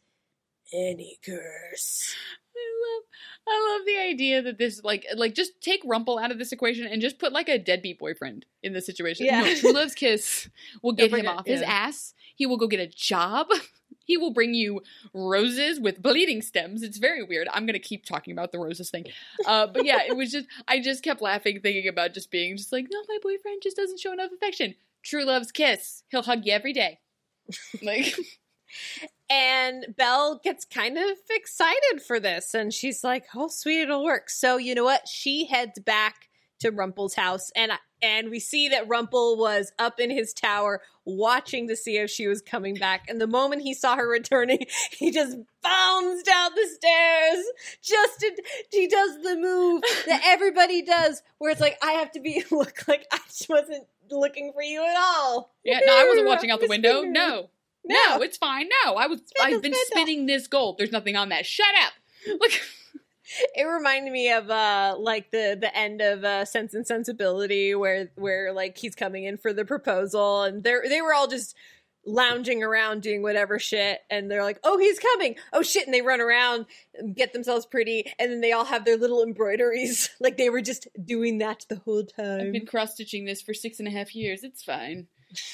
any 0.74 1.20
curse. 1.24 2.16
I 2.58 2.96
love, 2.96 3.04
I 3.48 3.76
love 3.78 3.86
the 3.86 3.98
idea 3.98 4.42
that 4.42 4.58
this 4.58 4.84
like 4.84 5.06
like 5.16 5.34
just 5.36 5.62
take 5.62 5.82
Rumple 5.86 6.18
out 6.18 6.32
of 6.32 6.40
this 6.40 6.52
equation 6.52 6.88
and 6.88 7.02
just 7.02 7.20
put 7.20 7.34
like 7.34 7.50
a 7.50 7.58
deadbeat 7.60 8.00
boyfriend 8.00 8.46
in 8.64 8.74
this 8.74 8.86
situation. 8.86 9.26
Yeah. 9.26 9.42
No, 9.42 9.56
True 9.56 9.74
Love's 9.74 9.96
kiss 9.96 10.50
will 10.82 10.94
get 10.94 11.12
him 11.12 11.20
it- 11.20 11.28
off 11.28 11.46
his 11.46 11.62
ass. 11.62 12.14
He 12.36 12.46
will 12.46 12.58
go 12.58 12.68
get 12.68 12.80
a 12.80 12.88
job. 12.88 13.48
He 14.08 14.18
will 14.18 14.30
bring 14.32 14.54
you 14.54 14.84
roses 15.16 15.80
with 15.80 16.00
bleeding 16.00 16.44
stems. 16.44 16.84
It's 16.84 17.00
very 17.00 17.24
weird. 17.24 17.48
I'm 17.52 17.66
gonna 17.66 17.80
keep 17.80 18.06
talking 18.06 18.34
about 18.34 18.52
the 18.52 18.60
roses 18.60 18.92
thing, 18.92 19.06
uh, 19.48 19.66
but 19.66 19.84
yeah, 19.84 20.02
it 20.08 20.16
was 20.16 20.32
just 20.32 20.46
I 20.68 20.80
just 20.80 21.02
kept 21.04 21.24
laughing 21.24 21.60
thinking 21.60 21.88
about 21.88 22.14
just 22.14 22.30
being 22.30 22.56
just 22.56 22.72
like, 22.72 22.86
no, 22.92 23.00
my 23.10 23.18
boyfriend 23.24 23.64
just 23.64 23.76
doesn't 23.76 24.00
show 24.00 24.14
enough 24.14 24.30
affection. 24.32 24.76
True 25.02 25.26
Love's 25.26 25.52
kiss. 25.52 26.04
He'll 26.10 26.22
hug 26.22 26.46
you 26.46 26.54
every 26.54 26.72
day. 26.72 27.00
Like 27.82 28.16
And 29.30 29.88
Belle 29.98 30.40
gets 30.44 30.66
kind 30.66 30.98
of 30.98 31.18
excited 31.30 32.02
for 32.06 32.20
this, 32.20 32.54
and 32.54 32.74
she's 32.74 33.04
like, 33.04 33.26
"Oh, 33.36 33.48
sweet, 33.48 33.82
it'll 33.82 34.04
work." 34.04 34.30
So 34.30 34.58
you 34.58 34.76
know 34.76 34.84
what? 34.84 35.08
She 35.08 35.46
heads 35.46 35.80
back 35.80 36.30
to 36.60 36.72
Rumple's 36.72 37.16
house, 37.16 37.52
and 37.56 37.72
and 38.02 38.30
we 38.30 38.40
see 38.40 38.70
that 38.70 38.88
Rumple 38.88 39.38
was 39.38 39.72
up 39.80 40.00
in 40.00 40.12
his 40.12 40.34
tower 40.34 40.82
watching 41.06 41.68
to 41.68 41.76
see 41.76 41.98
if 41.98 42.10
she 42.10 42.28
was 42.28 42.42
coming 42.42 42.76
back. 42.76 43.06
And 43.08 43.20
the 43.20 43.28
moment 43.28 43.64
he 43.64 43.74
saw 43.74 43.96
her 43.96 44.08
returning, 44.08 44.60
he 44.92 45.12
just 45.12 45.38
bounds 45.64 46.24
down 46.24 46.52
the 46.54 46.68
stairs. 46.68 47.46
Just 47.82 48.20
to, 48.20 48.44
he 48.72 48.88
does 48.88 49.22
the 49.24 49.38
move 49.38 49.82
that 50.06 50.22
everybody 50.26 50.84
does, 50.84 51.24
where 51.40 51.52
it's 51.52 51.62
like, 51.62 51.78
"I 51.82 51.94
have 51.94 52.12
to 52.12 52.20
be 52.20 52.44
look 52.52 52.88
like 52.88 53.06
I 53.12 53.20
wasn't 53.50 53.88
looking 54.12 54.52
for 54.54 54.62
you 54.62 54.86
at 54.86 54.96
all." 54.98 55.52
Yeah, 55.64 55.80
no, 55.86 55.94
I 55.94 56.08
wasn't 56.08 56.28
watching 56.28 56.52
out 56.52 56.60
the 56.60 56.68
window. 56.68 57.02
No. 57.02 57.50
No. 57.88 58.18
No, 58.18 58.22
it's 58.22 58.38
fine. 58.38 58.68
No, 58.84 58.96
I 58.96 59.08
was 59.08 59.22
Spindle, 59.26 59.58
I've 59.58 59.62
been 59.62 59.74
spindle. 59.74 60.04
spinning 60.04 60.26
this 60.26 60.48
gold. 60.48 60.78
There's 60.78 60.92
nothing 60.92 61.16
on 61.16 61.30
that. 61.30 61.46
Shut 61.46 61.68
up. 61.84 61.94
Look 62.40 62.52
it 63.56 63.64
reminded 63.64 64.12
me 64.12 64.32
of 64.32 64.50
uh 64.50 64.96
like 65.00 65.32
the 65.32 65.58
the 65.60 65.76
end 65.76 66.02
of 66.02 66.24
uh 66.24 66.46
sense 66.46 66.74
and 66.74 66.86
sensibility 66.86 67.74
where 67.74 68.12
where 68.16 68.54
like 68.54 68.78
he's 68.78 68.96
coming 68.96 69.24
in 69.24 69.38
for 69.38 69.54
the 69.54 69.66
proposal 69.66 70.44
and 70.44 70.64
they 70.64 70.76
they 70.88 71.02
were 71.02 71.14
all 71.14 71.28
just 71.28 71.56
lounging 72.08 72.62
around 72.62 73.02
doing 73.02 73.24
whatever 73.24 73.58
shit 73.58 74.02
and 74.12 74.30
they're 74.30 74.44
like 74.44 74.60
oh 74.64 74.78
he's 74.78 75.00
coming 75.00 75.36
oh 75.54 75.64
shit 75.64 75.88
and 75.88 75.94
they 75.94 76.04
run 76.04 76.22
around 76.22 76.68
and 76.94 77.16
get 77.16 77.34
themselves 77.34 77.66
pretty 77.66 78.06
and 78.20 78.32
then 78.32 78.42
they 78.42 78.52
all 78.52 78.66
have 78.66 78.86
their 78.86 78.96
little 78.98 79.24
embroideries 79.24 80.12
like 80.20 80.38
they 80.38 80.52
were 80.52 80.62
just 80.62 80.88
doing 81.04 81.40
that 81.40 81.66
the 81.68 81.78
whole 81.78 82.04
time 82.04 82.42
I've 82.42 82.54
been 82.54 82.68
cross 82.68 82.94
stitching 82.94 83.26
this 83.26 83.42
for 83.42 83.56
six 83.56 83.80
and 83.80 83.88
a 83.88 83.92
half 83.92 84.16
years. 84.16 84.44
It's 84.44 84.62
fine. 84.62 85.08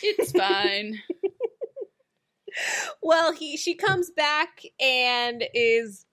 It's 0.04 0.32
fine. 0.38 1.02
Well 3.02 3.32
he 3.34 3.58
she 3.58 3.74
comes 3.76 4.10
back 4.10 4.62
and 4.80 5.44
is 5.54 6.06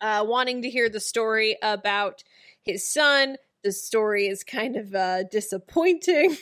uh 0.00 0.24
wanting 0.26 0.62
to 0.62 0.70
hear 0.70 0.88
the 0.88 1.00
story 1.00 1.56
about 1.62 2.22
his 2.62 2.86
son 2.86 3.36
the 3.64 3.72
story 3.72 4.26
is 4.26 4.44
kind 4.44 4.76
of 4.76 4.94
uh 4.94 5.22
disappointing 5.24 6.36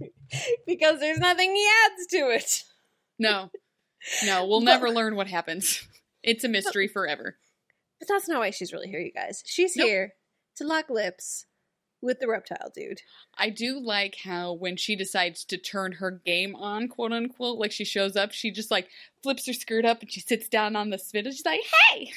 because 0.66 1.00
there's 1.00 1.18
nothing 1.18 1.54
he 1.54 1.68
adds 1.86 2.06
to 2.08 2.16
it 2.30 2.64
No. 3.18 3.50
No, 4.24 4.46
we'll 4.46 4.60
But- 4.60 4.66
never 4.66 4.90
learn 4.90 5.16
what 5.16 5.26
happens. 5.26 5.86
It's 6.22 6.44
a 6.44 6.48
mystery 6.48 6.86
forever. 6.88 7.38
but 7.98 8.08
that's 8.08 8.28
not 8.28 8.38
why 8.40 8.50
she's 8.50 8.72
really 8.72 8.88
here 8.88 9.00
you 9.00 9.12
guys 9.12 9.42
she's 9.46 9.74
Nope. 9.76 9.86
here 9.86 10.14
to 10.56 10.64
lock 10.66 10.90
lips 10.90 11.46
with 12.06 12.20
the 12.20 12.28
reptile 12.28 12.70
dude 12.74 13.02
I 13.36 13.50
do 13.50 13.78
like 13.78 14.16
how 14.24 14.54
when 14.54 14.76
she 14.78 14.96
decides 14.96 15.44
to 15.46 15.58
turn 15.58 15.92
her 15.92 16.10
game 16.24 16.54
on, 16.56 16.88
quote 16.88 17.12
unquote, 17.12 17.58
like 17.58 17.70
she 17.72 17.84
shows 17.84 18.16
up, 18.16 18.32
she 18.32 18.50
just 18.50 18.70
like 18.70 18.88
flips 19.22 19.46
her 19.46 19.52
skirt 19.52 19.84
up 19.84 20.00
and 20.00 20.10
she 20.10 20.20
sits 20.20 20.48
down 20.48 20.74
on 20.76 20.88
the 20.88 20.98
spit 20.98 21.26
and 21.26 21.34
she's 21.34 21.44
like, 21.44 21.60
hey, 21.90 22.12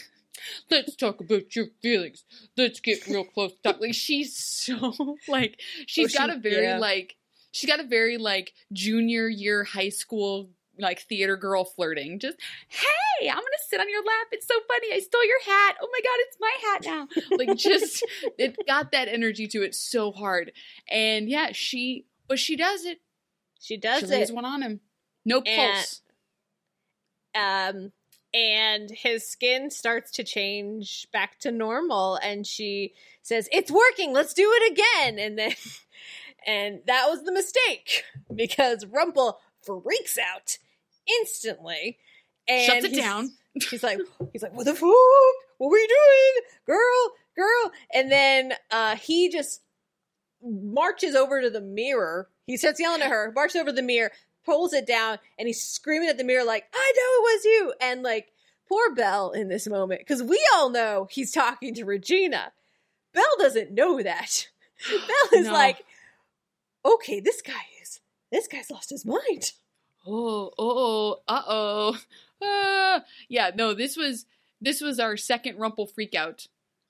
let's 0.71 0.95
talk 0.95 1.19
about 1.19 1.53
your 1.55 1.65
feelings. 1.81 2.23
Let's 2.55 2.79
get 2.79 3.05
real 3.07 3.25
close. 3.25 3.51
Talk. 3.63 3.81
Like 3.81 3.93
she's 3.93 4.37
so 4.37 4.93
like 5.27 5.59
she's 5.87 6.15
Oh, 6.15 6.19
got 6.19 6.29
she- 6.29 6.37
a 6.37 6.39
very 6.39 6.63
yeah. 6.63 6.79
like 6.79 7.15
she's 7.51 7.69
got 7.69 7.79
a 7.81 7.87
very 7.87 8.17
like 8.17 8.53
junior 8.71 9.27
year 9.27 9.63
high 9.65 9.89
school 9.89 10.49
like 10.79 11.01
theater 11.01 11.35
girl 11.37 11.65
flirting. 11.65 12.19
Just 12.19 12.37
hey, 12.69 13.29
I'm 13.29 13.35
gonna 13.37 13.45
sit 13.67 13.79
on 13.79 13.89
your 13.89 14.03
lap. 14.03 14.27
It's 14.31 14.47
so 14.47 14.55
funny. 14.67 14.93
I 14.93 14.99
stole 14.99 15.25
your 15.25 15.41
hat. 15.45 15.75
Oh 15.81 15.89
my 15.91 15.99
god, 15.99 16.17
it's 16.19 16.37
my 16.39 16.55
hat 16.63 16.81
now. 16.85 17.37
Like 17.37 17.57
just 17.57 18.05
it 18.37 18.57
got 18.67 18.91
that 18.91 19.07
energy 19.07 19.47
to 19.49 19.61
it 19.63 19.75
so 19.75 20.11
hard. 20.11 20.51
And 20.89 21.29
yeah, 21.29 21.49
she 21.51 22.05
but 22.27 22.39
she 22.39 22.55
does 22.55 22.85
it. 22.85 22.99
she 23.59 23.77
does 23.77 23.99
she 24.01 24.05
it 24.05 24.09
lays 24.09 24.31
one 24.31 24.45
on 24.45 24.61
him. 24.61 24.79
No 25.25 25.41
And- 25.45 25.73
pulse. 25.73 26.01
um 27.35 27.91
and 28.33 28.91
his 28.91 29.27
skin 29.27 29.71
starts 29.71 30.11
to 30.11 30.23
change 30.23 31.07
back 31.11 31.39
to 31.39 31.51
normal 31.51 32.15
and 32.17 32.45
she 32.45 32.93
says 33.23 33.49
it's 33.51 33.71
working 33.71 34.13
let's 34.13 34.33
do 34.35 34.47
it 34.53 34.71
again 34.71 35.17
and 35.19 35.37
then 35.37 35.51
and 36.47 36.79
that 36.85 37.07
was 37.09 37.23
the 37.23 37.31
mistake 37.31 38.03
because 38.33 38.85
rumple 38.85 39.39
freaks 39.63 40.17
out 40.17 40.57
instantly. 41.19 41.97
And 42.47 42.65
Shuts 42.65 42.85
it 42.85 42.91
he's- 42.91 43.03
down. 43.03 43.31
he's 43.69 43.83
like 43.83 43.99
he's 44.31 44.43
like 44.43 44.53
what 44.53 44.65
the 44.65 44.73
fuck? 44.75 44.89
What 45.57 45.67
are 45.67 45.71
we 45.71 45.87
doing? 45.87 46.45
Girl 46.65 47.11
girl. 47.35 47.71
And 47.93 48.11
then 48.11 48.53
uh 48.71 48.95
he 48.95 49.29
just 49.29 49.61
marches 50.43 51.15
over 51.15 51.41
to 51.41 51.49
the 51.49 51.61
mirror. 51.61 52.29
He 52.45 52.57
starts 52.57 52.79
yelling 52.79 53.01
at 53.01 53.09
her 53.09 53.31
marches 53.35 53.57
over 53.57 53.69
to 53.71 53.75
the 53.75 53.81
mirror 53.81 54.11
pulls 54.45 54.71
it 54.73 54.87
down 54.87 55.19
and 55.37 55.47
he's 55.47 55.61
screaming 55.61 56.09
at 56.09 56.17
the 56.17 56.23
mirror 56.23 56.45
like 56.45 56.63
i 56.73 56.93
know 56.95 57.01
it 57.01 57.35
was 57.35 57.45
you. 57.45 57.73
And 57.81 58.03
like 58.03 58.27
poor 58.67 58.93
belle 58.95 59.31
in 59.31 59.47
this 59.49 59.67
moment 59.67 59.99
because 60.01 60.23
we 60.23 60.39
all 60.55 60.69
know 60.69 61.07
he's 61.11 61.31
talking 61.31 61.73
to 61.75 61.83
regina. 61.85 62.51
Belle 63.13 63.23
doesn't 63.39 63.71
know 63.71 64.01
that. 64.01 64.47
Belle 64.89 65.39
is 65.39 65.47
No. 65.47 65.53
like 65.53 65.83
okay 66.85 67.19
this 67.19 67.41
guy 67.41 67.53
is 67.81 67.99
this 68.31 68.47
guy's 68.47 68.71
lost 68.71 68.91
his 68.91 69.05
mind 69.05 69.51
Oh, 70.05 70.51
oh, 70.57 71.21
uh 71.27 71.43
oh. 71.47 71.97
Uh, 72.41 73.01
yeah, 73.29 73.51
no, 73.55 73.73
this 73.73 73.97
was 73.97 74.25
this 74.61 74.81
was 74.81 74.99
our 74.99 75.15
second 75.17 75.57
Rumple 75.57 75.87
freakout 75.87 76.47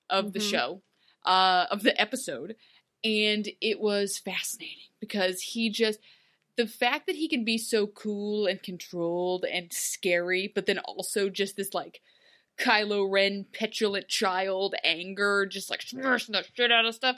of 0.09 0.33
the 0.33 0.39
Mhm. 0.39 0.49
show, 0.49 0.81
uh, 1.25 1.65
of 1.69 1.83
the 1.83 1.99
episode, 1.99 2.55
and 3.03 3.49
it 3.61 3.79
was 3.79 4.17
fascinating 4.17 4.89
because 4.99 5.41
he 5.41 5.69
just 5.69 5.99
the 6.55 6.67
fact 6.67 7.07
that 7.07 7.15
he 7.15 7.27
can 7.29 7.45
be 7.45 7.57
so 7.57 7.87
cool 7.87 8.45
and 8.45 8.61
controlled 8.61 9.45
and 9.45 9.71
scary, 9.71 10.51
but 10.53 10.65
then 10.65 10.77
also 10.79 11.29
just 11.29 11.55
this 11.55 11.73
like 11.73 12.01
Kylo 12.57 13.09
Ren 13.09 13.45
petulant 13.53 14.09
child 14.09 14.75
anger, 14.83 15.45
just 15.45 15.69
like 15.69 15.81
smashing 15.81 16.33
the 16.33 16.43
shit 16.53 16.71
out 16.71 16.83
of 16.85 16.93
stuff, 16.93 17.15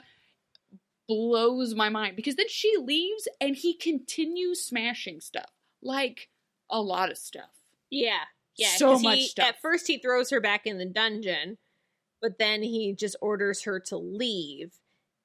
blows 1.08 1.74
my 1.74 1.88
mind. 1.88 2.16
Because 2.16 2.36
then 2.36 2.48
she 2.48 2.76
leaves 2.76 3.26
and 3.40 3.56
he 3.56 3.74
continues 3.74 4.62
smashing 4.64 5.20
stuff, 5.20 5.51
like 5.82 6.28
a 6.70 6.80
lot 6.80 7.10
of 7.10 7.18
stuff. 7.18 7.50
Yeah. 7.90 8.20
Yeah. 8.56 8.74
So 8.76 8.98
much 8.98 9.18
he- 9.18 9.26
stuff. 9.26 9.48
At 9.48 9.62
first, 9.62 9.86
he 9.86 9.98
throws 9.98 10.30
her 10.30 10.40
back 10.40 10.66
in 10.66 10.78
the 10.78 10.86
dungeon, 10.86 11.58
but 12.20 12.38
then 12.38 12.62
he 12.62 12.94
just 12.94 13.16
orders 13.20 13.62
her 13.64 13.80
to 13.80 13.96
leave. 13.96 14.72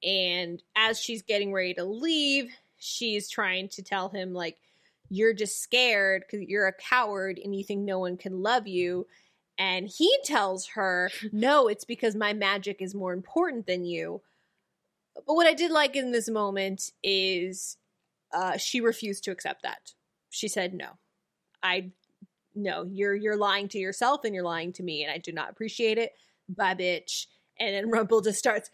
And 0.03 0.61
as 0.75 0.99
she's 0.99 1.21
getting 1.21 1.51
ready 1.53 1.73
to 1.75 1.83
leave, 1.83 2.51
she's 2.77 3.29
trying 3.29 3.69
to 3.69 3.81
tell 3.81 4.09
him, 4.09 4.33
like, 4.33 4.57
you're 5.09 5.33
just 5.33 5.61
scared 5.61 6.23
because 6.25 6.47
you're 6.47 6.67
a 6.67 6.73
coward 6.73 7.39
and 7.43 7.55
you 7.55 7.63
think 7.63 7.81
no 7.81 7.99
one 7.99 8.17
can 8.17 8.41
love 8.43 8.67
you. 8.67 9.07
And 9.57 9.87
he 9.87 10.15
tells 10.23 10.67
her, 10.67 11.09
no, 11.31 11.67
it's 11.67 11.85
because 11.85 12.15
my 12.15 12.33
magic 12.33 12.81
is 12.81 12.93
more 12.93 13.13
important 13.13 13.65
than 13.67 13.85
you. 13.85 14.21
But 15.15 15.33
what 15.33 15.47
I 15.47 15.53
did 15.53 15.71
like 15.71 15.95
in 15.95 16.11
this 16.11 16.29
moment 16.29 16.91
is 17.01 17.77
uh, 18.31 18.57
she 18.57 18.81
refused 18.81 19.23
to 19.23 19.31
accept 19.31 19.63
that. 19.63 19.93
She 20.37 20.47
said, 20.47 20.73
"No, 20.73 20.97
I 21.63 21.91
no, 22.53 22.83
you're 22.83 23.15
you're 23.15 23.37
lying 23.37 23.67
to 23.69 23.79
yourself 23.79 24.23
and 24.23 24.35
you're 24.35 24.43
lying 24.43 24.71
to 24.73 24.83
me, 24.83 25.03
and 25.03 25.11
I 25.11 25.17
do 25.17 25.31
not 25.31 25.49
appreciate 25.49 25.97
it." 25.97 26.11
Bye, 26.47 26.75
bitch. 26.75 27.25
And 27.59 27.73
then 27.73 27.89
Rumple 27.89 28.21
just 28.21 28.37
starts 28.37 28.69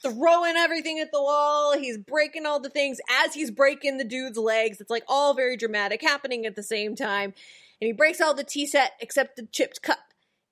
throwing 0.00 0.54
everything 0.56 1.00
at 1.00 1.10
the 1.12 1.20
wall. 1.20 1.76
He's 1.76 1.98
breaking 1.98 2.46
all 2.46 2.60
the 2.60 2.70
things 2.70 2.98
as 3.24 3.34
he's 3.34 3.50
breaking 3.50 3.98
the 3.98 4.04
dude's 4.04 4.38
legs. 4.38 4.80
It's 4.80 4.90
like 4.90 5.02
all 5.08 5.34
very 5.34 5.56
dramatic 5.56 6.02
happening 6.02 6.46
at 6.46 6.54
the 6.54 6.62
same 6.62 6.94
time. 6.94 7.34
And 7.80 7.86
he 7.86 7.92
breaks 7.92 8.20
all 8.20 8.34
the 8.34 8.44
tea 8.44 8.68
set 8.68 8.92
except 9.00 9.34
the 9.34 9.46
chipped 9.50 9.82
cup. 9.82 9.98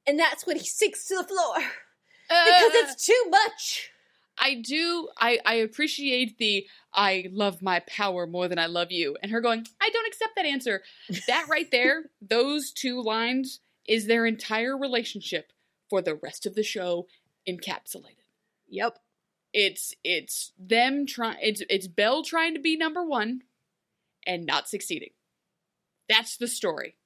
And 0.05 0.19
that's 0.19 0.45
when 0.45 0.57
he 0.57 0.65
sinks 0.65 1.07
to 1.07 1.15
the 1.17 1.23
floor 1.25 1.55
because 2.29 2.75
Uh, 2.75 2.91
it's 2.91 3.07
too 3.07 3.25
much. 3.31 3.93
I 4.39 4.55
do. 4.55 5.09
I 5.19 5.39
I 5.45 5.55
appreciate 5.55 6.39
the 6.39 6.67
I 6.93 7.29
love 7.33 7.63
my 7.63 7.81
power 7.81 8.27
more 8.27 8.49
than 8.49 8.59
I 8.59 8.67
love 8.67 8.93
you, 8.93 9.17
and 9.23 9.33
her 9.33 9.41
going. 9.41 9.67
I 9.81 9.91
don't 9.91 10.07
accept 10.07 10.37
that 10.37 10.47
answer. 10.47 10.83
That 11.27 11.47
right 11.51 11.71
there, 11.71 12.11
those 12.21 12.71
two 12.71 13.03
lines 13.03 13.61
is 13.87 14.07
their 14.07 14.27
entire 14.27 14.77
relationship 14.77 15.53
for 15.89 16.03
the 16.03 16.17
rest 16.17 16.47
of 16.47 16.55
the 16.55 16.63
show 16.63 17.07
encapsulated. 17.49 18.25
Yep. 18.69 18.99
It's 19.53 19.95
it's 20.05 20.53
them 20.59 21.07
trying. 21.07 21.39
It's 21.41 21.63
it's 21.71 21.87
Belle 21.87 22.23
trying 22.23 22.55
to 22.55 22.61
be 22.61 22.77
number 22.77 23.05
one, 23.05 23.43
and 24.27 24.45
not 24.45 24.69
succeeding. 24.69 25.11
That's 26.09 26.37
the 26.37 26.49
story. 26.49 26.97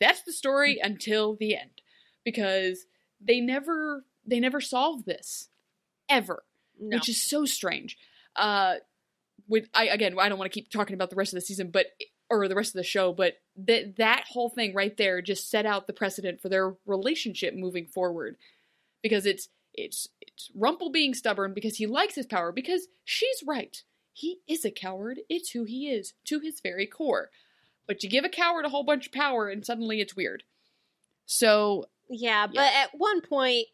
That's 0.00 0.22
the 0.22 0.32
story 0.32 0.76
mm. 0.76 0.86
until 0.86 1.36
the 1.36 1.56
end, 1.56 1.82
because 2.24 2.86
they 3.20 3.40
never 3.40 4.04
they 4.24 4.40
never 4.40 4.60
solve 4.60 5.04
this 5.04 5.48
ever 6.08 6.44
No. 6.80 6.96
which 6.96 7.08
is 7.08 7.22
so 7.22 7.44
strange. 7.44 7.96
Uh, 8.36 8.76
with 9.48 9.68
I 9.74 9.86
again, 9.86 10.16
I 10.18 10.28
don't 10.28 10.38
want 10.38 10.50
to 10.52 10.54
keep 10.54 10.70
talking 10.70 10.94
about 10.94 11.10
the 11.10 11.16
rest 11.16 11.32
of 11.32 11.36
the 11.36 11.46
season, 11.46 11.70
but 11.70 11.86
or 12.30 12.46
the 12.46 12.54
rest 12.54 12.70
of 12.70 12.78
the 12.78 12.84
show, 12.84 13.12
but 13.12 13.34
that 13.56 13.96
that 13.96 14.24
whole 14.28 14.50
thing 14.50 14.74
right 14.74 14.96
there 14.96 15.22
just 15.22 15.50
set 15.50 15.66
out 15.66 15.86
the 15.86 15.92
precedent 15.92 16.40
for 16.40 16.48
their 16.48 16.74
relationship 16.86 17.54
moving 17.54 17.86
forward, 17.86 18.36
because 19.02 19.26
it's 19.26 19.48
it's 19.74 20.08
it's 20.20 20.50
Rumple 20.54 20.90
being 20.90 21.14
stubborn 21.14 21.54
because 21.54 21.76
he 21.76 21.86
likes 21.86 22.14
his 22.14 22.26
power 22.26 22.52
because 22.52 22.88
she's 23.04 23.42
right. 23.46 23.82
He 24.12 24.40
is 24.48 24.64
a 24.64 24.70
coward. 24.70 25.20
It's 25.28 25.50
who 25.50 25.64
he 25.64 25.88
is 25.88 26.12
to 26.24 26.40
his 26.40 26.60
very 26.60 26.86
core. 26.86 27.30
But 27.86 28.02
you 28.02 28.10
give 28.10 28.24
a 28.24 28.28
coward 28.28 28.64
a 28.64 28.68
whole 28.68 28.82
bunch 28.82 29.06
of 29.06 29.12
power 29.12 29.48
and 29.48 29.64
suddenly 29.64 30.00
it's 30.00 30.16
weird. 30.16 30.42
So 31.24 31.86
Yeah, 32.10 32.48
but 32.48 32.58
at 32.58 32.90
one 32.94 33.20
point, 33.20 33.68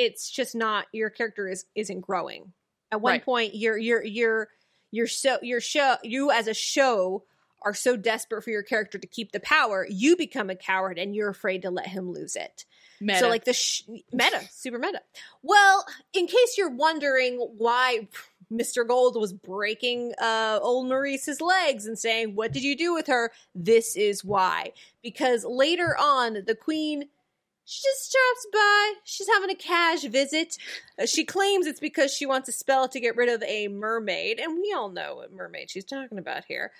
it's 0.00 0.30
just 0.30 0.54
not 0.54 0.86
your 0.92 1.10
character 1.10 1.48
is 1.48 1.64
isn't 1.74 2.00
growing. 2.00 2.52
At 2.92 3.00
one 3.00 3.12
Right. 3.12 3.24
point, 3.24 3.54
you're 3.54 3.76
you're 3.78 4.04
you're 4.04 4.48
you're 4.90 5.06
so 5.06 5.38
your 5.42 5.60
show 5.60 5.96
you 6.02 6.30
as 6.30 6.46
a 6.48 6.54
show 6.54 7.24
are 7.62 7.74
so 7.74 7.94
desperate 7.96 8.42
for 8.42 8.50
your 8.50 8.62
character 8.62 8.96
to 8.98 9.06
keep 9.06 9.32
the 9.32 9.40
power, 9.40 9.86
you 9.90 10.16
become 10.16 10.48
a 10.48 10.56
coward 10.56 10.98
and 10.98 11.14
you're 11.14 11.28
afraid 11.28 11.60
to 11.60 11.70
let 11.70 11.86
him 11.86 12.10
lose 12.10 12.34
it. 12.34 12.64
meta. 13.02 13.18
So 13.18 13.28
like 13.28 13.44
the 13.44 13.52
sh- 13.52 13.82
meta, 14.14 14.40
super 14.50 14.78
meta. 14.78 15.02
Well, 15.42 15.84
in 16.14 16.26
case 16.26 16.56
you're 16.56 16.70
wondering 16.74 17.36
why 17.58 18.08
Mr. 18.50 18.88
Gold 18.88 19.14
was 19.20 19.34
breaking 19.34 20.14
uh, 20.18 20.58
old 20.62 20.88
Maurice's 20.88 21.40
legs 21.42 21.84
and 21.86 21.98
saying, 21.98 22.34
"What 22.34 22.50
did 22.52 22.62
you 22.64 22.74
do 22.76 22.94
with 22.94 23.06
her?" 23.08 23.30
This 23.54 23.94
is 23.94 24.24
why. 24.24 24.72
Because 25.02 25.44
later 25.44 25.94
on, 25.98 26.38
the 26.46 26.54
queen 26.56 27.10
she 27.64 27.82
just 27.82 28.12
drops 28.12 28.46
by. 28.52 28.92
She's 29.04 29.28
having 29.28 29.50
a 29.50 29.54
cash 29.54 30.02
visit. 30.02 30.56
Uh, 31.00 31.06
she 31.06 31.24
claims 31.24 31.66
it's 31.66 31.80
because 31.80 32.12
she 32.12 32.26
wants 32.26 32.48
a 32.48 32.52
spell 32.52 32.88
to 32.88 33.00
get 33.00 33.16
rid 33.16 33.28
of 33.28 33.42
a 33.42 33.68
mermaid, 33.68 34.38
and 34.40 34.58
we 34.58 34.72
all 34.76 34.90
know 34.90 35.16
what 35.16 35.32
mermaid 35.32 35.70
she's 35.70 35.84
talking 35.84 36.18
about 36.18 36.44
here 36.46 36.72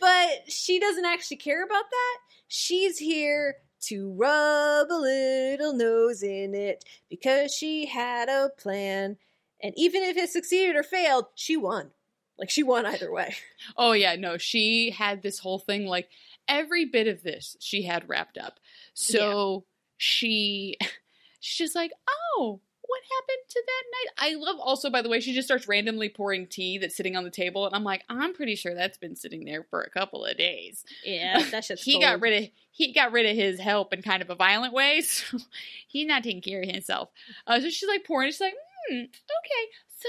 but 0.00 0.50
she 0.50 0.78
doesn't 0.78 1.04
actually 1.04 1.36
care 1.36 1.64
about 1.64 1.84
that. 1.90 2.18
She's 2.48 2.98
here 2.98 3.56
to 3.82 4.12
rub 4.12 4.90
a 4.90 4.94
little 4.94 5.74
nose 5.74 6.22
in 6.22 6.54
it 6.54 6.84
because 7.10 7.52
she 7.52 7.86
had 7.86 8.28
a 8.28 8.50
plan. 8.58 9.16
And 9.62 9.72
even 9.76 10.02
if 10.02 10.16
it 10.16 10.30
succeeded 10.30 10.76
or 10.76 10.82
failed, 10.82 11.26
she 11.34 11.56
won. 11.56 11.90
Like 12.38 12.50
she 12.50 12.62
won 12.62 12.86
either 12.86 13.12
way. 13.12 13.34
Oh 13.76 13.92
yeah, 13.92 14.16
no, 14.16 14.36
she 14.36 14.90
had 14.90 15.22
this 15.22 15.38
whole 15.38 15.58
thing 15.58 15.86
like 15.86 16.08
every 16.46 16.84
bit 16.84 17.08
of 17.08 17.22
this 17.22 17.56
she 17.60 17.82
had 17.82 18.08
wrapped 18.08 18.36
up. 18.36 18.60
So 18.92 19.64
she 19.96 20.76
she's 21.40 21.58
just 21.58 21.74
like, 21.74 21.92
"Oh, 22.08 22.60
what 22.82 23.00
happened 23.02 23.44
to 23.48 23.62
that 23.66 23.82
night?" 23.92 24.32
I 24.32 24.36
love 24.36 24.56
also 24.60 24.90
by 24.90 25.02
the 25.02 25.08
way 25.08 25.20
she 25.20 25.34
just 25.34 25.48
starts 25.48 25.68
randomly 25.68 26.08
pouring 26.08 26.46
tea 26.46 26.78
that's 26.78 26.96
sitting 26.96 27.16
on 27.16 27.24
the 27.24 27.30
table 27.30 27.66
and 27.66 27.74
I'm 27.74 27.84
like, 27.84 28.04
"I'm 28.08 28.34
pretty 28.34 28.54
sure 28.54 28.74
that's 28.74 28.98
been 28.98 29.16
sitting 29.16 29.44
there 29.44 29.64
for 29.64 29.82
a 29.82 29.90
couple 29.90 30.24
of 30.24 30.36
days." 30.36 30.84
Yeah, 31.04 31.42
that 31.50 31.64
shit's 31.64 31.82
he 31.82 32.00
got 32.00 32.20
rid 32.20 32.44
of 32.44 32.50
he 32.70 32.92
got 32.92 33.12
rid 33.12 33.26
of 33.26 33.36
his 33.36 33.60
help 33.60 33.92
in 33.92 34.02
kind 34.02 34.22
of 34.22 34.30
a 34.30 34.34
violent 34.34 34.72
way, 34.72 35.00
so 35.02 35.38
he's 35.86 36.06
not 36.06 36.24
taking 36.24 36.42
care 36.42 36.62
of 36.62 36.68
himself. 36.68 37.10
Uh, 37.46 37.60
so 37.60 37.70
she's 37.70 37.88
like 37.88 38.04
pouring. 38.04 38.30
She's 38.30 38.40
like, 38.40 38.54
"Hmm, 38.88 39.00
okay. 39.00 39.70
So 39.98 40.08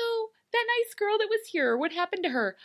that 0.51 0.65
nice 0.67 0.93
girl 0.95 1.17
that 1.17 1.27
was 1.29 1.47
here, 1.47 1.77
what 1.77 1.91
happened 1.91 2.23
to 2.23 2.29
her?" 2.29 2.57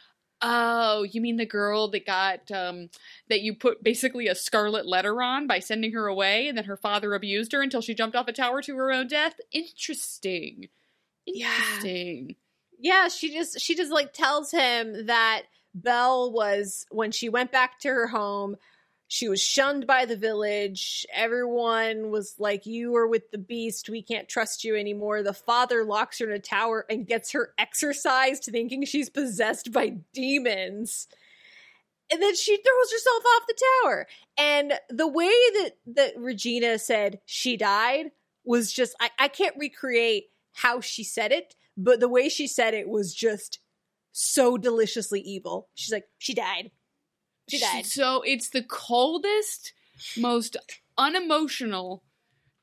Oh, 0.43 1.03
you 1.03 1.21
mean 1.21 1.37
the 1.37 1.47
girl 1.47 1.89
that 1.89 2.07
got 2.07 2.51
um 2.51 2.89
that 3.29 3.43
you 3.43 3.55
put 3.55 3.83
basically 3.85 4.27
a 4.27 4.35
scarlet 4.35 4.87
letter 4.87 5.21
on 5.23 5.47
by 5.47 5.59
sending 5.59 5.93
her 5.93 6.07
away, 6.07 6.49
and 6.49 6.57
then 6.57 6.65
her 6.65 6.77
father 6.77 7.15
abused 7.15 7.53
her 7.53 7.63
until 7.63 7.81
she 7.81 7.95
jumped 7.95 8.17
off 8.17 8.29
a 8.29 8.33
tower 8.33 8.63
to 8.63 8.77
her 8.77 8.91
own 8.93 9.07
death? 9.09 9.35
Interesting. 9.53 10.69
Yeah. 11.27 11.55
Interesting. 11.57 12.37
Yeah, 12.79 13.09
she 13.09 13.33
just 13.33 13.61
she 13.61 13.75
just 13.75 13.93
like 13.93 14.13
tells 14.13 14.51
him 14.51 15.07
that 15.07 15.43
Belle 15.75 16.33
was 16.33 16.87
when 16.91 17.13
she 17.13 17.29
went 17.29 17.53
back 17.53 17.79
to 17.81 17.89
her 17.89 18.07
home, 18.07 18.57
she 19.13 19.29
was 19.29 19.43
shunned 19.43 19.89
by 19.89 20.05
the 20.05 20.17
village. 20.17 21.05
Everyone 21.13 22.13
was 22.13 22.37
like, 22.39 22.65
You 22.65 22.95
are 22.95 23.09
with 23.09 23.33
the 23.33 23.39
beast. 23.39 23.89
We 23.89 24.03
can't 24.03 24.29
trust 24.29 24.63
you 24.63 24.77
anymore. 24.77 25.25
The 25.25 25.35
father 25.35 25.85
locks 25.85 26.21
her 26.21 26.27
in 26.27 26.31
a 26.31 26.39
tower 26.39 26.87
and 26.89 27.09
gets 27.09 27.33
her 27.33 27.53
exorcised, 27.59 28.45
thinking 28.45 28.85
she's 28.85 29.11
possessed 29.11 29.73
by 29.73 29.97
demons. 30.15 31.09
And 32.09 32.23
then 32.23 32.37
she 32.37 32.57
throws 32.57 32.93
herself 32.93 33.25
off 33.25 33.49
the 33.49 33.63
tower. 33.83 34.07
And 34.39 34.75
the 34.89 35.09
way 35.09 35.27
that, 35.27 35.71
that 35.89 36.13
Regina 36.17 36.79
said 36.79 37.19
she 37.27 37.57
died 37.57 38.13
was 38.45 38.73
just, 38.73 38.95
I, 39.01 39.11
I 39.19 39.27
can't 39.27 39.57
recreate 39.59 40.27
how 40.53 40.81
she 40.81 41.03
said 41.03 41.33
it, 41.33 41.57
but 41.77 41.99
the 41.99 42.09
way 42.09 42.29
she 42.29 42.47
said 42.47 42.75
it 42.75 42.89
was 42.89 43.13
just 43.13 43.59
so 44.13 44.57
deliciously 44.57 45.21
evil. 45.21 45.69
She's 45.75 45.93
like, 45.93 46.07
she 46.19 46.33
died. 46.33 46.71
She 47.51 47.59
died. 47.59 47.87
So 47.87 48.23
it's 48.23 48.51
the 48.51 48.63
coldest, 48.63 49.73
most 50.17 50.57
unemotional, 50.97 52.03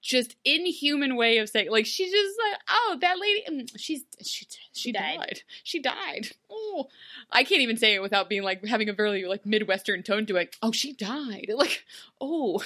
just 0.02 0.36
inhuman 0.46 1.16
way 1.16 1.38
of 1.40 1.50
saying. 1.50 1.70
Like 1.70 1.86
she's 1.86 2.12
just 2.12 2.40
like, 2.52 2.62
oh, 2.70 2.98
that 3.02 3.20
lady, 3.20 3.68
she's 3.76 4.04
she 4.24 4.48
she 4.72 4.92
died. 4.92 5.18
died. 5.18 5.42
She 5.64 5.80
died. 5.80 6.30
Oh, 6.50 6.88
I 7.32 7.44
can't 7.44 7.62
even 7.62 7.78
say 7.78 7.96
it 7.96 8.02
without 8.02 8.30
being 8.30 8.44
like 8.44 8.64
having 8.66 8.90
a 8.90 8.94
very 8.94 9.26
like 9.26 9.46
midwestern 9.46 10.04
tone 10.04 10.26
to 10.28 10.38
it. 10.38 10.56
Oh, 10.62 10.72
she 10.72 10.94
died. 10.94 11.52
Like, 11.58 11.84
oh, 12.22 12.64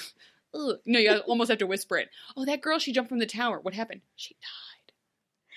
ugh. 0.54 0.78
no, 0.84 0.98
you 0.98 1.10
almost 1.26 1.48
have 1.48 1.58
to 1.58 1.66
whisper 1.66 1.96
it. 1.96 2.10
Oh, 2.36 2.44
that 2.44 2.60
girl, 2.60 2.78
she 2.78 2.92
jumped 2.92 3.08
from 3.08 3.18
the 3.20 3.26
tower. 3.26 3.58
What 3.58 3.74
happened? 3.74 4.02
She 4.16 4.34
died. 4.34 4.92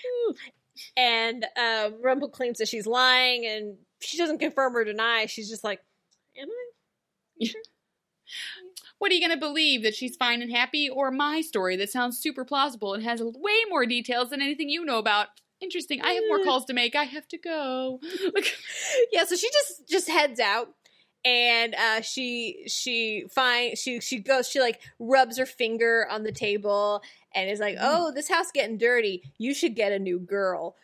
Ooh. 0.07 0.35
And 0.97 1.45
um, 1.57 2.01
Rumple 2.01 2.29
claims 2.29 2.57
that 2.59 2.67
she's 2.67 2.87
lying, 2.87 3.45
and 3.45 3.75
she 3.99 4.17
doesn't 4.17 4.39
confirm 4.39 4.75
or 4.75 4.83
deny. 4.83 5.25
She's 5.25 5.49
just 5.49 5.63
like, 5.63 5.81
am 6.39 6.47
I? 6.49 7.47
What 8.97 9.11
are 9.11 9.15
you 9.15 9.19
going 9.21 9.37
to 9.37 9.45
believe? 9.45 9.83
That 9.83 9.95
she's 9.95 10.15
fine 10.15 10.41
and 10.41 10.51
happy? 10.51 10.89
Or 10.89 11.11
my 11.11 11.41
story 11.41 11.75
that 11.77 11.89
sounds 11.89 12.17
super 12.17 12.45
plausible 12.45 12.93
and 12.93 13.03
has 13.03 13.21
way 13.21 13.57
more 13.69 13.85
details 13.85 14.29
than 14.29 14.41
anything 14.41 14.69
you 14.69 14.85
know 14.85 14.97
about? 14.97 15.27
Interesting. 15.61 16.01
I 16.01 16.11
have 16.13 16.23
more 16.27 16.43
calls 16.43 16.65
to 16.65 16.73
make. 16.73 16.95
I 16.95 17.03
have 17.03 17.27
to 17.29 17.37
go. 17.37 17.99
Yeah 19.11 19.23
so 19.25 19.35
she 19.35 19.49
just 19.51 19.87
just 19.87 20.09
heads 20.09 20.39
out 20.39 20.69
and 21.23 21.73
uh 21.75 22.01
she 22.01 22.65
she 22.67 23.25
find 23.33 23.77
she 23.77 23.99
she 23.99 24.19
goes 24.19 24.47
she 24.47 24.59
like 24.59 24.79
rubs 24.99 25.37
her 25.37 25.45
finger 25.45 26.07
on 26.09 26.23
the 26.23 26.31
table 26.31 27.01
and 27.33 27.49
is 27.49 27.59
like 27.59 27.77
oh 27.79 28.11
this 28.13 28.29
house 28.29 28.51
getting 28.53 28.77
dirty 28.77 29.23
you 29.37 29.53
should 29.53 29.75
get 29.75 29.91
a 29.91 29.99
new 29.99 30.19
girl 30.19 30.75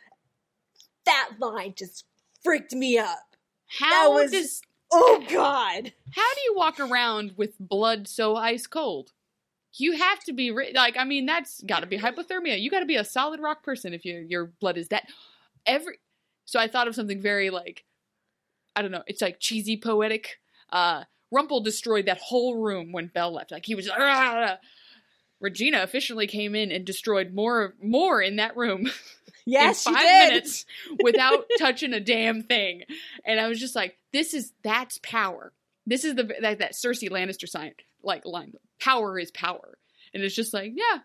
that 1.05 1.29
line 1.39 1.73
just 1.77 2.05
freaked 2.43 2.73
me 2.73 2.97
up 2.97 3.35
how 3.67 4.13
was- 4.13 4.31
does 4.31 4.61
oh 4.91 5.23
god 5.29 5.93
how 6.15 6.33
do 6.33 6.41
you 6.45 6.53
walk 6.55 6.79
around 6.79 7.33
with 7.37 7.57
blood 7.59 8.07
so 8.07 8.35
ice 8.35 8.67
cold? 8.67 9.11
You 9.73 9.93
have 9.93 10.23
to 10.25 10.33
be 10.33 10.51
ri- 10.51 10.73
like 10.75 10.97
I 10.97 11.05
mean 11.05 11.25
that's 11.25 11.63
got 11.63 11.79
to 11.79 11.87
be 11.87 11.97
hypothermia. 11.97 12.59
You 12.59 12.69
got 12.69 12.81
to 12.81 12.85
be 12.85 12.97
a 12.97 13.05
solid 13.05 13.39
rock 13.39 13.63
person 13.63 13.93
if 13.93 14.05
your 14.05 14.21
your 14.21 14.51
blood 14.59 14.77
is 14.77 14.89
that 14.89 15.07
every 15.65 15.99
So 16.45 16.59
I 16.59 16.67
thought 16.67 16.87
of 16.87 16.95
something 16.95 17.21
very 17.21 17.49
like 17.49 17.85
I 18.75 18.81
don't 18.81 18.91
know, 18.91 19.03
it's 19.07 19.21
like 19.21 19.39
cheesy 19.39 19.77
poetic. 19.77 20.39
Uh 20.71 21.05
Rumple 21.33 21.61
destroyed 21.61 22.07
that 22.07 22.17
whole 22.17 22.57
room 22.57 22.91
when 22.91 23.07
Belle 23.07 23.33
left. 23.33 23.51
Like 23.51 23.65
he 23.65 23.73
was! 23.73 23.89
Regina 25.39 25.81
efficiently 25.81 26.27
came 26.27 26.55
in 26.55 26.71
and 26.71 26.85
destroyed 26.85 27.33
more 27.33 27.75
more 27.81 28.21
in 28.21 28.35
that 28.35 28.57
room. 28.57 28.89
Yes, 29.51 29.85
in 29.85 29.91
she 29.93 29.95
five 29.95 30.05
did. 30.07 30.29
minutes 30.29 30.65
without 31.03 31.45
touching 31.59 31.93
a 31.93 31.99
damn 31.99 32.43
thing. 32.43 32.83
And 33.25 33.39
I 33.39 33.47
was 33.47 33.59
just 33.59 33.75
like, 33.75 33.97
this 34.13 34.33
is 34.33 34.53
that's 34.63 34.99
power. 35.03 35.51
This 35.85 36.05
is 36.05 36.15
the 36.15 36.23
that, 36.41 36.59
that 36.59 36.73
Cersei 36.73 37.09
Lannister 37.09 37.47
sign 37.47 37.73
like 38.03 38.25
line. 38.25 38.53
Power 38.79 39.19
is 39.19 39.31
power. 39.31 39.77
And 40.13 40.23
it's 40.23 40.35
just 40.35 40.53
like, 40.53 40.71
yeah, 40.75 40.99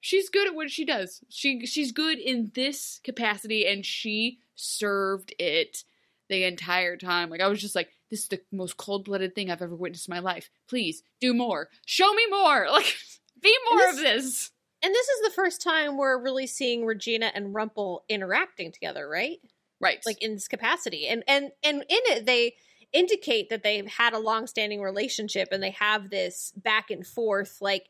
she's 0.00 0.28
good 0.30 0.46
at 0.48 0.54
what 0.54 0.70
she 0.70 0.84
does. 0.84 1.22
She 1.28 1.66
she's 1.66 1.92
good 1.92 2.18
in 2.18 2.50
this 2.54 3.00
capacity 3.04 3.66
and 3.66 3.84
she 3.84 4.38
served 4.54 5.34
it 5.38 5.84
the 6.28 6.44
entire 6.44 6.96
time. 6.96 7.30
Like 7.30 7.40
I 7.40 7.48
was 7.48 7.60
just 7.60 7.74
like, 7.74 7.88
this 8.10 8.20
is 8.20 8.28
the 8.28 8.40
most 8.52 8.76
cold-blooded 8.76 9.34
thing 9.34 9.50
I've 9.50 9.62
ever 9.62 9.74
witnessed 9.74 10.08
in 10.08 10.14
my 10.14 10.20
life. 10.20 10.48
Please 10.68 11.02
do 11.20 11.34
more. 11.34 11.68
Show 11.86 12.12
me 12.12 12.26
more. 12.30 12.66
Like 12.76 12.94
be 13.42 13.54
more 13.70 13.80
this- 13.80 13.96
of 13.96 14.02
this. 14.02 14.50
And 14.86 14.94
this 14.94 15.08
is 15.08 15.22
the 15.22 15.34
first 15.34 15.62
time 15.62 15.96
we're 15.96 16.22
really 16.22 16.46
seeing 16.46 16.86
Regina 16.86 17.32
and 17.34 17.52
Rumple 17.52 18.04
interacting 18.08 18.70
together, 18.70 19.08
right? 19.08 19.38
Right. 19.80 19.98
Like 20.06 20.22
in 20.22 20.34
this 20.34 20.46
capacity. 20.46 21.08
And 21.08 21.24
and 21.26 21.50
and 21.64 21.78
in 21.78 21.84
it 21.88 22.24
they 22.24 22.54
indicate 22.92 23.50
that 23.50 23.64
they've 23.64 23.88
had 23.88 24.12
a 24.12 24.20
long-standing 24.20 24.80
relationship 24.80 25.48
and 25.50 25.60
they 25.60 25.72
have 25.72 26.08
this 26.08 26.52
back 26.54 26.92
and 26.92 27.04
forth 27.04 27.58
like 27.60 27.88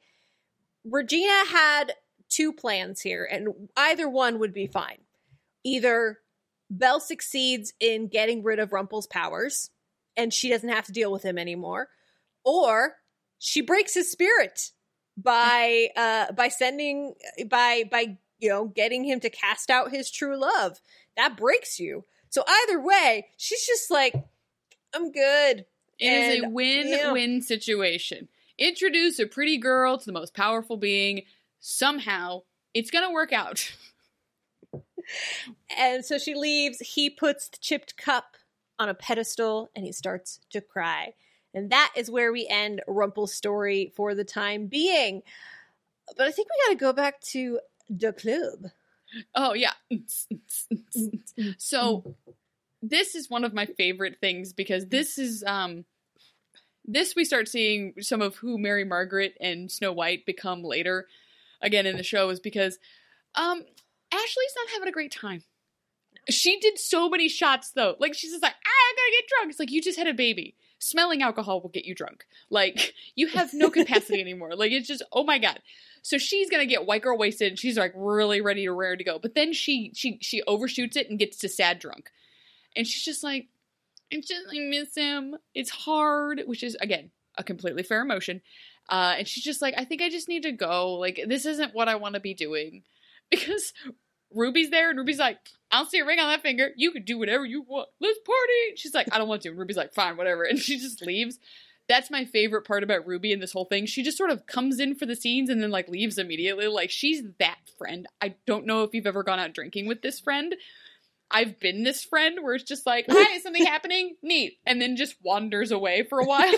Regina 0.90 1.44
had 1.50 1.92
two 2.30 2.50
plans 2.50 3.02
here 3.02 3.28
and 3.30 3.48
either 3.76 4.08
one 4.08 4.38
would 4.38 4.54
be 4.54 4.66
fine. 4.66 5.00
Either 5.64 6.20
Belle 6.70 7.00
succeeds 7.00 7.74
in 7.78 8.08
getting 8.08 8.42
rid 8.42 8.58
of 8.58 8.72
Rumple's 8.72 9.06
powers 9.06 9.68
and 10.16 10.32
she 10.32 10.48
doesn't 10.48 10.70
have 10.70 10.86
to 10.86 10.92
deal 10.92 11.12
with 11.12 11.24
him 11.24 11.36
anymore 11.36 11.88
or 12.42 12.94
she 13.38 13.60
breaks 13.60 13.92
his 13.92 14.10
spirit 14.10 14.70
by 15.16 15.88
uh 15.96 16.32
by 16.32 16.48
sending 16.48 17.14
by 17.48 17.84
by 17.90 18.18
you 18.38 18.48
know 18.48 18.66
getting 18.66 19.04
him 19.04 19.18
to 19.20 19.30
cast 19.30 19.70
out 19.70 19.90
his 19.90 20.10
true 20.10 20.38
love 20.38 20.80
that 21.16 21.36
breaks 21.36 21.80
you 21.80 22.04
so 22.28 22.42
either 22.46 22.80
way 22.80 23.26
she's 23.36 23.66
just 23.66 23.90
like 23.90 24.14
i'm 24.94 25.10
good 25.10 25.64
and 25.98 26.12
It 26.12 26.12
is 26.12 26.40
a 26.42 26.44
And, 26.44 26.54
win-win 26.54 27.40
situation. 27.40 28.28
Introduce 28.58 29.18
a 29.18 29.24
pretty 29.26 29.56
girl 29.56 29.96
to 29.96 30.04
the 30.04 30.12
most 30.12 30.34
powerful 30.34 30.76
being. 30.76 31.22
Somehow, 31.60 32.42
it's 32.74 32.90
gonna 32.90 33.10
work 33.12 33.32
out. 33.32 33.72
and 35.78 36.04
so 36.04 36.18
she 36.18 36.34
leaves 36.34 36.80
he 36.80 37.08
puts 37.08 37.48
the 37.48 37.56
chipped 37.58 37.96
cup 37.96 38.36
on 38.78 38.88
a 38.90 38.94
pedestal 38.94 39.70
and 39.74 39.84
he 39.86 39.92
starts 39.92 40.40
to 40.50 40.60
cry 40.60 41.14
and 41.56 41.70
that 41.70 41.92
is 41.96 42.08
where 42.08 42.32
we 42.32 42.46
end 42.46 42.82
rumple's 42.86 43.34
story 43.34 43.92
for 43.96 44.14
the 44.14 44.24
time 44.24 44.68
being 44.68 45.22
but 46.16 46.28
i 46.28 46.30
think 46.30 46.46
we 46.48 46.66
got 46.66 46.78
to 46.78 46.84
go 46.84 46.92
back 46.92 47.20
to 47.20 47.58
the 47.90 48.12
club 48.12 48.70
Oh 49.34 49.54
yeah. 49.54 49.72
so 51.58 52.16
this 52.82 53.14
is 53.14 53.30
one 53.30 53.44
of 53.44 53.54
my 53.54 53.66
favorite 53.66 54.18
things 54.20 54.52
because 54.52 54.86
this 54.86 55.18
is 55.18 55.44
um 55.46 55.84
this 56.84 57.16
we 57.16 57.24
start 57.24 57.48
seeing 57.48 57.94
some 58.00 58.22
of 58.22 58.36
who 58.36 58.58
Mary 58.58 58.84
Margaret 58.84 59.36
and 59.40 59.70
Snow 59.70 59.92
White 59.92 60.26
become 60.26 60.62
later 60.62 61.06
again 61.60 61.86
in 61.86 61.96
the 61.96 62.02
show 62.02 62.28
is 62.30 62.40
because 62.40 62.78
um 63.34 63.62
Ashley's 64.12 64.54
not 64.56 64.70
having 64.74 64.88
a 64.88 64.92
great 64.92 65.12
time. 65.12 65.42
She 66.28 66.58
did 66.60 66.78
so 66.78 67.08
many 67.08 67.28
shots 67.28 67.70
though. 67.72 67.96
Like 67.98 68.14
she's 68.14 68.30
just 68.30 68.42
like, 68.42 68.54
ah, 68.54 68.68
I 68.68 68.94
gotta 68.96 69.22
get 69.22 69.28
drunk. 69.28 69.50
It's 69.50 69.58
like 69.60 69.70
you 69.70 69.82
just 69.82 69.98
had 69.98 70.06
a 70.08 70.14
baby. 70.14 70.54
Smelling 70.78 71.22
alcohol 71.22 71.60
will 71.60 71.70
get 71.70 71.84
you 71.84 71.94
drunk. 71.94 72.26
Like 72.50 72.94
you 73.14 73.28
have 73.28 73.52
no 73.52 73.70
capacity 73.70 74.20
anymore. 74.20 74.54
Like 74.54 74.72
it's 74.72 74.88
just, 74.88 75.02
oh 75.12 75.24
my 75.24 75.38
god. 75.38 75.60
So 76.02 76.18
she's 76.18 76.50
gonna 76.50 76.66
get 76.66 76.86
white 76.86 77.02
girl 77.02 77.18
wasted. 77.18 77.52
And 77.52 77.58
she's 77.58 77.76
like 77.76 77.92
really 77.96 78.40
ready 78.40 78.64
to 78.64 78.72
rare 78.72 78.96
to 78.96 79.04
go. 79.04 79.18
But 79.18 79.34
then 79.34 79.52
she 79.52 79.90
she 79.94 80.18
she 80.22 80.42
overshoots 80.46 80.96
it 80.96 81.10
and 81.10 81.18
gets 81.18 81.38
to 81.38 81.48
sad 81.48 81.78
drunk, 81.78 82.10
and 82.76 82.86
she's 82.86 83.04
just 83.04 83.24
like, 83.24 83.48
I 84.12 84.16
just 84.16 84.46
I 84.54 84.60
miss 84.60 84.94
him. 84.94 85.36
It's 85.54 85.70
hard, 85.70 86.42
which 86.46 86.62
is 86.62 86.76
again 86.80 87.10
a 87.36 87.42
completely 87.42 87.82
fair 87.82 88.02
emotion. 88.02 88.40
Uh, 88.88 89.16
and 89.18 89.28
she's 89.28 89.42
just 89.42 89.60
like, 89.60 89.74
I 89.76 89.84
think 89.84 90.00
I 90.00 90.08
just 90.08 90.28
need 90.28 90.44
to 90.44 90.52
go. 90.52 90.94
Like 90.94 91.20
this 91.26 91.44
isn't 91.44 91.74
what 91.74 91.88
I 91.88 91.96
want 91.96 92.14
to 92.14 92.20
be 92.20 92.34
doing, 92.34 92.84
because 93.30 93.72
Ruby's 94.36 94.70
there 94.70 94.90
and 94.90 94.98
Ruby's 94.98 95.18
like, 95.18 95.38
I 95.70 95.78
don't 95.78 95.90
see 95.90 95.98
a 95.98 96.06
ring 96.06 96.20
on 96.20 96.28
that 96.28 96.42
finger. 96.42 96.70
You 96.76 96.92
can 96.92 97.04
do 97.04 97.18
whatever 97.18 97.44
you 97.44 97.62
want. 97.62 97.88
Let's 98.00 98.18
party. 98.20 98.76
She's 98.76 98.94
like, 98.94 99.08
I 99.12 99.18
don't 99.18 99.28
want 99.28 99.42
to. 99.42 99.48
And 99.48 99.58
Ruby's 99.58 99.76
like, 99.76 99.94
fine, 99.94 100.16
whatever. 100.16 100.44
And 100.44 100.58
she 100.58 100.78
just 100.78 101.02
leaves. 101.04 101.38
That's 101.88 102.10
my 102.10 102.24
favorite 102.24 102.66
part 102.66 102.82
about 102.82 103.06
Ruby 103.06 103.32
and 103.32 103.42
this 103.42 103.52
whole 103.52 103.64
thing. 103.64 103.86
She 103.86 104.02
just 104.02 104.18
sort 104.18 104.30
of 104.30 104.46
comes 104.46 104.80
in 104.80 104.94
for 104.94 105.06
the 105.06 105.16
scenes 105.16 105.50
and 105.50 105.62
then 105.62 105.70
like 105.70 105.88
leaves 105.88 106.18
immediately. 106.18 106.66
Like 106.66 106.90
she's 106.90 107.22
that 107.38 107.58
friend. 107.78 108.06
I 108.20 108.34
don't 108.46 108.66
know 108.66 108.82
if 108.82 108.92
you've 108.92 109.06
ever 109.06 109.22
gone 109.22 109.38
out 109.38 109.54
drinking 109.54 109.86
with 109.86 110.02
this 110.02 110.20
friend. 110.20 110.54
I've 111.30 111.58
been 111.58 111.82
this 111.82 112.04
friend 112.04 112.38
where 112.42 112.54
it's 112.54 112.64
just 112.64 112.86
like, 112.86 113.06
hi, 113.08 113.34
is 113.36 113.42
something 113.42 113.64
happening? 113.64 114.16
Neat. 114.22 114.58
And 114.64 114.80
then 114.80 114.96
just 114.96 115.16
wanders 115.22 115.72
away 115.72 116.04
for 116.04 116.20
a 116.20 116.24
while. 116.26 116.52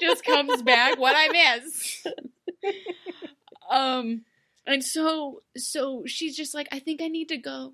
just 0.00 0.24
comes 0.24 0.62
back. 0.62 0.98
What 0.98 1.14
I 1.16 1.56
miss. 1.56 2.06
um 3.70 4.22
and 4.68 4.84
so 4.84 5.42
so 5.56 6.04
she's 6.06 6.36
just 6.36 6.54
like, 6.54 6.68
I 6.70 6.78
think 6.78 7.00
I 7.02 7.08
need 7.08 7.30
to 7.30 7.38
go. 7.38 7.72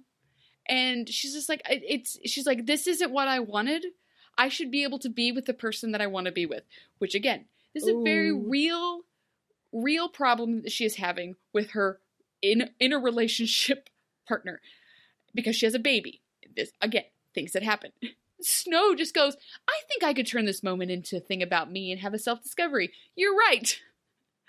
And 0.67 1.09
she's 1.09 1.35
just 1.35 1.49
like, 1.49 1.61
it's 1.67 2.17
she's 2.25 2.47
like, 2.47 2.65
this 2.65 2.87
isn't 2.87 3.13
what 3.13 3.29
I 3.29 3.41
wanted. 3.41 3.85
I 4.39 4.49
should 4.49 4.71
be 4.71 4.85
able 4.85 4.99
to 5.01 5.11
be 5.11 5.33
with 5.33 5.45
the 5.45 5.55
person 5.55 5.93
that 5.93 6.01
I 6.01 6.07
want 6.07 6.27
to 6.27 6.33
be 6.33 6.47
with. 6.47 6.63
Which 6.99 7.15
again, 7.15 7.47
this 7.75 7.83
is 7.83 7.91
a 7.91 8.03
very 8.03 8.33
real, 8.33 9.03
real 9.73 10.09
problem 10.09 10.63
that 10.63 10.73
she 10.73 10.85
is 10.85 10.97
having 10.97 11.35
with 11.53 11.73
her 11.73 11.99
in 12.41 12.71
in 12.79 12.93
a 12.93 12.99
relationship 12.99 13.91
partner 14.29 14.61
because 15.35 15.57
she 15.57 15.67
has 15.67 15.75
a 15.75 15.81
baby. 15.81 16.23
This 16.57 16.71
again, 16.81 17.05
things 17.35 17.53
that 17.53 17.63
happen. 17.65 17.91
Snow 18.41 18.95
just 18.95 19.15
goes, 19.15 19.37
I 19.67 19.81
think 19.89 20.05
I 20.05 20.13
could 20.13 20.27
turn 20.27 20.45
this 20.45 20.63
moment 20.63 20.91
into 20.91 21.17
a 21.17 21.21
thing 21.21 21.43
about 21.43 21.71
me 21.71 21.91
and 21.91 22.01
have 22.01 22.15
a 22.15 22.19
self 22.19 22.43
discovery. 22.43 22.93
You're 23.17 23.37
right. 23.37 23.81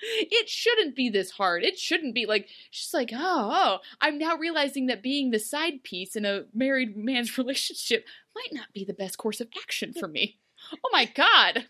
It 0.01 0.49
shouldn't 0.49 0.95
be 0.95 1.09
this 1.09 1.31
hard. 1.31 1.63
It 1.63 1.79
shouldn't 1.79 2.13
be 2.13 2.25
like 2.25 2.49
she's 2.69 2.93
like, 2.93 3.11
oh, 3.13 3.17
oh, 3.53 3.77
I'm 4.01 4.17
now 4.17 4.35
realizing 4.37 4.87
that 4.87 5.01
being 5.03 5.31
the 5.31 5.39
side 5.39 5.83
piece 5.83 6.15
in 6.15 6.25
a 6.25 6.43
married 6.53 6.97
man's 6.97 7.37
relationship 7.37 8.05
might 8.35 8.53
not 8.53 8.73
be 8.73 8.83
the 8.83 8.93
best 8.93 9.17
course 9.17 9.39
of 9.41 9.47
action 9.61 9.93
for 9.93 10.07
me. 10.07 10.37
Oh 10.73 10.89
my 10.91 11.05
god. 11.05 11.65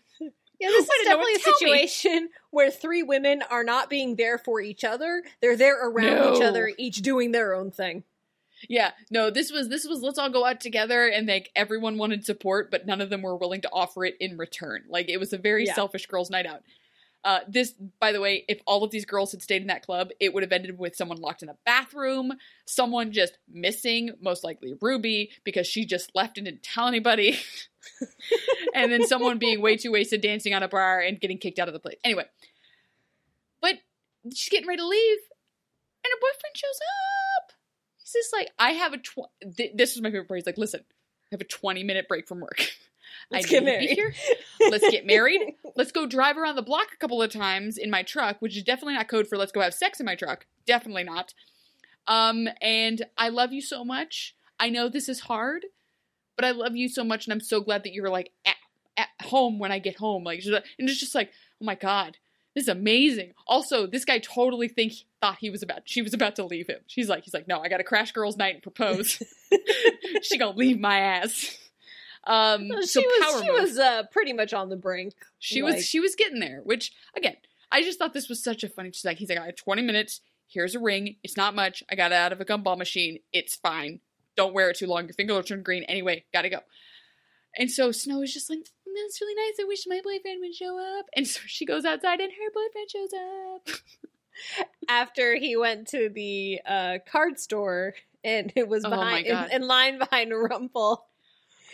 Yeah, 0.58 0.68
this 0.70 0.84
is 1.00 1.04
definitely 1.04 1.34
a 1.34 1.38
tell 1.38 1.52
me. 1.62 1.86
situation 1.86 2.28
where 2.50 2.70
three 2.70 3.02
women 3.02 3.42
are 3.50 3.62
not 3.64 3.90
being 3.90 4.16
there 4.16 4.38
for 4.38 4.60
each 4.60 4.84
other. 4.84 5.22
They're 5.40 5.56
there 5.56 5.86
around 5.86 6.34
each 6.36 6.42
other, 6.42 6.72
each 6.78 7.02
doing 7.02 7.32
their 7.32 7.54
own 7.54 7.70
thing. 7.70 8.04
Yeah, 8.70 8.92
no, 9.10 9.28
this 9.28 9.52
was 9.52 9.68
this 9.68 9.86
was 9.86 10.00
let's 10.00 10.18
all 10.18 10.30
go 10.30 10.46
out 10.46 10.60
together 10.60 11.06
and 11.06 11.28
like 11.28 11.50
everyone 11.54 11.98
wanted 11.98 12.24
support, 12.24 12.70
but 12.70 12.86
none 12.86 13.02
of 13.02 13.10
them 13.10 13.20
were 13.20 13.36
willing 13.36 13.60
to 13.60 13.70
offer 13.70 14.06
it 14.06 14.16
in 14.18 14.38
return. 14.38 14.84
Like 14.88 15.10
it 15.10 15.18
was 15.18 15.34
a 15.34 15.38
very 15.38 15.66
Yeah. 15.66 15.74
selfish 15.74 16.06
girls' 16.06 16.30
night 16.30 16.46
out. 16.46 16.62
Uh, 17.26 17.40
this, 17.48 17.74
by 17.98 18.12
the 18.12 18.20
way, 18.20 18.44
if 18.46 18.60
all 18.68 18.84
of 18.84 18.92
these 18.92 19.04
girls 19.04 19.32
had 19.32 19.42
stayed 19.42 19.60
in 19.60 19.66
that 19.66 19.84
club, 19.84 20.10
it 20.20 20.32
would 20.32 20.44
have 20.44 20.52
ended 20.52 20.78
with 20.78 20.94
someone 20.94 21.20
locked 21.20 21.42
in 21.42 21.48
a 21.48 21.56
bathroom, 21.66 22.32
someone 22.66 23.10
just 23.10 23.36
missing, 23.52 24.12
most 24.20 24.44
likely 24.44 24.74
Ruby, 24.80 25.32
because 25.42 25.66
she 25.66 25.84
just 25.84 26.14
left 26.14 26.38
and 26.38 26.44
didn't 26.44 26.62
tell 26.62 26.86
anybody, 26.86 27.36
and 28.74 28.92
then 28.92 29.04
someone 29.08 29.38
being 29.38 29.60
way 29.60 29.76
too 29.76 29.90
wasted 29.90 30.20
dancing 30.20 30.54
on 30.54 30.62
a 30.62 30.68
bar 30.68 31.00
and 31.00 31.20
getting 31.20 31.36
kicked 31.36 31.58
out 31.58 31.66
of 31.66 31.74
the 31.74 31.80
place. 31.80 31.96
Anyway, 32.04 32.26
but 33.60 33.74
she's 34.32 34.48
getting 34.48 34.68
ready 34.68 34.80
to 34.80 34.86
leave, 34.86 35.18
and 36.04 36.12
her 36.12 36.20
boyfriend 36.20 36.56
shows 36.56 36.78
up. 37.40 37.52
He's 37.98 38.12
just 38.12 38.32
like, 38.32 38.50
I 38.56 38.70
have 38.70 38.92
a 38.92 38.98
tw- 38.98 39.56
th- 39.56 39.72
this 39.74 39.96
was 39.96 40.02
my 40.02 40.10
favorite 40.10 40.28
part. 40.28 40.38
He's 40.38 40.46
like, 40.46 40.58
listen, 40.58 40.82
I 40.84 41.28
have 41.32 41.40
a 41.40 41.44
20 41.44 41.82
minute 41.82 42.06
break 42.06 42.28
from 42.28 42.38
work. 42.38 42.60
Let's 43.30 43.46
I 43.46 43.48
get 43.48 43.64
married." 43.64 43.90
here. 43.90 44.14
Let's 44.70 44.88
get 44.90 45.06
married. 45.06 45.54
Let's 45.76 45.92
go 45.92 46.06
drive 46.06 46.36
around 46.36 46.56
the 46.56 46.62
block 46.62 46.88
a 46.92 46.96
couple 46.96 47.22
of 47.22 47.30
times 47.30 47.76
in 47.76 47.90
my 47.90 48.02
truck, 48.02 48.36
which 48.40 48.56
is 48.56 48.62
definitely 48.62 48.94
not 48.94 49.08
code 49.08 49.26
for 49.26 49.36
let's 49.36 49.52
go 49.52 49.60
have 49.60 49.74
sex 49.74 50.00
in 50.00 50.06
my 50.06 50.14
truck. 50.14 50.46
Definitely 50.66 51.04
not. 51.04 51.34
Um, 52.06 52.48
and 52.62 53.04
I 53.18 53.28
love 53.28 53.52
you 53.52 53.60
so 53.60 53.84
much. 53.84 54.34
I 54.58 54.70
know 54.70 54.88
this 54.88 55.08
is 55.08 55.20
hard, 55.20 55.66
but 56.36 56.44
I 56.44 56.52
love 56.52 56.76
you 56.76 56.88
so 56.88 57.04
much, 57.04 57.26
and 57.26 57.32
I'm 57.32 57.40
so 57.40 57.60
glad 57.60 57.84
that 57.84 57.92
you're 57.92 58.08
like 58.08 58.32
at, 58.46 58.56
at 58.96 59.08
home 59.22 59.58
when 59.58 59.72
I 59.72 59.78
get 59.78 59.96
home. 59.96 60.24
Like, 60.24 60.42
and 60.46 60.62
it's 60.78 61.00
just 61.00 61.14
like, 61.14 61.30
oh 61.60 61.64
my 61.64 61.74
god, 61.74 62.16
this 62.54 62.64
is 62.64 62.68
amazing. 62.68 63.34
Also, 63.46 63.86
this 63.86 64.04
guy 64.04 64.18
totally 64.18 64.68
think 64.68 64.94
thought 65.20 65.38
he 65.38 65.50
was 65.50 65.62
about 65.62 65.82
she 65.84 66.00
was 66.00 66.14
about 66.14 66.36
to 66.36 66.44
leave 66.44 66.68
him. 66.68 66.80
She's 66.86 67.08
like, 67.08 67.24
he's 67.24 67.34
like, 67.34 67.46
no, 67.46 67.60
I 67.60 67.68
got 67.68 67.78
to 67.78 67.84
crash 67.84 68.12
girls' 68.12 68.36
night 68.36 68.54
and 68.54 68.62
propose. 68.62 69.22
she 70.22 70.38
gonna 70.38 70.56
leave 70.56 70.80
my 70.80 70.98
ass. 70.98 71.58
Um, 72.26 72.68
She 72.82 72.86
so 72.86 73.00
was 73.02 73.32
power 73.34 73.42
she 73.44 73.50
was 73.50 73.78
uh, 73.78 74.02
pretty 74.10 74.32
much 74.32 74.52
on 74.52 74.68
the 74.68 74.76
brink. 74.76 75.14
She 75.38 75.62
Like- 75.62 75.76
was 75.76 75.86
she 75.86 76.00
was 76.00 76.14
getting 76.14 76.40
there, 76.40 76.60
which 76.64 76.92
again, 77.16 77.36
I 77.70 77.82
just 77.82 77.98
thought 77.98 78.12
this 78.12 78.28
was 78.28 78.42
such 78.42 78.64
a 78.64 78.68
funny. 78.68 78.90
She's 78.92 79.04
like, 79.04 79.18
he's 79.18 79.28
like, 79.28 79.38
I 79.38 79.46
have 79.46 79.56
20 79.56 79.82
minutes. 79.82 80.20
Here's 80.48 80.74
a 80.74 80.80
ring. 80.80 81.16
It's 81.22 81.36
not 81.36 81.54
much. 81.54 81.82
I 81.90 81.94
got 81.96 82.12
it 82.12 82.16
out 82.16 82.32
of 82.32 82.40
a 82.40 82.44
gumball 82.44 82.78
machine. 82.78 83.18
It's 83.32 83.56
fine. 83.56 84.00
Don't 84.36 84.54
wear 84.54 84.70
it 84.70 84.76
too 84.76 84.86
long. 84.86 85.04
Your 85.04 85.14
finger 85.14 85.34
will 85.34 85.42
turn 85.42 85.62
green 85.62 85.82
anyway. 85.84 86.24
Gotta 86.32 86.48
go. 86.48 86.60
And 87.56 87.70
so 87.70 87.90
Snow 87.90 88.22
is 88.22 88.32
just 88.34 88.50
like, 88.50 88.58
that's 88.58 89.20
really 89.20 89.34
nice. 89.34 89.56
I 89.60 89.64
wish 89.64 89.84
my 89.86 90.00
boyfriend 90.04 90.40
would 90.40 90.54
show 90.54 90.78
up. 90.98 91.06
And 91.16 91.26
so 91.26 91.40
she 91.46 91.64
goes 91.64 91.84
outside, 91.84 92.20
and 92.20 92.30
her 92.32 92.50
boyfriend 92.52 92.90
shows 92.90 93.10
up. 93.14 93.68
after 94.88 95.36
he 95.36 95.56
went 95.56 95.88
to 95.88 96.08
the 96.08 96.60
uh, 96.66 96.98
card 97.10 97.38
store 97.38 97.94
and 98.22 98.52
it 98.54 98.68
was 98.68 98.84
Oh 98.84 98.90
behind 98.90 99.26
in, 99.26 99.50
in 99.50 99.62
line 99.62 99.98
behind 99.98 100.32
Rumple. 100.34 101.06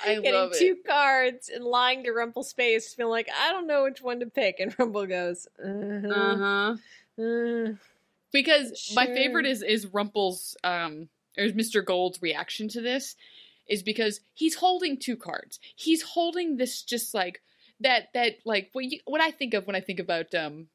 I 0.05 0.15
getting 0.23 0.51
two 0.53 0.77
it. 0.79 0.87
cards 0.87 1.49
and 1.49 1.65
lying 1.65 2.05
to 2.05 2.13
Rumple's 2.13 2.53
face, 2.53 2.95
feeling 2.95 3.11
like 3.11 3.29
I 3.41 3.53
don't 3.53 3.67
know 3.67 3.85
which 3.85 4.03
one 4.03 4.21
to 4.21 4.27
pick, 4.27 4.61
and 4.61 4.75
Rumple 4.79 5.07
goes, 5.07 5.49
uh-huh, 5.63 6.13
Uh 6.13 6.37
huh. 6.39 7.23
uh, 7.23 7.73
Because 8.33 8.93
my 8.95 9.07
favorite 9.07 9.47
is 9.47 9.63
is 9.63 9.87
Rumple's 9.87 10.57
um 10.65 11.09
or 11.39 11.45
is 11.45 11.55
Mr. 11.55 11.85
Gold's 11.85 12.21
reaction 12.23 12.69
to 12.69 12.81
this 12.81 13.17
is 13.69 13.83
because 13.83 14.21
he's 14.35 14.57
holding 14.57 14.99
two 14.99 15.17
cards. 15.17 15.59
He's 15.77 16.03
holding 16.03 16.57
this 16.57 16.83
just 16.83 17.15
like 17.15 17.41
that 17.81 18.09
that 18.15 18.37
like 18.45 18.71
what 18.73 18.85
you, 18.85 19.01
what 19.07 19.21
I 19.21 19.31
think 19.31 19.55
of 19.55 19.67
when 19.67 19.77
I 19.77 19.81
think 19.81 20.01
about 20.01 20.35
um 20.35 20.69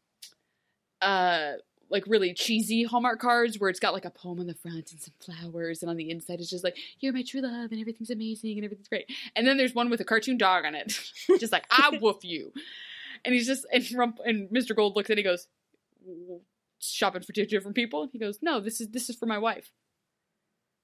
uh 1.02 1.54
like 1.90 2.04
really 2.08 2.34
cheesy 2.34 2.84
Hallmark 2.84 3.20
cards 3.20 3.60
where 3.60 3.70
it's 3.70 3.80
got 3.80 3.94
like 3.94 4.06
a 4.06 4.10
poem 4.10 4.40
on 4.40 4.48
the 4.48 4.54
front 4.54 4.92
and 4.92 5.02
some 5.02 5.14
flowers 5.20 5.82
and 5.82 5.90
on 5.90 5.98
the 5.98 6.10
inside 6.10 6.40
it's 6.40 6.50
just 6.50 6.64
like 6.64 6.78
you're 7.00 7.14
my 7.14 7.24
true 7.24 7.42
love 7.42 7.72
and 7.72 7.80
everything's 7.80 8.10
amazing 8.10 8.58
and 8.58 8.66
everything's 8.66 8.88
great. 8.88 9.10
And 9.36 9.48
then 9.48 9.58
there's 9.58 9.74
one 9.74 9.90
with 9.90 10.02
a 10.02 10.06
cartoon 10.06 10.38
dog 10.38 10.66
on 10.66 10.76
it. 10.76 11.00
just 11.40 11.52
like 11.52 11.66
I 11.72 11.98
woof 12.02 12.24
you. 12.24 12.52
And 13.26 13.34
he's 13.34 13.48
just 13.48 13.66
and 13.72 13.86
Rump 13.94 14.20
and 14.26 14.50
Mr. 14.50 14.76
Gold 14.76 14.96
looks 14.96 15.10
and 15.10 15.18
he 15.18 15.24
goes 15.24 15.48
shopping 16.80 17.22
for 17.22 17.34
two 17.34 17.46
different 17.46 17.76
people 17.76 18.04
and 18.04 18.12
he 18.12 18.20
goes 18.20 18.40
no 18.42 18.60
this 18.60 18.80
is 18.80 18.90
this 18.90 19.10
is 19.10 19.16
for 19.16 19.26
my 19.26 19.38
wife 19.38 19.72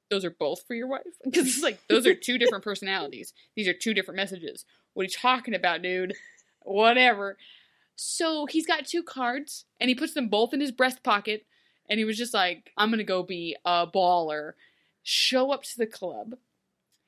those 0.09 0.25
are 0.25 0.31
both 0.31 0.65
for 0.67 0.73
your 0.73 0.87
wife 0.87 1.03
because 1.23 1.47
it's 1.47 1.63
like 1.63 1.79
those 1.87 2.07
are 2.07 2.15
two 2.15 2.37
different 2.37 2.63
personalities 2.63 3.33
these 3.55 3.67
are 3.67 3.73
two 3.73 3.93
different 3.93 4.15
messages 4.15 4.65
what 4.93 5.03
are 5.03 5.05
you 5.05 5.09
talking 5.09 5.53
about 5.53 5.81
dude 5.81 6.13
whatever 6.61 7.37
so 7.95 8.45
he's 8.45 8.65
got 8.67 8.85
two 8.85 9.03
cards 9.03 9.65
and 9.79 9.89
he 9.89 9.95
puts 9.95 10.13
them 10.13 10.27
both 10.29 10.53
in 10.53 10.59
his 10.61 10.71
breast 10.71 11.03
pocket 11.03 11.45
and 11.89 11.99
he 11.99 12.05
was 12.05 12.17
just 12.17 12.33
like 12.33 12.71
i'm 12.77 12.89
gonna 12.89 13.03
go 13.03 13.23
be 13.23 13.55
a 13.65 13.85
baller 13.87 14.53
show 15.03 15.51
up 15.51 15.63
to 15.63 15.77
the 15.77 15.85
club 15.85 16.35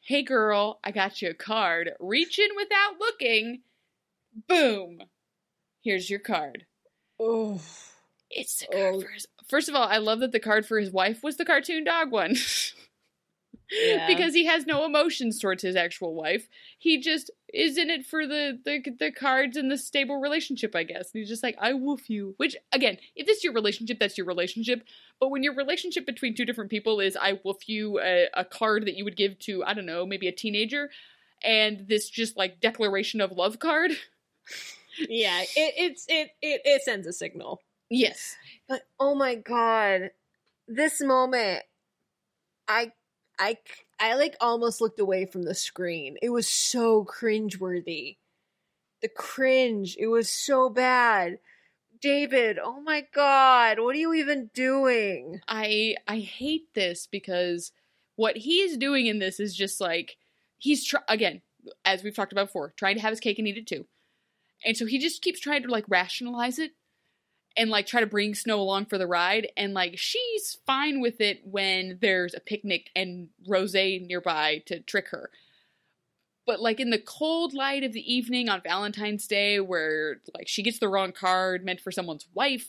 hey 0.02 0.22
girl 0.22 0.80
i 0.84 0.92
got 0.92 1.22
you 1.22 1.30
a 1.30 1.34
card 1.34 1.92
reach 2.00 2.38
in 2.40 2.50
without 2.56 3.00
looking 3.00 3.62
boom 4.48 5.02
here's 5.82 6.10
your 6.10 6.20
card 6.20 6.66
oh, 7.20 7.60
it's 8.30 8.60
the 8.60 8.68
card 8.68 8.96
Oh. 8.96 9.02
for 9.02 9.08
his. 9.10 9.28
First 9.48 9.70
of 9.70 9.76
all, 9.76 9.88
I 9.88 10.00
love 10.00 10.20
that 10.22 10.32
the 10.32 10.40
card 10.40 10.66
for 10.66 10.80
his 10.80 10.90
wife 10.90 11.22
was 11.24 11.38
the 11.38 11.46
cartoon 11.46 11.84
dog 11.84 12.12
one. 12.12 12.36
Yeah. 13.72 14.08
because 14.08 14.34
he 14.34 14.46
has 14.46 14.66
no 14.66 14.86
emotions 14.86 15.40
towards 15.40 15.64
his 15.64 15.76
actual 15.76 16.14
wife. 16.14 16.48
He 16.78 17.00
just 17.00 17.32
is 17.54 17.78
in 17.78 17.90
it 17.90 18.06
for 18.06 18.28
the, 18.28 18.60
the 18.64 18.84
the 19.00 19.12
cards 19.12 19.58
and 19.58 19.72
the 19.72 19.78
stable 19.78 20.18
relationship, 20.20 20.76
I 20.76 20.84
guess. 20.84 21.12
And 21.14 21.20
he's 21.20 21.30
just 21.30 21.44
like, 21.44 21.58
I 21.60 21.74
woof 21.74 22.10
you. 22.10 22.36
Which 22.38 22.56
again, 22.72 22.98
if 23.16 23.26
this 23.26 23.38
is 23.38 23.44
your 23.44 23.54
relationship, 23.54 24.00
that's 24.00 24.18
your 24.18 24.28
relationship. 24.28 24.84
But 25.20 25.30
when 25.30 25.44
your 25.44 25.56
relationship 25.56 26.06
between 26.06 26.36
two 26.36 26.46
different 26.46 26.70
people 26.70 27.00
is 27.00 27.18
I 27.20 27.40
woof 27.44 27.68
you 27.68 28.00
a, 28.00 28.28
a 28.34 28.46
card 28.46 28.86
that 28.86 28.96
you 28.96 29.04
would 29.04 29.18
give 29.18 29.40
to, 29.40 29.64
I 29.64 29.74
don't 29.74 29.86
know, 29.86 30.06
maybe 30.06 30.28
a 30.28 30.32
teenager, 30.32 30.90
and 31.44 31.88
this 31.88 32.10
just 32.10 32.38
like 32.38 32.60
declaration 32.60 33.22
of 33.22 33.32
love 33.32 33.60
card. 33.60 33.92
yeah, 35.10 35.42
it, 35.42 35.50
it's 35.56 36.06
it, 36.08 36.32
it 36.42 36.62
it 36.66 36.82
sends 36.84 37.08
a 37.08 37.14
signal. 37.14 37.62
Yes. 37.90 38.36
But 38.68 38.82
oh 39.00 39.16
my 39.16 39.36
god, 39.36 40.12
this 40.68 41.02
moment, 41.02 41.64
I, 42.68 42.92
I, 43.40 43.58
I 44.00 44.16
like 44.16 44.36
almost 44.42 44.82
looked 44.82 45.00
away 45.00 45.26
from 45.26 45.44
the 45.44 45.56
screen. 45.56 46.18
It 46.22 46.30
was 46.30 46.48
so 46.48 47.06
cringeworthy. 47.06 48.18
The 49.02 49.10
cringe, 49.10 49.96
it 50.00 50.08
was 50.08 50.30
so 50.30 50.70
bad. 50.70 51.40
David, 52.02 52.60
oh 52.62 52.82
my 52.82 53.06
god, 53.14 53.80
what 53.80 53.96
are 53.96 54.00
you 54.00 54.14
even 54.14 54.50
doing? 54.54 55.42
I 55.48 55.96
I 56.08 56.20
hate 56.20 56.74
this 56.74 57.08
because 57.08 57.72
what 58.16 58.38
he 58.38 58.60
is 58.60 58.78
doing 58.78 59.08
in 59.08 59.20
this 59.20 59.40
is 59.40 59.56
just 59.56 59.82
like 59.82 60.18
he's 60.58 60.86
try- 60.86 61.02
again, 61.08 61.42
as 61.84 62.04
we've 62.04 62.16
talked 62.16 62.32
about 62.32 62.48
before, 62.48 62.74
trying 62.78 62.96
to 62.96 63.02
have 63.02 63.12
his 63.12 63.20
cake 63.20 63.40
and 63.40 63.48
eat 63.48 63.58
it 63.58 63.68
too. 63.68 63.86
And 64.64 64.76
so 64.78 64.86
he 64.86 65.00
just 65.00 65.22
keeps 65.22 65.40
trying 65.40 65.64
to 65.64 65.70
like 65.70 65.86
rationalize 65.88 66.60
it 66.60 66.72
and 67.58 67.70
like 67.70 67.88
try 67.88 68.02
to 68.02 68.06
bring 68.06 68.36
Snow 68.36 68.60
along 68.60 68.86
for 68.86 68.98
the 68.98 69.08
ride 69.08 69.48
and 69.56 69.74
like 69.74 69.98
she's 69.98 70.58
fine 70.66 71.02
with 71.02 71.22
it 71.22 71.42
when 71.46 71.98
there's 72.02 72.34
a 72.34 72.40
picnic 72.40 72.90
and 72.96 73.30
Rosé 73.48 74.06
nearby 74.06 74.64
to 74.66 74.80
trick 74.82 75.10
her. 75.10 75.30
But 76.46 76.60
like 76.60 76.80
in 76.80 76.90
the 76.90 77.00
cold 77.00 77.54
light 77.54 77.84
of 77.84 77.94
the 77.94 78.14
evening 78.14 78.50
on 78.50 78.62
Valentine's 78.62 79.28
Day 79.28 79.60
where 79.60 80.18
like 80.34 80.48
she 80.48 80.64
gets 80.64 80.80
the 80.80 80.90
wrong 80.90 81.12
card 81.12 81.66
meant 81.66 81.82
for 81.82 81.92
someone's 81.92 82.28
wife, 82.34 82.68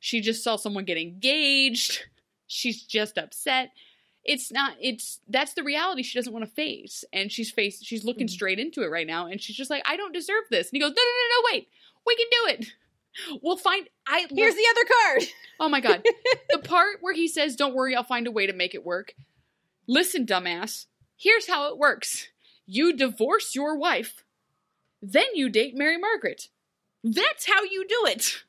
she 0.00 0.20
just 0.20 0.42
saw 0.44 0.56
someone 0.56 0.84
get 0.84 0.98
engaged. 0.98 2.04
She's 2.46 2.82
just 2.82 3.16
upset. 3.16 3.70
It's 4.22 4.52
not 4.52 4.74
it's 4.80 5.20
that's 5.28 5.54
the 5.54 5.62
reality 5.62 6.02
she 6.02 6.18
doesn't 6.18 6.32
want 6.32 6.44
to 6.44 6.50
face. 6.50 7.04
And 7.12 7.32
she's 7.32 7.50
face 7.50 7.82
she's 7.82 8.04
looking 8.04 8.26
mm-hmm. 8.26 8.32
straight 8.32 8.58
into 8.58 8.82
it 8.82 8.90
right 8.90 9.06
now 9.06 9.26
and 9.26 9.40
she's 9.40 9.56
just 9.56 9.70
like, 9.70 9.82
I 9.86 9.96
don't 9.96 10.12
deserve 10.12 10.44
this. 10.50 10.68
And 10.68 10.76
he 10.76 10.80
goes, 10.80 10.90
No 10.94 11.02
no 11.02 11.02
no 11.02 11.36
no 11.36 11.48
wait. 11.52 11.68
We 12.06 12.16
can 12.16 12.26
do 12.30 12.54
it. 12.54 12.72
We'll 13.42 13.56
find 13.56 13.88
I 14.06 14.26
Here's 14.30 14.54
the 14.54 14.66
other 14.70 14.88
card. 15.02 15.28
Oh 15.60 15.68
my 15.68 15.80
god. 15.80 16.04
the 16.50 16.58
part 16.58 16.98
where 17.00 17.14
he 17.14 17.28
says, 17.28 17.56
Don't 17.56 17.74
worry, 17.74 17.94
I'll 17.94 18.04
find 18.04 18.26
a 18.26 18.32
way 18.32 18.46
to 18.46 18.52
make 18.52 18.74
it 18.74 18.84
work. 18.84 19.14
Listen, 19.86 20.26
dumbass. 20.26 20.86
Here's 21.16 21.46
how 21.46 21.70
it 21.70 21.78
works 21.78 22.28
you 22.66 22.96
divorce 22.96 23.54
your 23.54 23.76
wife, 23.76 24.24
then 25.02 25.26
you 25.34 25.48
date 25.48 25.76
Mary 25.76 25.98
Margaret. 25.98 26.48
That's 27.02 27.46
how 27.46 27.62
you 27.62 27.86
do 27.86 28.02
it. 28.06 28.42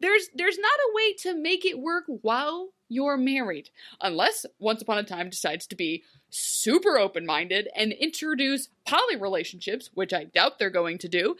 There's 0.00 0.28
there's 0.34 0.58
not 0.58 0.70
a 0.70 0.94
way 0.94 1.14
to 1.14 1.34
make 1.34 1.64
it 1.64 1.78
work 1.78 2.04
while 2.06 2.70
you're 2.88 3.16
married, 3.16 3.70
unless 4.00 4.46
Once 4.58 4.82
Upon 4.82 4.98
a 4.98 5.02
Time 5.02 5.30
decides 5.30 5.66
to 5.68 5.76
be 5.76 6.04
super 6.30 6.98
open 6.98 7.24
minded 7.24 7.68
and 7.74 7.92
introduce 7.92 8.68
poly 8.86 9.16
relationships, 9.16 9.90
which 9.94 10.12
I 10.12 10.24
doubt 10.24 10.58
they're 10.58 10.70
going 10.70 10.98
to 10.98 11.08
do. 11.08 11.36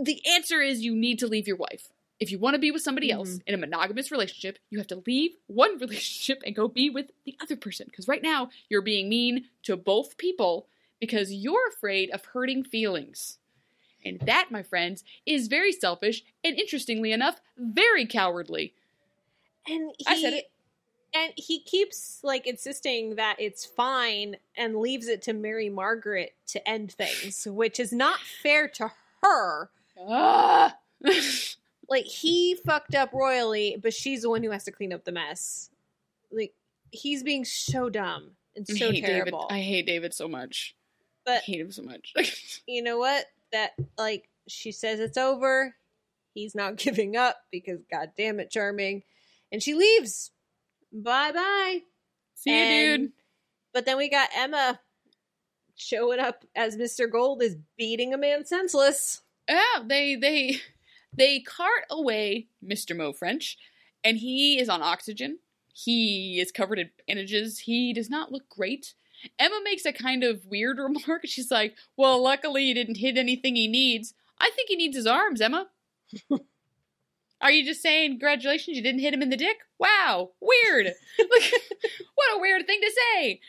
The 0.00 0.22
answer 0.26 0.60
is 0.60 0.82
you 0.82 0.94
need 0.94 1.18
to 1.20 1.26
leave 1.26 1.46
your 1.46 1.56
wife. 1.56 1.88
If 2.18 2.30
you 2.30 2.38
want 2.38 2.54
to 2.54 2.60
be 2.60 2.70
with 2.70 2.82
somebody 2.82 3.08
mm-hmm. 3.08 3.18
else 3.18 3.40
in 3.46 3.54
a 3.54 3.58
monogamous 3.58 4.10
relationship, 4.10 4.58
you 4.68 4.78
have 4.78 4.86
to 4.88 5.02
leave 5.06 5.32
one 5.46 5.78
relationship 5.80 6.42
and 6.44 6.54
go 6.54 6.68
be 6.68 6.90
with 6.90 7.06
the 7.24 7.36
other 7.40 7.56
person. 7.56 7.86
Because 7.90 8.08
right 8.08 8.22
now, 8.22 8.50
you're 8.68 8.82
being 8.82 9.08
mean 9.08 9.46
to 9.64 9.76
both 9.76 10.18
people 10.18 10.66
because 11.00 11.32
you're 11.32 11.68
afraid 11.68 12.10
of 12.10 12.24
hurting 12.26 12.62
feelings. 12.62 13.38
And 14.04 14.20
that, 14.20 14.50
my 14.50 14.62
friends, 14.62 15.04
is 15.26 15.48
very 15.48 15.72
selfish 15.72 16.22
and 16.44 16.58
interestingly 16.58 17.12
enough, 17.12 17.40
very 17.56 18.06
cowardly. 18.06 18.74
And 19.66 19.92
he 19.98 20.06
I 20.06 20.20
said 20.20 20.32
it. 20.34 20.50
and 21.14 21.32
he 21.36 21.60
keeps 21.60 22.20
like 22.22 22.46
insisting 22.46 23.16
that 23.16 23.36
it's 23.38 23.66
fine 23.66 24.36
and 24.56 24.76
leaves 24.76 25.06
it 25.06 25.22
to 25.22 25.32
Mary 25.32 25.68
Margaret 25.68 26.34
to 26.48 26.66
end 26.66 26.92
things, 26.92 27.46
which 27.46 27.78
is 27.78 27.92
not 27.92 28.20
fair 28.20 28.68
to 28.68 28.90
her. 29.22 29.70
Like 31.88 32.04
he 32.04 32.54
fucked 32.54 32.94
up 32.94 33.12
royally, 33.12 33.76
but 33.82 33.92
she's 33.92 34.22
the 34.22 34.30
one 34.30 34.44
who 34.44 34.50
has 34.52 34.62
to 34.64 34.70
clean 34.70 34.92
up 34.92 35.04
the 35.04 35.10
mess. 35.10 35.70
Like 36.30 36.52
he's 36.92 37.24
being 37.24 37.44
so 37.44 37.90
dumb 37.90 38.30
and 38.54 38.64
I 38.70 38.74
so 38.74 38.92
hate 38.92 39.04
terrible. 39.04 39.48
David. 39.48 39.60
I 39.60 39.64
hate 39.66 39.86
David 39.86 40.14
so 40.14 40.28
much. 40.28 40.76
I 41.26 41.32
but 41.34 41.42
hate 41.42 41.60
him 41.60 41.72
so 41.72 41.82
much. 41.82 42.62
you 42.68 42.82
know 42.84 42.96
what? 42.98 43.26
That 43.50 43.72
like 43.98 44.28
she 44.46 44.70
says 44.70 45.00
it's 45.00 45.18
over. 45.18 45.74
He's 46.32 46.54
not 46.54 46.76
giving 46.76 47.16
up 47.16 47.38
because 47.50 47.80
god 47.90 48.12
damn 48.16 48.38
it, 48.38 48.52
charming. 48.52 49.02
And 49.50 49.60
she 49.60 49.74
leaves. 49.74 50.30
Bye 50.92 51.32
bye. 51.32 51.80
See 52.36 52.50
you, 52.50 52.56
And- 52.56 53.02
dude. 53.02 53.12
But 53.74 53.84
then 53.84 53.96
we 53.96 54.08
got 54.08 54.28
Emma 54.36 54.78
showing 55.80 56.20
up 56.20 56.44
as 56.54 56.76
Mr. 56.76 57.10
Gold 57.10 57.42
is 57.42 57.56
beating 57.76 58.12
a 58.12 58.18
man 58.18 58.44
senseless. 58.44 59.22
Yeah, 59.48 59.82
they 59.84 60.14
they 60.14 60.60
they 61.12 61.40
cart 61.40 61.84
away 61.90 62.46
Mr. 62.64 62.96
Moe 62.96 63.12
French, 63.12 63.58
and 64.04 64.18
he 64.18 64.58
is 64.58 64.68
on 64.68 64.82
oxygen. 64.82 65.38
He 65.72 66.38
is 66.40 66.52
covered 66.52 66.78
in 66.78 66.90
bandages. 67.06 67.60
He 67.60 67.92
does 67.92 68.10
not 68.10 68.30
look 68.30 68.48
great. 68.48 68.94
Emma 69.38 69.60
makes 69.64 69.84
a 69.84 69.92
kind 69.92 70.22
of 70.24 70.46
weird 70.46 70.78
remark. 70.78 71.22
She's 71.24 71.50
like, 71.50 71.74
"Well, 71.96 72.22
luckily 72.22 72.64
you 72.64 72.74
didn't 72.74 72.98
hit 72.98 73.16
anything 73.16 73.56
he 73.56 73.68
needs. 73.68 74.14
I 74.38 74.50
think 74.50 74.68
he 74.68 74.76
needs 74.76 74.96
his 74.96 75.06
arms, 75.06 75.40
Emma." 75.40 75.68
Are 77.42 77.50
you 77.50 77.64
just 77.64 77.80
saying 77.80 78.10
congratulations 78.12 78.76
you 78.76 78.82
didn't 78.82 79.00
hit 79.00 79.14
him 79.14 79.22
in 79.22 79.30
the 79.30 79.36
dick? 79.36 79.56
Wow, 79.78 80.32
weird. 80.40 80.86
like, 81.18 81.52
what 82.14 82.36
a 82.36 82.40
weird 82.40 82.66
thing 82.66 82.80
to 82.82 82.92
say. 83.14 83.40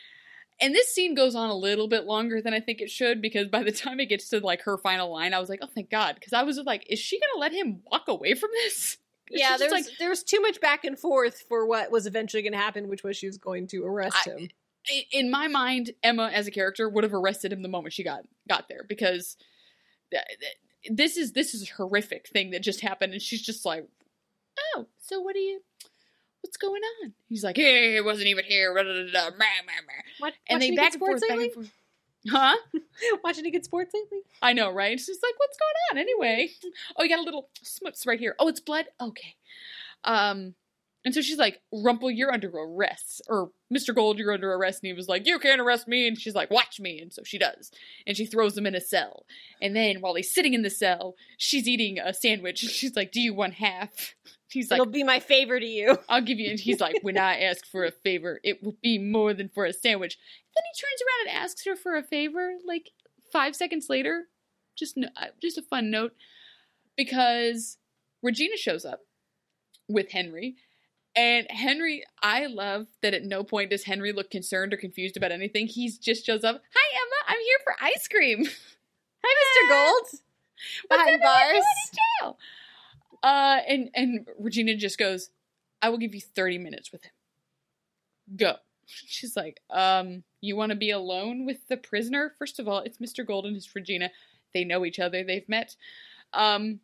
And 0.62 0.74
this 0.74 0.94
scene 0.94 1.14
goes 1.14 1.34
on 1.34 1.50
a 1.50 1.54
little 1.56 1.88
bit 1.88 2.04
longer 2.04 2.40
than 2.40 2.54
I 2.54 2.60
think 2.60 2.80
it 2.80 2.88
should 2.90 3.20
because 3.20 3.48
by 3.48 3.62
the 3.64 3.72
time 3.72 3.98
it 4.00 4.06
gets 4.06 4.28
to 4.30 4.38
like 4.40 4.62
her 4.62 4.78
final 4.78 5.10
line, 5.12 5.34
I 5.34 5.40
was 5.40 5.48
like, 5.48 5.58
oh 5.62 5.66
thank 5.74 5.90
God, 5.90 6.14
because 6.14 6.32
I 6.32 6.44
was 6.44 6.56
like, 6.58 6.86
is 6.88 6.98
she 6.98 7.18
gonna 7.20 7.40
let 7.40 7.52
him 7.52 7.82
walk 7.90 8.08
away 8.08 8.34
from 8.34 8.50
this? 8.54 8.96
Yeah, 9.34 9.56
there's 9.56 9.72
like 9.72 9.84
there's 9.98 10.22
too 10.22 10.40
much 10.42 10.60
back 10.60 10.84
and 10.84 10.98
forth 10.98 11.44
for 11.48 11.66
what 11.66 11.90
was 11.90 12.06
eventually 12.06 12.42
going 12.42 12.52
to 12.52 12.58
happen, 12.58 12.88
which 12.88 13.02
was 13.02 13.16
she 13.16 13.26
was 13.26 13.38
going 13.38 13.66
to 13.68 13.82
arrest 13.82 14.26
him. 14.26 14.48
i- 14.90 15.06
in 15.10 15.30
my 15.30 15.48
mind, 15.48 15.92
Emma 16.02 16.28
as 16.34 16.46
a 16.46 16.50
character 16.50 16.86
would 16.86 17.02
have 17.02 17.14
arrested 17.14 17.50
him 17.50 17.62
the 17.62 17.68
moment 17.68 17.94
she 17.94 18.04
got 18.04 18.24
got 18.46 18.68
there 18.68 18.84
because 18.86 19.38
th- 20.10 20.22
th- 20.38 20.96
this 20.98 21.16
is 21.16 21.32
this 21.32 21.54
is 21.54 21.70
a 21.70 21.74
horrific 21.76 22.28
thing 22.28 22.50
that 22.50 22.62
just 22.62 22.82
happened, 22.82 23.14
and 23.14 23.22
she's 23.22 23.40
just 23.40 23.64
like, 23.64 23.86
oh, 24.76 24.86
so 25.00 25.18
what 25.20 25.32
do 25.34 25.40
you 25.40 25.62
What's 26.42 26.56
going 26.56 26.82
on? 27.02 27.14
He's 27.28 27.42
like, 27.44 27.56
Hey, 27.56 27.96
it 27.96 28.04
wasn't 28.04 28.28
even 28.28 28.44
here. 28.44 28.72
Blah, 28.74 28.82
blah, 28.82 28.92
blah, 28.92 29.02
blah, 29.04 29.30
blah, 29.30 29.30
blah." 29.30 29.94
What, 30.18 30.34
And 30.48 30.60
they 30.60 30.70
watching 30.70 30.76
back 30.76 30.92
and 30.92 31.00
forth, 31.00 31.18
sports 31.18 31.28
back 31.28 31.38
and 31.38 31.52
forth. 31.52 31.72
Huh? 32.28 32.56
Watching 33.24 33.42
any 33.42 33.50
good 33.50 33.64
sports 33.64 33.92
lately? 33.92 34.20
I 34.40 34.52
know, 34.52 34.72
right? 34.72 34.98
She's 34.98 35.18
like, 35.22 35.34
what's 35.38 35.56
going 35.58 35.74
on 35.90 35.98
anyway? 35.98 36.50
Oh, 36.96 37.02
you 37.02 37.08
got 37.08 37.18
a 37.18 37.22
little 37.22 37.48
smuts 37.62 38.06
right 38.06 38.18
here. 38.18 38.36
Oh, 38.38 38.48
it's 38.48 38.60
blood? 38.60 38.86
Okay. 39.00 39.34
Um, 40.04 40.54
and 41.04 41.14
so 41.14 41.20
she's 41.20 41.38
like, 41.38 41.60
Rumple, 41.72 42.10
you're 42.10 42.32
under 42.32 42.48
arrest. 42.48 43.22
Or 43.28 43.50
Mr. 43.74 43.94
Gold, 43.94 44.18
you're 44.18 44.32
under 44.32 44.52
arrest. 44.52 44.82
And 44.82 44.88
he 44.88 44.92
was 44.92 45.08
like, 45.08 45.26
You 45.26 45.38
can't 45.38 45.60
arrest 45.60 45.88
me. 45.88 46.06
And 46.06 46.18
she's 46.18 46.34
like, 46.34 46.50
Watch 46.50 46.78
me. 46.78 47.00
And 47.00 47.12
so 47.12 47.22
she 47.24 47.38
does. 47.38 47.72
And 48.06 48.16
she 48.16 48.26
throws 48.26 48.56
him 48.56 48.66
in 48.66 48.74
a 48.74 48.80
cell. 48.80 49.26
And 49.60 49.74
then 49.74 50.00
while 50.00 50.14
he's 50.14 50.32
sitting 50.32 50.54
in 50.54 50.62
the 50.62 50.70
cell, 50.70 51.16
she's 51.38 51.66
eating 51.66 51.98
a 51.98 52.14
sandwich. 52.14 52.62
And 52.62 52.70
she's 52.78 52.94
like, 52.94 53.10
Do 53.10 53.20
you 53.20 53.34
want 53.34 53.54
half? 53.54 54.14
He's 54.52 54.70
like, 54.70 54.80
It'll 54.80 54.92
be 54.92 55.04
my 55.04 55.20
favor 55.20 55.58
to 55.58 55.66
you. 55.66 55.98
I'll 56.08 56.20
give 56.22 56.38
you. 56.38 56.50
And 56.50 56.60
he's 56.60 56.80
like, 56.80 56.96
When 57.02 57.18
I 57.18 57.40
ask 57.40 57.66
for 57.66 57.84
a 57.84 57.90
favor, 57.90 58.40
it 58.44 58.62
will 58.62 58.76
be 58.82 58.98
more 58.98 59.34
than 59.34 59.48
for 59.48 59.64
a 59.64 59.72
sandwich. 59.72 60.18
Then 60.54 60.62
he 60.72 60.80
turns 60.80 61.02
around 61.02 61.28
and 61.36 61.44
asks 61.44 61.64
her 61.64 61.76
for 61.76 61.96
a 61.96 62.02
favor, 62.02 62.52
like 62.66 62.90
five 63.32 63.56
seconds 63.56 63.86
later. 63.88 64.28
Just, 64.76 64.98
uh, 64.98 65.26
just 65.40 65.58
a 65.58 65.62
fun 65.62 65.90
note, 65.90 66.12
because 66.96 67.76
Regina 68.22 68.56
shows 68.56 68.84
up 68.86 69.00
with 69.88 70.10
Henry, 70.10 70.56
and 71.14 71.46
Henry. 71.50 72.04
I 72.22 72.46
love 72.46 72.86
that 73.02 73.14
at 73.14 73.24
no 73.24 73.44
point 73.44 73.70
does 73.70 73.84
Henry 73.84 74.12
look 74.12 74.30
concerned 74.30 74.72
or 74.72 74.76
confused 74.76 75.16
about 75.16 75.32
anything. 75.32 75.66
He's 75.66 75.98
just 75.98 76.24
shows 76.24 76.42
up. 76.44 76.62
Hi 76.74 76.96
Emma, 76.96 77.34
I'm 77.34 77.44
here 77.44 77.58
for 77.64 77.74
ice 77.82 78.08
cream. 78.08 78.46
Hi, 79.24 79.66
Mr. 79.66 79.68
Gold. 79.68 80.20
Behind 80.88 81.20
bars. 81.22 81.64
Uh, 83.22 83.60
and 83.68 83.90
and 83.94 84.28
Regina 84.38 84.76
just 84.76 84.98
goes, 84.98 85.30
"I 85.80 85.88
will 85.90 85.98
give 85.98 86.14
you 86.14 86.20
thirty 86.20 86.58
minutes 86.58 86.92
with 86.92 87.04
him. 87.04 87.12
Go." 88.36 88.56
She's 88.86 89.36
like, 89.36 89.60
"Um, 89.70 90.24
you 90.40 90.56
want 90.56 90.70
to 90.70 90.76
be 90.76 90.90
alone 90.90 91.46
with 91.46 91.66
the 91.68 91.76
prisoner? 91.76 92.34
First 92.38 92.58
of 92.58 92.68
all, 92.68 92.80
it's 92.80 92.98
Mr. 92.98 93.26
Golden, 93.26 93.54
it's 93.54 93.74
Regina. 93.74 94.10
They 94.54 94.64
know 94.64 94.84
each 94.84 94.98
other. 94.98 95.24
They've 95.24 95.48
met. 95.48 95.76
Um, 96.32 96.80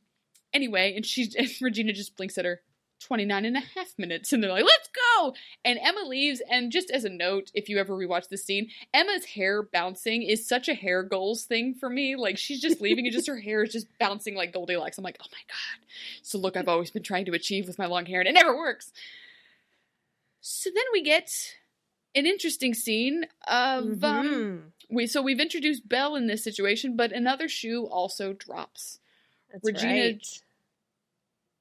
anyway." 0.53 0.95
And 0.95 1.05
she 1.05 1.33
and 1.39 1.49
Regina 1.61 1.93
just 1.93 2.17
blinks 2.17 2.39
at 2.39 2.45
her. 2.45 2.61
29 3.01 3.45
and 3.45 3.57
a 3.57 3.61
half 3.61 3.97
minutes 3.97 4.33
and 4.33 4.43
they're 4.43 4.51
like 4.51 4.65
let's 4.65 4.89
go! 4.89 5.35
And 5.65 5.79
emma 5.83 6.01
leaves 6.07 6.43
and 6.51 6.73
just 6.73 6.91
as 6.91 7.05
a 7.05 7.09
note 7.09 7.51
if 7.55 7.69
you 7.69 7.79
ever 7.79 7.95
rewatch 7.95 8.29
this 8.29 8.45
scene 8.45 8.71
emma's 8.93 9.25
hair 9.25 9.63
bouncing 9.63 10.23
is 10.23 10.47
such 10.49 10.69
a 10.69 10.75
hair 10.75 11.03
goals 11.05 11.45
thing 11.45 11.75
for 11.75 11.89
me. 11.89 12.17
Like 12.17 12.39
she's 12.39 12.61
just 12.61 12.81
leaving 12.81 13.07
and 13.07 13.13
just 13.15 13.29
her 13.29 13.39
hair 13.39 13.63
is 13.63 13.73
just 13.73 13.87
bouncing 14.01 14.35
like 14.35 14.53
goldilocks. 14.53 14.99
I'm 14.99 15.05
like 15.05 15.19
oh 15.23 15.27
my 15.31 15.39
god. 15.49 15.87
So 16.23 16.39
look 16.39 16.57
i've 16.57 16.69
always 16.69 16.91
been 16.91 17.03
trying 17.05 17.25
to 17.27 17.33
achieve 17.33 17.67
with 17.69 17.79
my 17.79 17.87
long 17.87 18.05
hair 18.07 18.21
and 18.21 18.29
it 18.29 18.33
never 18.33 18.57
works. 18.57 18.93
So 20.41 20.71
then 20.75 20.85
we 20.93 21.03
get 21.03 21.31
an 22.15 22.27
interesting 22.27 22.75
scene 22.75 23.27
of 23.47 24.03
um 24.03 24.29
Mhm. 24.29 24.61
we 24.91 25.07
so 25.07 25.23
we've 25.23 25.41
introduced 25.41 25.89
belle 25.89 26.17
in 26.17 26.27
this 26.27 26.43
situation 26.43 26.97
but 26.97 27.13
another 27.13 27.49
shoe 27.49 27.87
also 27.87 28.33
drops. 28.33 28.99
That's 29.53 29.65
Regina- 29.65 30.01
right. 30.01 30.41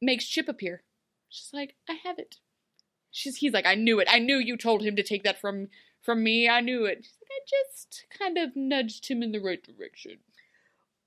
makes 0.01 0.25
chip 0.25 0.47
appear 0.49 0.81
she's 1.30 1.49
like 1.53 1.75
i 1.89 1.93
have 2.03 2.19
it. 2.19 2.36
She's 3.11 3.38
he's 3.38 3.53
like 3.53 3.65
i 3.65 3.75
knew 3.75 3.99
it. 3.99 4.07
I 4.09 4.19
knew 4.19 4.38
you 4.38 4.57
told 4.57 4.84
him 4.84 4.95
to 4.95 5.03
take 5.03 5.23
that 5.23 5.39
from 5.39 5.67
from 6.01 6.23
me. 6.23 6.47
I 6.49 6.61
knew 6.61 6.86
it. 6.86 6.99
She's 7.03 7.17
like 7.21 7.32
i 7.32 7.45
just 7.49 8.05
kind 8.17 8.38
of 8.38 8.55
nudged 8.55 9.07
him 9.07 9.23
in 9.23 9.32
the 9.32 9.39
right 9.39 9.61
direction. 9.63 10.19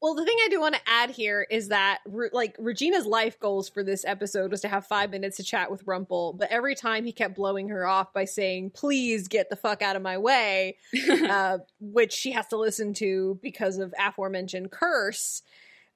Well, 0.02 0.14
the 0.14 0.24
thing 0.24 0.36
I 0.42 0.48
do 0.48 0.60
want 0.60 0.74
to 0.76 0.80
add 0.86 1.10
here 1.10 1.46
is 1.50 1.68
that, 1.68 1.98
like, 2.32 2.56
Regina's 2.58 3.04
life 3.04 3.38
goals 3.38 3.68
for 3.68 3.82
this 3.82 4.02
episode 4.06 4.50
was 4.50 4.62
to 4.62 4.68
have 4.68 4.86
five 4.86 5.10
minutes 5.10 5.36
to 5.36 5.42
chat 5.42 5.70
with 5.70 5.86
Rumple, 5.86 6.32
but 6.32 6.50
every 6.50 6.74
time 6.74 7.04
he 7.04 7.12
kept 7.12 7.36
blowing 7.36 7.68
her 7.68 7.86
off 7.86 8.14
by 8.14 8.24
saying, 8.24 8.70
please 8.70 9.28
get 9.28 9.50
the 9.50 9.56
fuck 9.56 9.82
out 9.82 9.96
of 9.96 10.02
my 10.02 10.16
way, 10.16 10.78
uh, 11.10 11.58
which 11.80 12.14
she 12.14 12.32
has 12.32 12.46
to 12.48 12.56
listen 12.56 12.94
to 12.94 13.38
because 13.42 13.76
of 13.76 13.92
aforementioned 13.98 14.70
curse. 14.70 15.42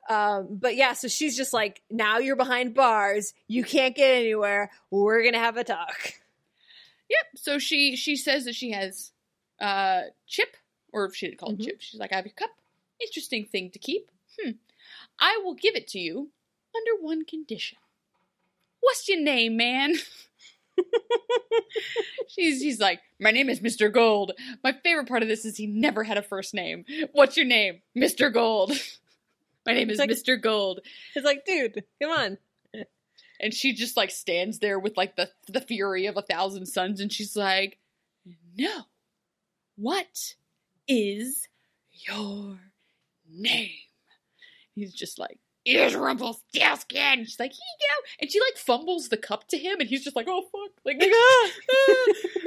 Um, 0.09 0.49
but 0.51 0.77
yeah, 0.77 0.93
so 0.93 1.09
she's 1.09 1.37
just 1.37 1.53
like, 1.53 1.83
now 1.91 2.19
you're 2.19 2.37
behind 2.37 2.75
bars. 2.75 3.33
You 3.49 3.65
can't 3.65 3.97
get 3.97 4.11
anywhere. 4.15 4.71
We're 4.91 5.23
going 5.23 5.33
to 5.35 5.39
have 5.39 5.57
a 5.57 5.65
talk. 5.65 6.15
Yep. 7.11 7.27
So 7.37 7.59
she 7.59 7.97
she 7.97 8.17
says 8.17 8.45
that 8.47 8.55
she 8.55 8.71
has 8.73 9.13
uh 9.61 10.03
chip, 10.27 10.57
or 10.93 11.13
she 11.13 11.27
didn't 11.29 11.39
call 11.39 11.51
it 11.51 11.59
Mhm. 11.59 11.65
chip. 11.65 11.77
She's 11.81 12.01
like, 12.01 12.13
I 12.13 12.17
have 12.17 12.25
your 12.27 12.35
cup. 12.35 12.51
Interesting 13.01 13.45
thing 13.45 13.71
to 13.71 13.79
keep. 13.79 14.11
Hmm. 14.41 14.53
I 15.19 15.41
will 15.45 15.55
give 15.55 15.75
it 15.77 15.87
to 15.89 15.99
you 15.99 16.31
under 16.75 17.03
one 17.03 17.25
condition. 17.25 17.79
What's 18.81 19.09
your 19.09 19.21
name, 19.21 19.57
man? 19.57 19.95
she's 22.29 22.61
she's 22.61 22.81
like, 22.81 23.01
my 23.21 23.31
name 23.31 23.49
is 23.49 23.61
Mr. 23.61 23.93
Gold. 23.93 24.33
My 24.63 24.73
favorite 24.73 25.09
part 25.09 25.23
of 25.23 25.29
this 25.29 25.45
is 25.45 25.57
he 25.57 25.67
never 25.67 26.05
had 26.05 26.17
a 26.19 26.23
first 26.23 26.55
name. 26.55 26.85
What's 27.13 27.37
your 27.37 27.47
name, 27.47 27.83
Mr. 27.97 28.33
Gold? 28.33 28.73
my 29.67 29.75
name 29.75 29.91
is 29.91 29.99
like- 29.99 30.11
Mr. 30.11 30.41
Gold. 30.41 30.81
It's 31.15 31.25
like, 31.25 31.45
dude, 31.45 31.85
come 32.01 32.11
on. 32.11 32.39
And 33.41 33.53
she 33.53 33.73
just 33.73 33.97
like 33.97 34.13
stands 34.13 34.61
there 34.61 34.79
with 34.79 34.97
like 34.97 35.17
the 35.17 35.29
the 35.49 35.61
fury 35.61 36.07
of 36.07 36.17
a 36.17 36.23
thousand 36.23 36.67
suns, 36.67 37.01
and 37.01 37.13
she's 37.13 37.35
like, 37.35 37.79
"No, 38.57 38.83
what 39.77 40.35
is 40.87 41.49
your 41.91 42.61
name?" 43.29 43.71
He's 44.77 44.95
just 44.95 45.19
like, 45.19 45.41
"Here's 45.65 45.97
Rumpelstiltskin." 45.97 47.25
She's 47.25 47.41
like, 47.41 47.53
"Here 47.53 47.59
you 47.59 47.89
go," 47.89 47.95
and 48.21 48.31
she 48.31 48.39
like 48.41 48.57
fumbles 48.57 49.09
the 49.09 49.17
cup 49.17 49.49
to 49.49 49.59
him, 49.59 49.81
and 49.81 49.89
he's 49.89 50.05
just 50.05 50.15
like, 50.17 50.27
"Oh 50.29 50.43
fuck!" 50.43 50.71
Like, 50.85 51.01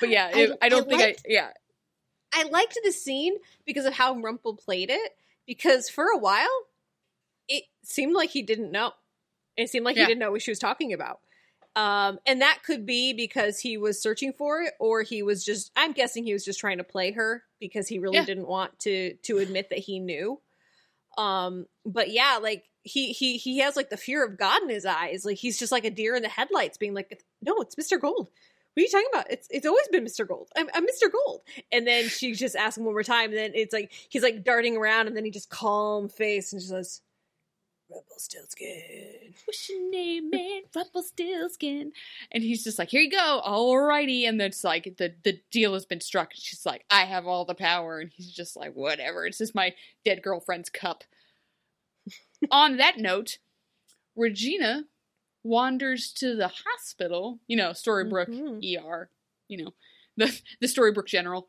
but 0.00 0.08
yeah, 0.08 0.30
it- 0.36 0.50
I- 0.62 0.66
I, 0.66 0.68
don't 0.68 0.86
I 0.86 0.88
think 0.88 1.00
liked- 1.02 1.20
I 1.26 1.28
yeah 1.28 1.50
I 2.32 2.44
liked 2.44 2.78
the 2.84 2.92
scene 2.92 3.36
because 3.66 3.86
of 3.86 3.94
how 3.94 4.14
Rumple 4.14 4.54
played 4.54 4.88
it. 4.90 5.16
Because 5.50 5.90
for 5.90 6.04
a 6.04 6.16
while, 6.16 6.46
it 7.48 7.64
seemed 7.82 8.12
like 8.14 8.30
he 8.30 8.40
didn't 8.42 8.70
know. 8.70 8.92
It 9.56 9.68
seemed 9.68 9.84
like 9.84 9.96
Yeah. 9.96 10.02
he 10.04 10.06
didn't 10.06 10.20
know 10.20 10.30
what 10.30 10.42
she 10.42 10.52
was 10.52 10.60
talking 10.60 10.92
about. 10.92 11.18
Um, 11.74 12.20
and 12.24 12.40
that 12.40 12.60
could 12.64 12.86
be 12.86 13.12
because 13.14 13.58
he 13.58 13.76
was 13.76 14.00
searching 14.00 14.32
for 14.32 14.62
it, 14.62 14.74
or 14.78 15.02
he 15.02 15.24
was 15.24 15.44
just. 15.44 15.72
I'm 15.74 15.90
guessing 15.90 16.22
he 16.22 16.32
was 16.32 16.44
just 16.44 16.60
trying 16.60 16.78
to 16.78 16.84
play 16.84 17.10
her 17.10 17.42
because 17.58 17.88
he 17.88 17.98
really 17.98 18.18
Yeah. 18.18 18.26
didn't 18.26 18.46
want 18.46 18.78
to 18.80 19.14
to 19.14 19.38
admit 19.38 19.70
that 19.70 19.80
he 19.80 19.98
knew. 19.98 20.40
Um, 21.18 21.66
but 21.84 22.10
yeah, 22.12 22.38
like 22.40 22.64
he 22.84 23.12
he 23.12 23.36
he 23.36 23.58
has 23.58 23.74
like 23.74 23.90
the 23.90 23.96
fear 23.96 24.24
of 24.24 24.38
God 24.38 24.62
in 24.62 24.68
his 24.68 24.86
eyes. 24.86 25.24
Like 25.24 25.38
he's 25.38 25.58
just 25.58 25.72
like 25.72 25.84
a 25.84 25.90
deer 25.90 26.14
in 26.14 26.22
the 26.22 26.28
headlights, 26.28 26.78
being 26.78 26.94
like, 26.94 27.24
"No, 27.42 27.56
it's 27.60 27.76
Mister 27.76 27.98
Gold." 27.98 28.30
What 28.74 28.82
are 28.82 28.84
you 28.84 28.88
talking 28.88 29.08
about? 29.12 29.30
It's 29.30 29.48
it's 29.50 29.66
always 29.66 29.88
been 29.88 30.04
Mr. 30.04 30.26
Gold. 30.26 30.48
I'm, 30.56 30.68
I'm 30.74 30.84
Mr. 30.84 31.10
Gold. 31.10 31.42
And 31.72 31.86
then 31.86 32.08
she 32.08 32.32
just 32.32 32.54
asks 32.54 32.78
him 32.78 32.84
one 32.84 32.94
more 32.94 33.02
time, 33.02 33.30
and 33.30 33.38
then 33.38 33.52
it's 33.54 33.72
like 33.72 33.92
he's 34.08 34.22
like 34.22 34.44
darting 34.44 34.76
around, 34.76 35.08
and 35.08 35.16
then 35.16 35.24
he 35.24 35.30
just 35.30 35.50
calm 35.50 36.08
face 36.08 36.52
and 36.52 36.60
just 36.60 36.70
says, 36.70 37.00
Rumpelstiltskin. 37.90 39.34
what's 39.44 39.68
your 39.68 39.90
name, 39.90 40.30
man? 40.32 40.62
Rumpelstiltskin. 40.74 41.92
And 42.30 42.42
he's 42.42 42.64
just 42.64 42.78
like, 42.78 42.90
here 42.90 43.00
you 43.00 43.10
go, 43.10 43.42
alrighty. 43.44 44.28
And 44.28 44.40
then 44.40 44.48
it's 44.48 44.64
like, 44.64 44.96
the, 44.98 45.14
the 45.22 45.40
deal 45.50 45.74
has 45.74 45.86
been 45.86 46.00
struck. 46.00 46.32
And 46.32 46.40
she's 46.40 46.64
like, 46.64 46.84
I 46.90 47.04
have 47.04 47.26
all 47.26 47.44
the 47.44 47.54
power. 47.54 47.98
And 47.98 48.10
he's 48.14 48.30
just 48.30 48.56
like, 48.56 48.74
whatever. 48.74 49.26
It's 49.26 49.38
just 49.38 49.54
my 49.54 49.74
dead 50.04 50.22
girlfriend's 50.22 50.70
cup. 50.70 51.04
On 52.50 52.76
that 52.76 52.98
note, 52.98 53.38
Regina 54.16 54.84
wanders 55.42 56.12
to 56.14 56.36
the 56.36 56.48
hospital, 56.48 57.38
you 57.46 57.56
know, 57.56 57.70
Storybrooke 57.70 58.28
Mhm. 58.28 58.78
ER, 58.84 59.10
you 59.48 59.64
know, 59.64 59.74
the, 60.16 60.40
the 60.60 60.66
Storybrooke 60.66 61.06
General. 61.06 61.48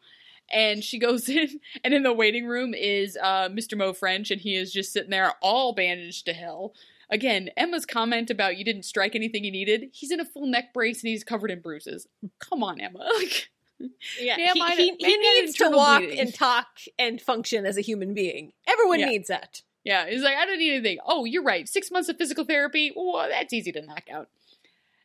And 0.54 0.84
she 0.84 1.00
goes 1.00 1.30
in, 1.30 1.60
and 1.84 1.94
in 1.94 2.04
the 2.04 2.14
waiting 2.14 2.46
room 2.48 2.74
is 2.74 3.18
uh, 3.22 3.50
Mr. 3.50 3.78
Moe 3.78 3.94
French, 3.94 4.32
and 4.32 4.42
he 4.42 4.56
is 4.56 4.72
just 4.74 4.92
sitting 4.94 5.10
there 5.12 5.34
all 5.42 5.74
bandaged 5.74 6.26
to 6.26 6.34
hell. 6.34 6.74
Again, 7.10 7.50
Emma's 7.58 7.86
comment 7.86 8.30
about 8.30 8.58
you 8.58 8.64
didn't 8.64 8.84
strike 8.84 9.16
anything 9.16 9.44
you 9.44 9.52
needed. 9.52 9.90
He's 9.92 10.12
in 10.12 10.22
a 10.22 10.26
full 10.26 10.46
neck 10.48 10.74
brace 10.74 11.02
and 11.04 11.10
he's 11.10 11.26
covered 11.26 11.52
in 11.52 11.60
bruises. 11.60 12.08
Come 12.40 12.64
on, 12.64 12.80
Emma. 12.80 13.00
Like, 13.18 13.50
Yeah, 14.20 14.36
Yeah, 14.38 14.54
he, 14.54 14.92
he, 14.92 14.96
he 15.00 15.18
needs 15.18 15.56
to 15.58 15.70
walk 15.72 16.00
bleeding. 16.02 16.20
and 16.20 16.34
talk 16.34 16.68
and 17.00 17.20
function 17.20 17.66
as 17.66 17.78
a 17.78 17.82
human 17.82 18.14
being. 18.14 18.54
Everyone 18.68 19.00
Yeah. 19.02 19.08
needs 19.08 19.28
that. 19.28 19.62
Yeah, 19.84 20.08
he's 20.08 20.24
like, 20.24 20.38
I 20.38 20.46
don't 20.46 20.60
need 20.60 20.74
anything. 20.74 21.00
Oh, 21.06 21.26
you're 21.26 21.44
right. 21.44 21.68
Six 21.68 21.92
months 21.92 22.10
of 22.10 22.18
physical 22.18 22.46
therapy. 22.46 22.92
Well, 22.96 23.28
that's 23.30 23.54
easy 23.54 23.72
to 23.72 23.82
knock 23.82 24.04
out. 24.12 24.30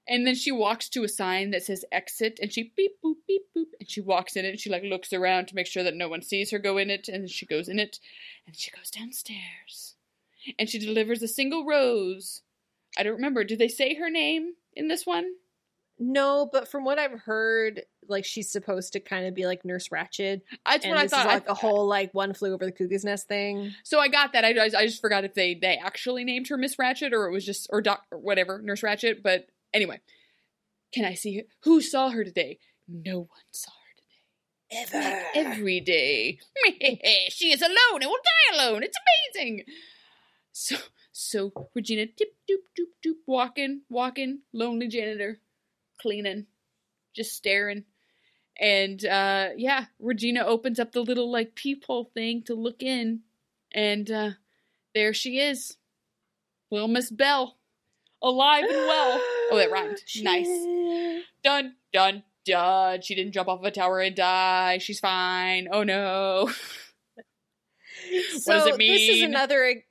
And 0.09 0.27
then 0.27 0.37
she 0.37 0.53
walks 0.53 0.89
to 0.91 1.03
a 1.03 1.09
sign 1.09 1.51
that 1.51 1.65
says 1.65 1.85
exit, 1.91 2.39
and 2.41 2.53
she 2.53 2.73
beep 2.77 2.93
boop 3.05 3.17
beep 3.27 3.43
boop, 3.57 3.67
and 3.81 3.91
she 3.91 4.01
walks 4.01 4.37
in 4.37 4.45
it. 4.45 4.51
And 4.51 4.61
she 4.61 4.71
like 4.71 4.85
looks 4.85 5.13
around 5.13 5.49
to 5.49 5.55
make 5.55 5.67
sure 5.67 5.83
that 5.83 5.97
no 5.97 6.09
one 6.09 6.23
sees 6.23 6.51
her 6.53 6.59
go 6.59 6.79
in 6.79 6.91
it, 6.91 7.09
and 7.09 7.29
she 7.29 7.47
goes 7.47 7.69
in 7.69 7.79
it, 7.79 7.99
and 8.47 8.55
she 8.57 8.71
goes 8.71 8.91
downstairs, 8.91 9.97
and 10.59 10.69
she 10.69 10.79
delivers 10.79 11.23
a 11.23 11.29
single 11.29 11.65
rose. 11.65 12.43
I 12.97 13.03
don't 13.03 13.15
remember. 13.15 13.43
Do 13.43 13.57
they 13.57 13.69
say 13.69 13.95
her 13.95 14.09
name 14.09 14.53
in 14.75 14.89
this 14.89 15.05
one? 15.05 15.33
No, 15.99 16.49
but 16.53 16.69
from 16.69 16.85
what 16.85 16.99
I've 16.99 17.21
heard, 17.21 17.83
like 18.07 18.25
she's 18.27 18.51
supposed 18.53 18.93
to 18.93 19.01
kind 19.01 19.27
of 19.27 19.35
be 19.35 19.47
like 19.47 19.65
Nurse 19.65 19.89
Ratched, 19.89 20.43
That's 20.67 20.85
and 20.85 20.91
what 20.93 20.99
I 21.01 21.03
this 21.05 21.13
thought. 21.13 21.21
is 21.27 21.33
like 21.33 21.49
I- 21.49 21.53
a 21.53 21.55
whole 21.55 21.87
like 21.87 22.13
one 22.13 22.35
flew 22.35 22.53
over 22.53 22.67
the 22.67 22.73
cuckoo's 22.73 23.05
nest 23.05 23.29
thing. 23.29 23.73
So 23.83 23.99
I 23.99 24.09
got 24.09 24.35
that. 24.35 24.45
I, 24.45 24.51
I, 24.51 24.65
I 24.79 24.87
just 24.87 25.01
forgot 25.01 25.25
if 25.25 25.33
they 25.35 25.55
they 25.55 25.77
actually 25.77 26.25
named 26.25 26.49
her 26.49 26.59
Miss 26.59 26.77
Ratched 26.77 27.13
or 27.13 27.27
it 27.29 27.33
was 27.33 27.47
just 27.47 27.69
or 27.73 27.81
Doc 27.81 28.05
or 28.13 28.19
whatever 28.19 28.61
Nurse 28.63 28.83
Ratched. 28.83 29.23
But 29.23 29.47
anyway, 29.73 30.01
Can 30.93 31.05
I 31.07 31.15
see 31.15 31.39
her? 31.39 31.43
Who 31.65 31.81
saw 31.81 32.11
her 32.11 32.25
today? 32.25 32.59
No 32.89 33.21
one 33.21 33.29
saw 33.53 33.71
her 33.73 34.77
today. 34.77 35.01
Ever. 35.35 35.49
Every 35.51 35.81
day. 35.81 36.39
she 37.31 37.53
is 37.53 37.63
alone 37.63 38.03
and 38.03 38.07
will 38.07 38.19
die 38.53 38.57
alone. 38.63 38.83
It's 38.83 38.99
amazing. 39.35 39.65
So 40.53 40.77
so 41.13 41.71
Regina 41.75 42.05
tip 42.07 42.35
doop 42.51 42.65
doop 42.79 42.93
doop 43.05 43.17
walking, 43.27 43.81
walking, 43.89 44.41
lonely 44.53 44.89
janitor, 44.89 45.41
cleaning, 46.01 46.47
just 47.15 47.35
staring. 47.35 47.85
And 48.59 49.05
uh 49.05 49.49
yeah, 49.57 49.87
Regina 49.99 50.45
opens 50.45 50.79
up 50.79 50.93
the 50.93 51.03
little 51.03 51.31
like 51.31 51.55
peephole 51.55 52.11
thing 52.15 52.43
to 52.45 52.55
look 52.55 52.83
in, 52.83 53.21
and 53.73 54.11
uh 54.11 54.31
there 54.95 55.13
she 55.13 55.39
is. 55.39 55.77
Little 56.71 56.89
Miss 56.89 57.11
Belle. 57.11 57.57
Alive 58.23 58.65
and 58.65 58.73
well. 58.73 59.21
Oh, 59.49 59.59
that 59.59 59.71
rhymed. 59.71 59.99
Nice. 60.23 60.49
Done. 61.45 61.77
Done. 61.93 62.25
Done. 62.45 63.01
She 63.01 63.15
didn't 63.15 63.31
jump 63.31 63.49
off 63.49 63.63
a 63.63 63.71
tower 63.71 64.01
and 64.01 64.17
die. 64.17 64.79
She's 64.79 64.99
fine. 64.99 65.69
Oh 65.71 65.85
no. 65.85 66.51
So 68.39 68.53
does 68.53 68.67
it 68.67 68.77
mean? 68.77 68.93
this 68.93 69.17
is 69.17 69.23
another 69.23 69.83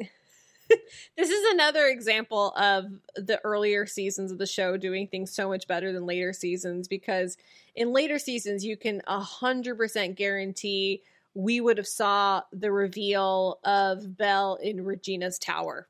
this 1.17 1.29
is 1.29 1.53
another 1.53 1.85
example 1.87 2.51
of 2.55 2.85
the 3.15 3.39
earlier 3.43 3.85
seasons 3.85 4.31
of 4.31 4.37
the 4.37 4.45
show 4.47 4.77
doing 4.77 5.07
things 5.07 5.31
so 5.31 5.47
much 5.49 5.67
better 5.67 5.91
than 5.91 6.05
later 6.05 6.33
seasons 6.33 6.87
because 6.87 7.37
in 7.75 7.93
later 7.93 8.17
seasons 8.19 8.63
you 8.65 8.75
can 8.77 9.01
100% 9.07 10.15
guarantee 10.15 11.01
we 11.33 11.59
would 11.59 11.77
have 11.77 11.87
saw 11.87 12.41
the 12.53 12.71
reveal 12.71 13.59
of 13.63 14.17
Belle 14.17 14.55
in 14.61 14.85
Regina's 14.85 15.37
tower 15.37 15.87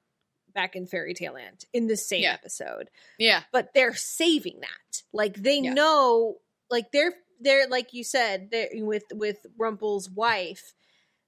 back 0.53 0.75
in 0.75 0.87
Fairy 0.87 1.13
Tale 1.13 1.33
Land 1.33 1.65
in 1.73 1.87
the 1.87 1.97
same 1.97 2.23
Yeah. 2.23 2.33
episode 2.33 2.89
Yeah. 3.19 3.43
but 3.51 3.73
they're 3.73 3.93
saving 3.95 4.61
that. 4.61 5.03
Like 5.13 5.35
they 5.35 5.59
Yeah. 5.59 5.73
know, 5.73 6.37
like 6.69 6.91
they're 6.91 7.13
they're 7.41 7.67
like 7.67 7.93
you 7.93 8.03
said, 8.03 8.49
they're 8.51 8.69
with 8.73 9.03
with 9.13 9.45
Rumple's 9.57 10.09
wife, 10.09 10.73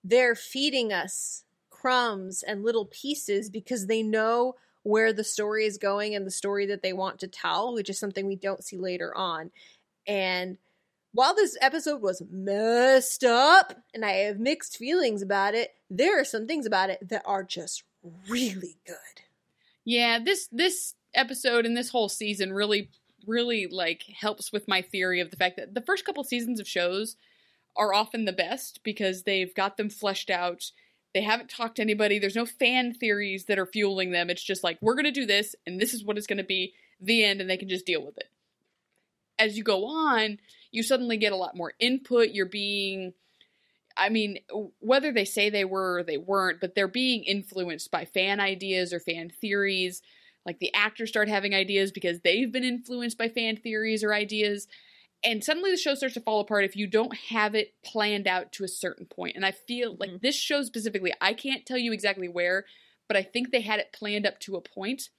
they're 0.04 0.36
feeding 0.36 0.94
us 0.94 1.44
crumbs 1.88 2.44
and 2.44 2.66
little 2.66 2.84
pieces 2.84 3.50
because 3.50 3.88
they 3.88 4.04
know 4.04 4.56
where 4.84 5.14
the 5.14 5.24
story 5.24 5.66
is 5.66 5.78
going 5.78 6.14
and 6.16 6.28
the 6.28 6.32
story 6.32 6.66
that 6.66 6.84
they 6.84 6.92
want 6.92 7.18
to 7.20 7.30
tell, 7.30 7.74
which 7.74 7.90
is 7.90 7.98
something 7.98 8.28
we 8.28 8.36
don't 8.36 8.62
see 8.62 8.76
later 8.76 9.16
on. 9.16 9.52
And 10.06 10.58
while 11.14 11.34
this 11.34 11.58
episode 11.62 12.02
was 12.02 12.22
messed 12.30 13.24
up 13.24 13.74
and 13.94 14.04
I 14.04 14.12
have 14.26 14.38
mixed 14.38 14.76
feelings 14.76 15.22
about 15.22 15.56
it, 15.56 15.76
there 15.90 16.20
are 16.20 16.26
some 16.26 16.46
things 16.46 16.66
about 16.66 16.90
it 16.90 17.08
that 17.08 17.24
are 17.26 17.44
just 17.44 17.84
really 18.28 18.76
good. 18.86 18.96
Yeah, 19.86 20.20
this 20.20 20.50
this 20.52 20.94
episode 21.14 21.66
and 21.66 21.78
this 21.78 21.92
whole 21.92 22.10
season 22.10 22.52
really 22.52 22.90
really 23.26 23.66
like 23.68 24.04
helps 24.20 24.52
with 24.52 24.68
my 24.68 24.82
theory 24.82 25.22
of 25.22 25.32
the 25.32 25.38
fact 25.38 25.56
that 25.56 25.74
the 25.74 25.82
first 25.82 26.04
couple 26.04 26.26
seasons 26.26 26.60
of 26.60 26.68
shows 26.68 27.16
are 27.78 27.94
often 27.94 28.26
the 28.26 28.34
best 28.34 28.82
because 28.84 29.24
they've 29.24 29.56
got 29.56 29.78
them 29.78 29.90
fleshed 29.90 30.30
out. 30.30 30.72
They 31.18 31.24
haven't 31.24 31.50
talked 31.50 31.78
to 31.78 31.82
anybody. 31.82 32.20
There's 32.20 32.36
no 32.36 32.46
fan 32.46 32.94
theories 32.94 33.46
that 33.46 33.58
are 33.58 33.66
fueling 33.66 34.12
them. 34.12 34.30
It's 34.30 34.44
just 34.44 34.64
like 34.64 34.78
we're 34.82 34.94
going 34.94 35.06
to 35.06 35.12
do 35.12 35.26
this 35.26 35.56
and 35.66 35.80
this 35.80 35.96
is 35.96 36.04
what 36.04 36.16
it's 36.16 36.28
going 36.28 36.38
to 36.38 36.44
be. 36.44 36.76
The 37.02 37.24
end 37.24 37.42
and 37.42 37.50
they 37.50 37.58
can 37.58 37.70
just 37.70 37.88
deal 37.88 38.06
with 38.06 38.20
it. 38.20 38.30
As 39.40 39.58
you 39.58 39.64
go 39.64 39.88
on, 39.88 40.38
you 40.72 40.84
suddenly 40.84 41.18
get 41.18 41.32
a 41.32 41.36
lot 41.36 41.58
more 41.58 41.74
input. 41.80 42.30
You're 42.34 42.46
being 42.46 43.14
I 43.98 44.10
mean, 44.10 44.38
whether 44.78 45.12
they 45.12 45.26
say 45.26 45.50
they 45.50 45.66
were 45.66 45.98
or 45.98 46.04
they 46.04 46.18
weren't, 46.18 46.62
but 46.62 46.76
they're 46.76 46.88
being 46.88 47.24
influenced 47.24 47.90
by 47.90 48.06
fan 48.06 48.40
ideas 48.40 48.94
or 48.94 49.00
fan 49.00 49.32
theories. 49.32 50.04
Like 50.46 50.60
the 50.60 50.72
actors 50.76 51.10
start 51.10 51.30
having 51.30 51.56
ideas 51.56 51.92
because 51.92 52.20
they've 52.20 52.52
been 52.52 52.64
influenced 52.64 53.18
by 53.18 53.30
fan 53.30 53.58
theories 53.58 54.04
or 54.04 54.14
ideas. 54.14 54.68
And 55.24 55.44
suddenly 55.44 55.72
the 55.72 55.78
show 55.78 55.96
starts 55.96 56.14
to 56.14 56.22
fall 56.22 56.40
apart 56.40 56.64
if 56.64 56.76
you 56.76 56.88
don't 56.88 57.16
have 57.30 57.56
it 57.56 57.74
planned 57.84 58.28
out 58.28 58.52
to 58.54 58.64
a 58.64 58.68
certain 58.68 59.06
point. 59.06 59.36
And 59.36 59.46
I 59.46 59.52
feel 59.52 59.96
like 60.00 60.10
mm-hmm. 60.10 60.18
this 60.22 60.36
show 60.36 60.62
specifically, 60.64 61.14
I 61.20 61.34
can't 61.34 61.66
tell 61.66 61.78
you 61.78 61.92
exactly 61.92 62.28
where, 62.28 62.66
but 63.08 63.18
I 63.18 63.24
think 63.24 63.52
they 63.52 63.62
had 63.62 63.80
it 63.80 63.94
planned 63.94 64.28
up 64.28 64.40
to 64.42 64.56
a 64.56 64.62
point. 64.62 65.10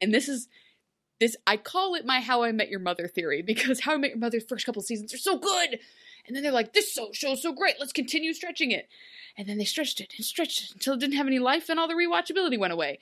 And 0.00 0.14
this 0.14 0.28
is 0.28 0.48
this 1.20 1.36
I 1.46 1.58
call 1.58 1.94
it 1.94 2.06
my 2.06 2.20
How 2.20 2.42
I 2.42 2.52
Met 2.52 2.70
Your 2.70 2.80
Mother 2.80 3.06
theory 3.06 3.42
because 3.46 3.80
How 3.80 3.94
I 3.94 3.98
Met 3.98 4.10
Your 4.10 4.18
Mother's 4.18 4.44
first 4.48 4.66
couple 4.66 4.82
seasons 4.82 5.12
are 5.14 5.18
so 5.18 5.38
good. 5.38 5.78
And 6.26 6.36
then 6.36 6.42
they're 6.42 6.52
like, 6.52 6.72
this 6.72 6.92
so 6.94 7.10
show's 7.12 7.42
so 7.42 7.52
great, 7.52 7.76
let's 7.78 7.92
continue 7.92 8.32
stretching 8.32 8.70
it. 8.70 8.88
And 9.36 9.48
then 9.48 9.58
they 9.58 9.64
stretched 9.64 10.00
it 10.00 10.14
and 10.16 10.24
stretched 10.24 10.64
it 10.64 10.72
until 10.72 10.94
it 10.94 11.00
didn't 11.00 11.16
have 11.16 11.26
any 11.26 11.38
life 11.38 11.68
and 11.68 11.78
all 11.78 11.88
the 11.88 11.94
rewatchability 11.94 12.58
went 12.58 12.72
away. 12.72 12.98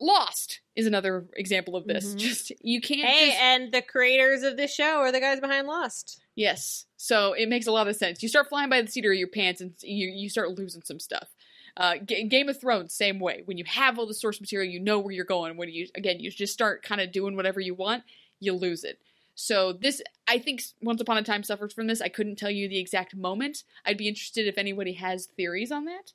Lost 0.00 0.60
is 0.76 0.86
another 0.86 1.26
example 1.34 1.74
of 1.76 1.86
this. 1.86 2.14
Mhm. 2.14 2.18
Just 2.18 2.52
you 2.62 2.80
can't 2.80 3.00
Hey, 3.08 3.26
just- 3.30 3.40
and 3.40 3.72
the 3.72 3.82
creators 3.82 4.42
of 4.42 4.56
this 4.56 4.72
show 4.72 4.98
are 4.98 5.10
the 5.12 5.20
guys 5.20 5.40
behind 5.40 5.66
Lost. 5.66 6.20
Yes. 6.36 6.86
So 6.96 7.32
it 7.32 7.48
makes 7.48 7.66
a 7.66 7.72
lot 7.72 7.88
of 7.88 7.96
sense. 7.96 8.22
You 8.22 8.28
start 8.28 8.48
flying 8.48 8.70
by 8.70 8.80
the 8.82 8.88
seat 8.90 9.04
of 9.04 9.12
your 9.14 9.26
pants 9.28 9.60
and 9.60 9.74
you, 9.82 10.08
you 10.08 10.28
start 10.28 10.56
losing 10.56 10.82
some 10.82 11.00
stuff. 11.00 11.28
Uh, 11.76 11.96
Ga- 11.96 12.24
Game 12.24 12.48
of 12.48 12.60
Thrones, 12.60 12.92
same 12.94 13.18
way. 13.20 13.42
When 13.44 13.58
you 13.58 13.64
have 13.64 13.98
all 13.98 14.06
the 14.06 14.14
source 14.14 14.40
material, 14.40 14.70
you 14.72 14.78
know 14.80 14.98
where 15.00 15.12
you're 15.12 15.24
going. 15.24 15.56
When 15.56 15.68
you, 15.68 15.88
again, 15.96 16.20
you 16.20 16.30
just 16.30 16.52
start 16.52 16.82
kind 16.82 17.00
of 17.00 17.10
doing 17.12 17.34
whatever 17.36 17.60
you 17.60 17.74
want, 17.74 18.04
you 18.40 18.52
lose 18.52 18.84
it. 18.84 19.00
So 19.34 19.72
this, 19.72 20.02
I 20.26 20.38
think 20.38 20.62
Once 20.82 21.00
Upon 21.00 21.18
a 21.18 21.22
Time 21.22 21.42
suffers 21.44 21.72
from 21.72 21.86
this. 21.86 22.00
I 22.00 22.08
couldn't 22.08 22.36
tell 22.36 22.50
you 22.50 22.68
the 22.68 22.78
exact 22.78 23.14
moment. 23.16 23.62
I'd 23.84 23.96
be 23.96 24.08
interested 24.08 24.46
if 24.48 24.58
anybody 24.58 24.94
has 24.94 25.26
theories 25.26 25.70
on 25.72 25.84
that. 25.86 26.12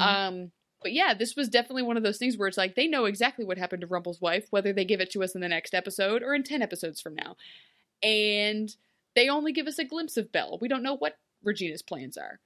Um, 0.00 0.52
but 0.84 0.92
yeah, 0.92 1.14
this 1.14 1.34
was 1.34 1.48
definitely 1.48 1.82
one 1.82 1.96
of 1.96 2.04
those 2.04 2.18
things 2.18 2.36
where 2.36 2.46
it's 2.46 2.58
like 2.58 2.76
they 2.76 2.86
know 2.86 3.06
exactly 3.06 3.44
what 3.44 3.58
happened 3.58 3.80
to 3.80 3.86
Rumple's 3.88 4.20
wife, 4.20 4.46
whether 4.50 4.72
they 4.72 4.84
give 4.84 5.00
it 5.00 5.10
to 5.12 5.24
us 5.24 5.34
in 5.34 5.40
the 5.40 5.48
next 5.48 5.74
episode 5.74 6.22
or 6.22 6.34
in 6.34 6.44
10 6.44 6.60
episodes 6.62 7.00
from 7.00 7.14
now. 7.16 7.36
And 8.02 8.72
they 9.16 9.30
only 9.30 9.52
give 9.52 9.66
us 9.66 9.78
a 9.78 9.84
glimpse 9.84 10.18
of 10.18 10.30
Belle. 10.30 10.58
We 10.60 10.68
don't 10.68 10.82
know 10.82 10.96
what 10.96 11.16
Regina's 11.42 11.82
plans 11.82 12.18
are. 12.18 12.38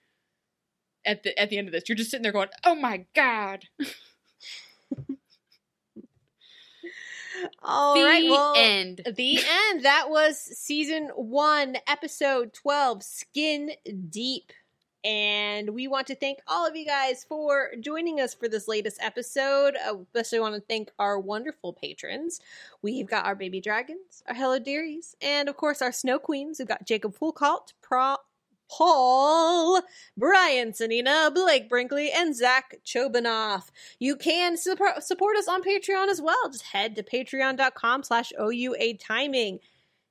At 1.05 1.25
the 1.25 1.39
at 1.39 1.51
the 1.51 1.59
end 1.59 1.69
of 1.69 1.73
this, 1.73 1.85
you're 1.89 1.97
just 1.97 2.11
sitting 2.11 2.23
there 2.23 2.33
going, 2.33 2.49
"Oh 2.65 2.75
my 2.75 3.07
god!" 3.15 3.65
All 7.63 7.95
the 7.95 8.05
right, 8.05 8.25
well, 8.25 8.55
end. 8.57 9.01
the 9.15 9.39
end. 9.39 9.85
That 9.85 10.07
was 10.11 10.39
season 10.39 11.11
one, 11.15 11.77
episode 11.87 12.53
12, 12.53 13.03
Skin 13.03 13.71
Deep. 14.11 14.53
And 15.05 15.71
we 15.71 15.87
want 15.87 16.07
to 16.09 16.15
thank 16.15 16.41
all 16.47 16.67
of 16.67 16.75
you 16.75 16.85
guys 16.85 17.25
for 17.25 17.71
joining 17.81 18.21
us 18.21 18.35
for 18.35 18.49
this 18.49 18.67
latest 18.67 18.99
episode. 19.01 19.77
Especially 19.77 20.41
want 20.41 20.57
to 20.57 20.61
thank 20.61 20.91
our 20.99 21.19
wonderful 21.19 21.73
patrons. 21.73 22.41
We've 22.83 23.07
got 23.07 23.25
our 23.25 23.35
baby 23.35 23.61
dragons, 23.61 24.23
our 24.27 24.35
hello 24.35 24.59
dearies, 24.59 25.15
and 25.23 25.49
of 25.49 25.57
course 25.57 25.81
our 25.83 25.93
snow 25.93 26.19
queens. 26.19 26.59
We've 26.59 26.69
got 26.69 26.87
Jacob 26.87 27.17
Fulcalt, 27.17 27.75
Pro- 27.81 28.17
Paul, 28.71 29.83
Brian 30.17 30.73
Sanina, 30.73 31.33
Blake 31.33 31.69
Brinkley, 31.69 32.11
and 32.11 32.37
Zach 32.37 32.79
Chobanoff. 32.85 33.71
You 33.99 34.17
can 34.17 34.57
support, 34.57 35.03
support 35.03 35.37
us 35.37 35.49
on 35.49 35.63
Patreon 35.63 36.09
as 36.09 36.21
well. 36.21 36.51
Just 36.51 36.65
head 36.65 36.95
to 36.97 37.03
patreon.com 37.03 38.03
slash 38.03 38.33
OUA 38.39 38.95
timing. 38.99 39.61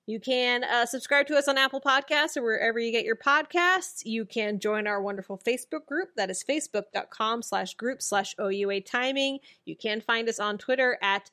You 0.07 0.21
can 0.21 0.63
uh, 0.63 0.85
subscribe 0.85 1.27
to 1.27 1.35
us 1.35 1.49
on 1.49 1.57
Apple 1.57 1.81
Podcasts 1.81 2.37
or 2.37 2.41
wherever 2.41 2.79
you 2.79 2.93
get 2.93 3.03
your 3.03 3.17
podcasts. 3.17 4.03
You 4.05 4.23
can 4.23 4.57
join 4.57 4.87
our 4.87 5.01
wonderful 5.01 5.37
Facebook 5.45 5.85
group. 5.85 6.11
That 6.15 6.29
is 6.29 6.45
facebook.com 6.49 7.41
slash 7.41 7.73
group 7.75 8.01
slash 8.01 8.33
OUA 8.39 8.81
timing. 8.81 9.39
You 9.65 9.75
can 9.75 9.99
find 9.99 10.29
us 10.29 10.39
on 10.39 10.57
Twitter 10.57 10.97
at 11.01 11.29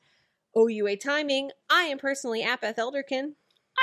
OUA 0.57 0.97
timing. 0.97 1.51
I 1.69 1.83
am 1.83 1.97
personally 1.97 2.43
at 2.43 2.59
Beth 2.59 2.75
Elderkin. 2.75 3.35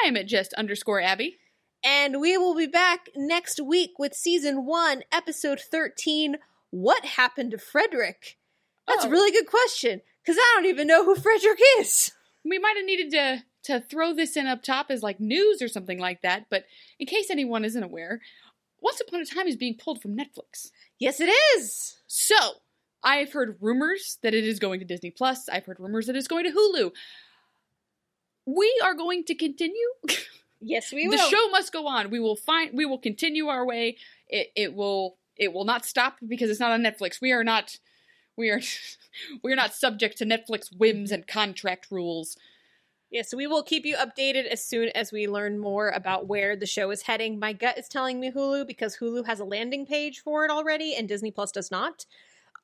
I 0.05 0.09
am 0.09 0.17
at 0.19 0.27
just 0.27 0.53
underscore 0.55 1.01
Abby. 1.01 1.39
And 1.83 2.21
we 2.21 2.37
will 2.37 2.55
be 2.55 2.67
back 2.67 3.09
next 3.17 3.61
week 3.61 3.99
with 3.99 4.13
season 4.15 4.67
one, 4.67 5.05
episode 5.11 5.59
13 5.61 6.37
What 6.71 7.05
Happened 7.05 7.53
to 7.53 7.59
Frederick? 7.59 8.37
That's 8.87 9.05
Oh. 9.07 9.09
a 9.09 9.11
really 9.11 9.33
good 9.33 9.47
question 9.47 10.03
because 10.23 10.37
I 10.39 10.53
don't 10.55 10.67
even 10.67 10.87
know 10.87 11.05
who 11.05 11.15
Frederick 11.17 11.59
is. 11.81 12.13
We 12.45 12.59
might 12.59 12.77
have 12.77 12.85
needed 12.85 13.11
to 13.13 13.43
to 13.65 13.81
throw 13.81 14.13
this 14.13 14.37
in 14.37 14.47
up 14.47 14.63
top 14.63 14.87
as 14.91 15.03
like 15.03 15.21
news 15.21 15.63
or 15.63 15.69
something 15.69 15.99
like 15.99 16.23
that, 16.23 16.47
but 16.51 16.65
in 16.99 17.07
case 17.07 17.31
anyone 17.31 17.65
isn't 17.65 17.83
aware, 17.83 18.21
Once 18.81 19.01
Upon 19.01 19.21
a 19.21 19.25
Time 19.25 19.47
is 19.47 19.57
being 19.57 19.77
pulled 19.77 20.03
from 20.03 20.17
Netflix. 20.17 20.71
Yes, 20.99 21.21
it 21.21 21.31
is. 21.57 21.97
So, 22.07 22.37
I've 23.05 23.33
heard 23.33 23.57
rumors 23.61 24.19
that 24.23 24.35
it 24.35 24.45
is 24.45 24.59
going 24.59 24.81
to 24.81 24.87
Disney 24.87 25.11
Plus. 25.11 25.49
I've 25.49 25.67
heard 25.67 25.81
rumors 25.81 26.07
that 26.07 26.17
it's 26.17 26.29
going 26.29 26.45
to 26.45 26.53
Hulu. 26.53 26.93
We 28.47 28.81
are 28.83 28.95
going 28.95 29.25
to 29.25 29.35
continue. 29.35 29.89
Yes, 30.65 30.93
we 30.93 31.09
the 31.09 31.19
show 31.19 31.49
must 31.51 31.73
go 31.73 31.89
on. 31.89 32.09
We 32.11 32.21
will 32.21 32.37
find. 32.37 32.71
We 32.73 32.87
will 32.87 32.99
continue 32.99 33.49
our 33.49 33.67
way. 33.67 33.97
It 34.29 34.53
it 34.55 34.75
will 34.75 35.17
it 35.37 35.53
will 35.53 35.65
not 35.65 35.85
stop 35.85 36.19
because 36.27 36.51
it's 36.51 36.61
not 36.61 36.71
on 36.71 36.83
Netflix. 36.83 37.21
We 37.21 37.33
are 37.33 37.45
not. 37.45 37.79
We 38.37 38.51
are. 38.51 38.61
We 39.43 39.53
are 39.53 39.57
not 39.57 39.75
subject 39.75 40.17
to 40.19 40.25
Netflix 40.25 40.75
whims 40.75 41.13
and 41.13 41.27
contract 41.27 41.89
rules. 41.91 42.39
Yes, 43.13 43.35
we 43.35 43.47
will 43.47 43.63
keep 43.63 43.85
you 43.85 43.95
updated 43.97 44.47
as 44.47 44.65
soon 44.65 44.89
as 44.95 45.13
we 45.13 45.29
learn 45.29 45.59
more 45.59 45.91
about 45.91 46.29
where 46.29 46.57
the 46.57 46.65
show 46.65 46.91
is 46.91 47.03
heading. 47.03 47.39
My 47.39 47.53
gut 47.53 47.77
is 47.77 47.87
telling 47.87 48.19
me 48.19 48.33
Hulu 48.33 48.67
because 48.67 48.97
Hulu 48.97 49.27
has 49.27 49.39
a 49.39 49.45
landing 49.45 49.85
page 49.85 50.21
for 50.21 50.47
it 50.47 50.51
already 50.51 50.95
and 50.95 51.07
Disney 51.07 51.31
Plus 51.31 51.53
does 51.53 51.71
not. 51.71 52.07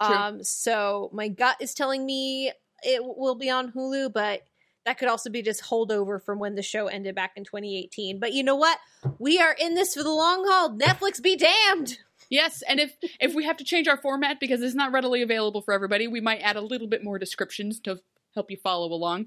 True. 0.02 0.16
Um, 0.16 0.42
so 0.42 1.10
my 1.12 1.28
gut 1.28 1.58
is 1.60 1.74
telling 1.74 2.06
me 2.06 2.50
it 2.82 3.02
will 3.04 3.34
be 3.34 3.50
on 3.50 3.72
Hulu, 3.72 4.10
but 4.10 4.42
That 4.88 4.96
could 4.96 5.08
also 5.08 5.28
be 5.28 5.42
just 5.42 5.64
holdover 5.64 6.22
from 6.22 6.38
when 6.38 6.54
the 6.54 6.62
show 6.62 6.86
ended 6.86 7.14
back 7.14 7.32
in 7.36 7.44
2018. 7.44 8.18
But 8.18 8.32
you 8.32 8.42
know 8.42 8.54
what? 8.54 8.78
We 9.18 9.38
are 9.38 9.52
in 9.52 9.74
this 9.74 9.92
for 9.92 10.02
the 10.02 10.08
long 10.08 10.46
haul. 10.48 10.70
Netflix 10.70 11.22
be 11.22 11.36
damned. 11.36 11.98
Yes, 12.30 12.62
and 12.66 12.80
if 12.80 12.96
if 13.20 13.34
we 13.34 13.44
have 13.44 13.58
to 13.58 13.64
change 13.64 13.86
our 13.86 13.98
format 13.98 14.40
because 14.40 14.62
it's 14.62 14.74
not 14.74 14.92
readily 14.92 15.20
available 15.20 15.60
for 15.60 15.74
everybody, 15.74 16.06
we 16.08 16.22
might 16.22 16.40
add 16.40 16.56
a 16.56 16.62
little 16.62 16.86
bit 16.86 17.04
more 17.04 17.18
descriptions 17.18 17.80
to 17.80 18.00
help 18.34 18.50
you 18.50 18.56
follow 18.56 18.90
along. 18.90 19.26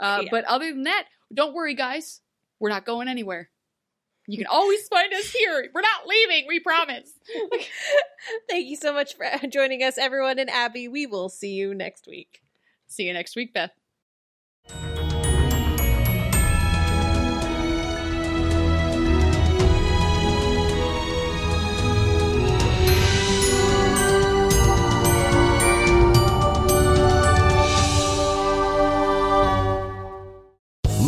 Uh, 0.00 0.20
Yeah. 0.24 0.28
But 0.30 0.44
other 0.44 0.70
than 0.72 0.84
that, 0.84 1.04
don't 1.32 1.54
worry, 1.54 1.74
guys. 1.74 2.20
We're 2.60 2.70
not 2.70 2.84
going 2.86 3.08
anywhere. 3.08 3.50
You 4.26 4.36
can 4.36 4.46
always 4.46 4.86
find 4.88 5.12
us 5.14 5.30
here. 5.30 5.70
We're 5.72 5.80
not 5.80 6.06
leaving. 6.06 6.46
We 6.46 6.60
promise. 6.60 7.10
Thank 8.50 8.66
you 8.68 8.76
so 8.76 8.92
much 8.92 9.16
for 9.16 9.24
joining 9.48 9.82
us, 9.82 9.96
everyone. 9.96 10.38
And 10.38 10.50
Abby, 10.50 10.86
we 10.88 11.06
will 11.06 11.28
see 11.30 11.52
you 11.54 11.74
next 11.74 12.06
week. 12.06 12.42
See 12.88 13.04
you 13.04 13.12
next 13.14 13.36
week, 13.36 13.54
Beth. 13.54 13.70